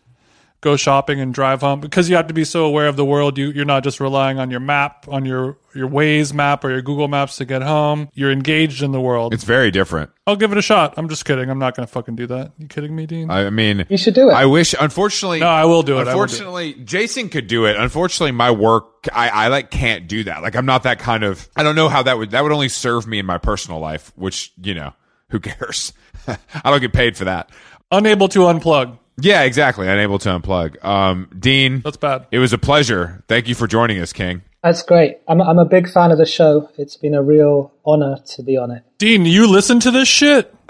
go 0.63 0.77
shopping, 0.77 1.21
and 1.21 1.35
drive 1.35 1.61
home 1.61 1.81
because 1.81 2.09
you 2.09 2.17
have 2.17 2.29
to 2.29 2.35
be 2.35 2.45
so 2.45 2.65
aware 2.65 2.87
of 2.87 2.97
the 2.97 3.05
world. 3.05 3.37
You 3.37 3.51
you're 3.51 3.67
not 3.67 3.85
just 3.85 4.01
relying 4.01 4.39
on 4.39 4.51
your 4.51 4.61
map, 4.61 5.07
on 5.09 5.27
your 5.27 5.59
your 5.75 5.89
Waze 5.89 6.33
map 6.33 6.65
or 6.65 6.71
your 6.71 6.81
Google 6.81 7.09
Maps 7.09 7.37
to 7.37 7.45
get 7.45 7.61
home. 7.63 8.09
You're 8.15 8.31
engaged 8.33 8.83
in 8.83 8.93
the 8.93 9.01
world. 9.01 9.35
It's 9.35 9.45
very 9.45 9.71
different. 9.71 10.11
I'll 10.27 10.37
give 10.37 10.53
it 10.53 10.59
a 10.59 10.63
shot. 10.63 10.95
I'm 10.97 11.09
just 11.09 11.25
kidding. 11.25 11.51
I'm 11.51 11.59
not 11.59 11.77
gonna 11.77 11.87
fucking 11.87 12.17
do 12.17 12.27
that. 12.29 12.53
You 12.59 12.69
kidding 12.69 12.97
me, 12.97 13.07
Dean? 13.07 13.31
I 13.31 13.51
mean, 13.51 13.85
You 13.89 13.99
should 13.99 14.15
do 14.15 14.31
it. 14.31 14.33
I 14.33 14.47
wish. 14.47 14.75
Unfortunately, 14.81 15.41
no, 15.41 15.49
I 15.49 15.67
will 15.67 15.83
do 15.83 15.95
it. 15.95 15.97
I 15.97 15.99
will 15.99 16.05
do 16.05 16.09
it. 16.09 16.13
Unfortunately, 16.23 16.75
Jason 16.85 17.29
could 17.29 17.49
do 17.49 17.67
it. 17.67 17.77
Unfortunately, 17.77 18.33
my 18.33 18.51
work, 18.51 19.09
I, 19.13 19.29
I 19.29 19.49
like 19.49 19.71
can't 19.71 20.09
do 20.09 20.25
that. 20.25 20.43
Like, 20.43 20.55
I'm 20.57 20.67
not 20.67 20.85
that 20.85 20.99
kind 20.99 21.25
of. 21.25 21.49
I 21.57 21.63
don't 21.63 21.77
know 21.77 21.89
how 21.89 22.03
that 22.05 22.17
would. 22.17 22.31
That 22.31 22.43
would 22.43 22.53
only 22.53 22.69
serve 22.69 23.07
me 23.07 23.19
in 23.19 23.27
my 23.27 23.39
personal 23.39 23.81
life, 23.81 24.13
which 24.17 24.53
you 24.63 24.75
know, 24.75 24.95
who 25.31 25.41
cares? 25.41 25.93
I 26.27 26.39
don't 26.65 26.81
get 26.81 26.93
paid 26.93 27.17
for 27.17 27.25
that. 27.25 27.51
Unable 27.91 28.29
to 28.29 28.41
unplug. 28.41 28.99
Yeah, 29.19 29.43
exactly. 29.43 29.89
Unable 29.89 30.19
to 30.21 30.29
unplug. 30.31 30.83
Um, 30.85 31.29
Dean, 31.39 31.81
That's 31.81 31.97
bad. 31.99 32.27
it 32.31 32.39
was 32.39 32.53
a 32.53 32.59
pleasure. 32.59 33.23
Thank 33.29 33.47
you 33.49 33.55
for 33.55 33.67
joining 33.67 33.99
us, 34.01 34.13
King. 34.13 34.43
That's 34.63 34.83
great. 34.83 35.19
I'm 35.29 35.41
I'm 35.43 35.59
a 35.59 35.65
big 35.65 35.89
fan 35.89 36.13
of 36.13 36.19
the 36.19 36.27
show. 36.27 36.71
It's 36.79 36.97
been 36.97 37.15
a 37.15 37.23
real 37.23 37.73
honor 37.85 38.19
to 38.25 38.43
be 38.43 38.57
on 38.57 38.71
it. 38.71 38.85
Dean, 38.99 39.25
you 39.27 39.49
listen 39.49 39.81
to 39.81 39.91
this 39.91 40.09
shit? 40.09 40.55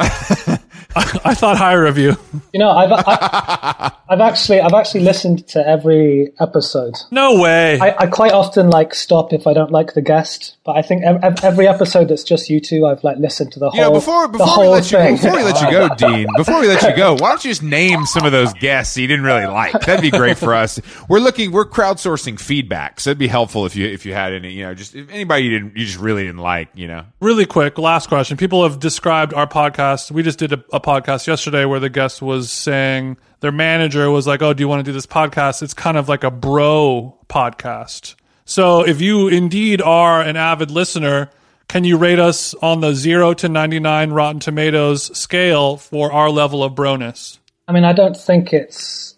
I, 0.94 1.20
I 1.26 1.34
thought 1.34 1.56
higher 1.56 1.86
of 1.86 1.98
you. 1.98 2.16
You 2.52 2.60
know, 2.60 2.70
I've 2.70 2.90
I, 2.92 3.92
I've 4.08 4.20
actually 4.20 4.60
I've 4.60 4.74
actually 4.74 5.00
listened 5.00 5.46
to 5.48 5.66
every 5.66 6.32
episode. 6.40 6.94
No 7.10 7.40
way. 7.40 7.78
I, 7.80 7.94
I 7.98 8.06
quite 8.06 8.32
often 8.32 8.70
like 8.70 8.94
stop 8.94 9.32
if 9.32 9.46
I 9.46 9.52
don't 9.54 9.70
like 9.70 9.94
the 9.94 10.02
guest, 10.02 10.56
but 10.64 10.76
I 10.76 10.82
think 10.82 11.02
ev- 11.04 11.22
ev- 11.22 11.44
every 11.44 11.66
episode 11.68 12.08
that's 12.08 12.24
just 12.24 12.50
you 12.50 12.60
two, 12.60 12.86
I've 12.86 13.02
like 13.04 13.18
listened 13.18 13.52
to 13.52 13.58
the 13.58 13.70
whole 13.70 13.78
Yeah, 13.78 13.84
know, 13.88 13.92
before 13.94 14.26
the 14.26 14.32
before 14.38 14.46
we 14.46 14.52
whole 14.52 14.70
let 14.72 14.90
you 14.90 14.98
thing. 14.98 15.16
before 15.16 15.36
we 15.36 15.42
let 15.42 15.60
you 15.60 15.70
go, 15.70 15.88
Dean, 15.96 16.26
before 16.36 16.60
we 16.60 16.68
let 16.68 16.82
you 16.82 16.96
go, 16.96 17.12
why 17.14 17.30
don't 17.30 17.44
you 17.44 17.50
just 17.50 17.62
name 17.62 18.04
some 18.06 18.24
of 18.26 18.32
those 18.32 18.52
guests 18.54 18.96
you 18.96 19.06
didn't 19.06 19.24
really 19.24 19.46
like? 19.46 19.72
That'd 19.72 20.02
be 20.02 20.10
great 20.10 20.38
for 20.38 20.54
us. 20.54 20.80
We're 21.08 21.20
looking, 21.20 21.52
we're 21.52 21.64
crowdsourcing 21.66 22.38
feedback, 22.40 23.00
so 23.00 23.10
it'd 23.10 23.18
be 23.18 23.28
helpful 23.28 23.66
if 23.66 23.76
you 23.76 23.86
if 23.86 24.04
you 24.06 24.12
had 24.12 24.32
any, 24.32 24.52
you 24.52 24.64
know, 24.64 24.74
just 24.74 24.94
if 24.94 25.08
anybody 25.10 25.44
you 25.44 25.50
didn't 25.50 25.76
you 25.76 25.86
just 25.86 25.98
really 25.98 26.24
didn't 26.24 26.38
like, 26.40 26.68
you 26.74 26.86
know. 26.88 27.04
really 27.20 27.46
quick, 27.46 27.78
last 27.78 28.08
question. 28.08 28.36
People 28.36 28.62
have 28.62 28.78
described 28.78 29.32
our 29.34 29.46
podcast. 29.46 30.10
We 30.10 30.22
just 30.22 30.38
did 30.38 30.52
a, 30.52 30.64
a 30.72 30.80
podcast 30.82 31.26
yesterday 31.26 31.64
where 31.64 31.80
the 31.80 31.88
guest 31.88 32.20
was 32.20 32.50
saying 32.50 33.16
their 33.40 33.52
manager 33.52 34.10
was 34.10 34.26
like, 34.26 34.42
"Oh, 34.42 34.52
do 34.52 34.62
you 34.62 34.68
want 34.68 34.84
to 34.84 34.88
do 34.88 34.92
this 34.92 35.06
podcast?" 35.06 35.62
It's 35.62 35.74
kind 35.74 35.96
of 35.96 36.08
like 36.08 36.24
a 36.24 36.30
bro 36.30 37.16
podcast. 37.28 38.14
So, 38.44 38.86
if 38.86 39.00
you 39.00 39.28
indeed 39.28 39.80
are 39.80 40.20
an 40.20 40.36
avid 40.36 40.70
listener, 40.70 41.30
can 41.68 41.84
you 41.84 41.96
rate 41.96 42.18
us 42.18 42.54
on 42.54 42.80
the 42.80 42.94
0 42.94 43.34
to 43.34 43.48
99 43.48 44.10
Rotten 44.10 44.40
Tomatoes 44.40 45.16
scale 45.16 45.76
for 45.76 46.12
our 46.12 46.28
level 46.28 46.62
of 46.62 46.74
broness? 46.74 47.38
I 47.66 47.72
mean, 47.72 47.84
I 47.84 47.92
don't 47.92 48.16
think 48.16 48.52
it's 48.52 49.16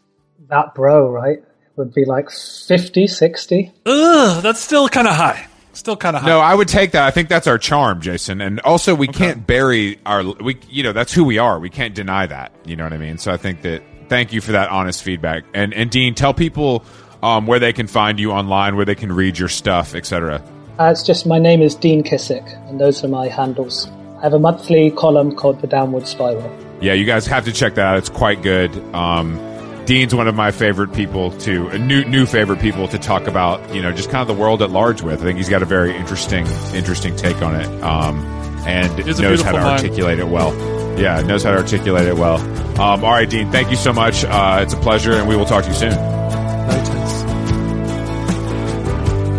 that 0.49 0.75
bro, 0.75 1.11
right? 1.11 1.39
It 1.39 1.77
would 1.77 1.93
be 1.93 2.05
like 2.05 2.31
50, 2.31 3.07
60. 3.07 3.73
Ugh, 3.87 4.43
that's 4.43 4.61
still 4.61 4.89
kind 4.89 5.09
of 5.09 5.15
high. 5.15 5.49
Still 5.75 5.97
kind 5.97 6.17
of 6.17 6.23
high. 6.23 6.29
No, 6.29 6.41
I 6.41 6.55
would 6.55 6.69
take 6.69 6.93
that. 6.93 7.05
I 7.05 7.11
think 7.11 7.29
that's 7.29 7.47
our 7.47 7.59
charm, 7.59 8.01
Jason. 8.01 8.41
And 8.41 8.61
also, 8.61 8.95
we 8.95 9.09
can't 9.09 9.47
bury 9.47 9.99
our 10.07 10.23
we. 10.23 10.59
You 10.71 10.83
know, 10.85 10.93
that's 10.93 11.13
who 11.13 11.25
we 11.25 11.39
are. 11.39 11.59
We 11.61 11.71
can't 11.71 11.95
deny 11.95 12.27
that. 12.27 12.53
You 12.65 12.77
know 12.77 12.85
what 12.85 12.93
I 12.93 12.99
mean? 12.99 13.19
So 13.19 13.33
I 13.33 13.37
think 13.37 13.63
that. 13.63 13.83
Thank 14.09 14.35
you 14.35 14.43
for 14.43 14.53
that 14.53 14.69
honest 14.71 15.03
feedback. 15.03 15.45
And 15.55 15.73
and 15.75 15.91
Dean, 15.91 16.15
tell 16.15 16.35
people 16.35 16.85
um, 17.23 17.47
where 17.47 17.59
they 17.59 17.73
can 17.73 17.87
find 17.87 18.21
you 18.21 18.33
online, 18.33 18.77
where 18.77 18.85
they 18.85 18.95
can 18.95 19.11
read 19.11 19.39
your 19.39 19.49
stuff, 19.49 19.95
etc. 19.95 20.43
Uh, 20.79 20.85
it's 20.93 21.03
just 21.03 21.27
my 21.27 21.39
name 21.39 21.63
is 21.63 21.75
Dean 21.75 22.03
Kissick, 22.05 22.47
and 22.69 22.79
those 22.79 23.03
are 23.03 23.09
my 23.09 23.29
handles. 23.29 23.89
I 24.19 24.23
have 24.23 24.35
a 24.35 24.39
monthly 24.39 24.91
column 24.91 25.35
called 25.35 25.61
The 25.63 25.67
Downward 25.67 26.07
Spiral. 26.07 26.55
yeah, 26.83 26.93
you 26.93 27.05
guys 27.07 27.27
have 27.27 27.47
to 27.47 27.53
check 27.53 27.77
that 27.77 27.87
out. 27.87 27.97
It's 27.99 28.11
quite 28.11 28.43
good. 28.43 28.77
Um, 28.95 29.39
Dean's 29.87 30.15
one 30.15 30.29
of 30.29 30.35
my 30.35 30.51
favorite 30.51 30.93
people 30.95 31.31
to 31.41 31.69
uh, 31.71 31.77
new 31.77 32.05
new 32.05 32.25
favorite 32.27 32.61
people 32.61 32.89
to 32.89 32.99
talk 32.99 33.27
about. 33.27 33.75
You 33.75 33.83
know, 33.83 33.93
just 33.93 34.11
kind 34.11 34.23
of 34.29 34.35
the 34.35 34.41
world 34.41 34.63
at 34.63 34.71
large 34.71 35.03
with. 35.03 35.21
I 35.21 35.25
think 35.25 35.37
he's 35.37 35.49
got 35.51 35.63
a 35.63 35.67
very 35.67 35.95
interesting 35.95 36.47
interesting 36.75 37.15
take 37.17 37.43
on 37.43 37.55
it, 37.55 37.67
um, 37.83 38.25
and 38.67 38.99
It's 39.01 39.19
knows 39.21 39.43
how 39.43 39.53
to 39.53 39.59
beautiful 39.59 39.61
mind. 39.61 39.67
articulate 39.85 40.19
it 40.19 40.29
well. 40.29 40.55
Yeah, 40.99 41.21
knows 41.23 41.43
how 41.43 41.51
to 41.51 41.59
articulate 41.59 42.07
it 42.07 42.17
well. 42.17 42.39
Um, 42.81 43.05
all 43.05 43.11
right, 43.11 43.29
Dean, 43.29 43.51
thank 43.51 43.71
you 43.71 43.77
so 43.77 43.93
much. 43.93 44.25
Uh, 44.25 44.61
it's 44.63 44.73
a 44.75 44.77
pleasure, 44.79 45.13
and 45.13 45.29
we 45.29 45.37
will 45.37 45.45
talk 45.45 45.65
to 45.65 45.69
you 45.71 45.77
soon. 45.77 45.93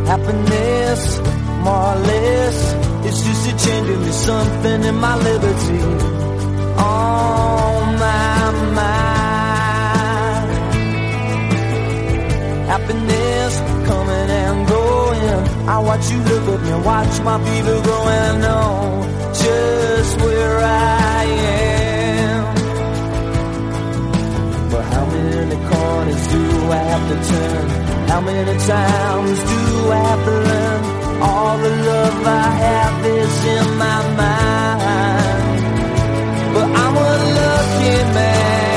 Happiness, 0.06 1.18
more 1.64 1.74
or 1.74 1.96
less, 1.96 2.74
it's 3.08 3.22
just 3.24 3.48
a 3.48 3.68
change 3.68 3.90
of 3.90 4.02
me, 4.02 4.12
something 4.12 4.84
in 4.84 4.96
my 4.96 5.16
liberty. 5.18 5.82
On 6.78 7.65
I 15.68 15.80
watch 15.80 16.12
you 16.12 16.20
look 16.20 16.48
up 16.54 16.62
and 16.62 16.86
watch 16.86 17.20
my 17.22 17.44
fever 17.44 17.82
grow, 17.82 18.08
and 18.08 18.38
I 18.38 18.42
know 18.46 19.04
just 19.34 20.22
where 20.22 20.60
I 20.60 21.24
am. 21.24 22.56
But 24.70 24.84
how 24.94 25.06
many 25.08 25.56
corners 25.70 26.28
do 26.28 26.72
I 26.72 26.82
have 26.92 27.06
to 27.10 27.18
turn? 27.32 27.70
How 28.10 28.22
many 28.22 28.56
times 28.60 29.40
do 29.52 29.92
I 29.92 29.98
have 30.10 30.24
to 30.26 30.36
learn? 30.50 30.84
All 31.24 31.58
the 31.58 31.70
love 31.70 32.28
I 32.28 32.48
have 32.66 33.06
is 33.06 33.46
in 33.58 33.78
my 33.78 34.00
mind. 34.22 35.64
But 36.54 36.70
I'm 36.84 36.96
a 36.96 37.14
lucky 37.40 37.98
man. 38.14 38.75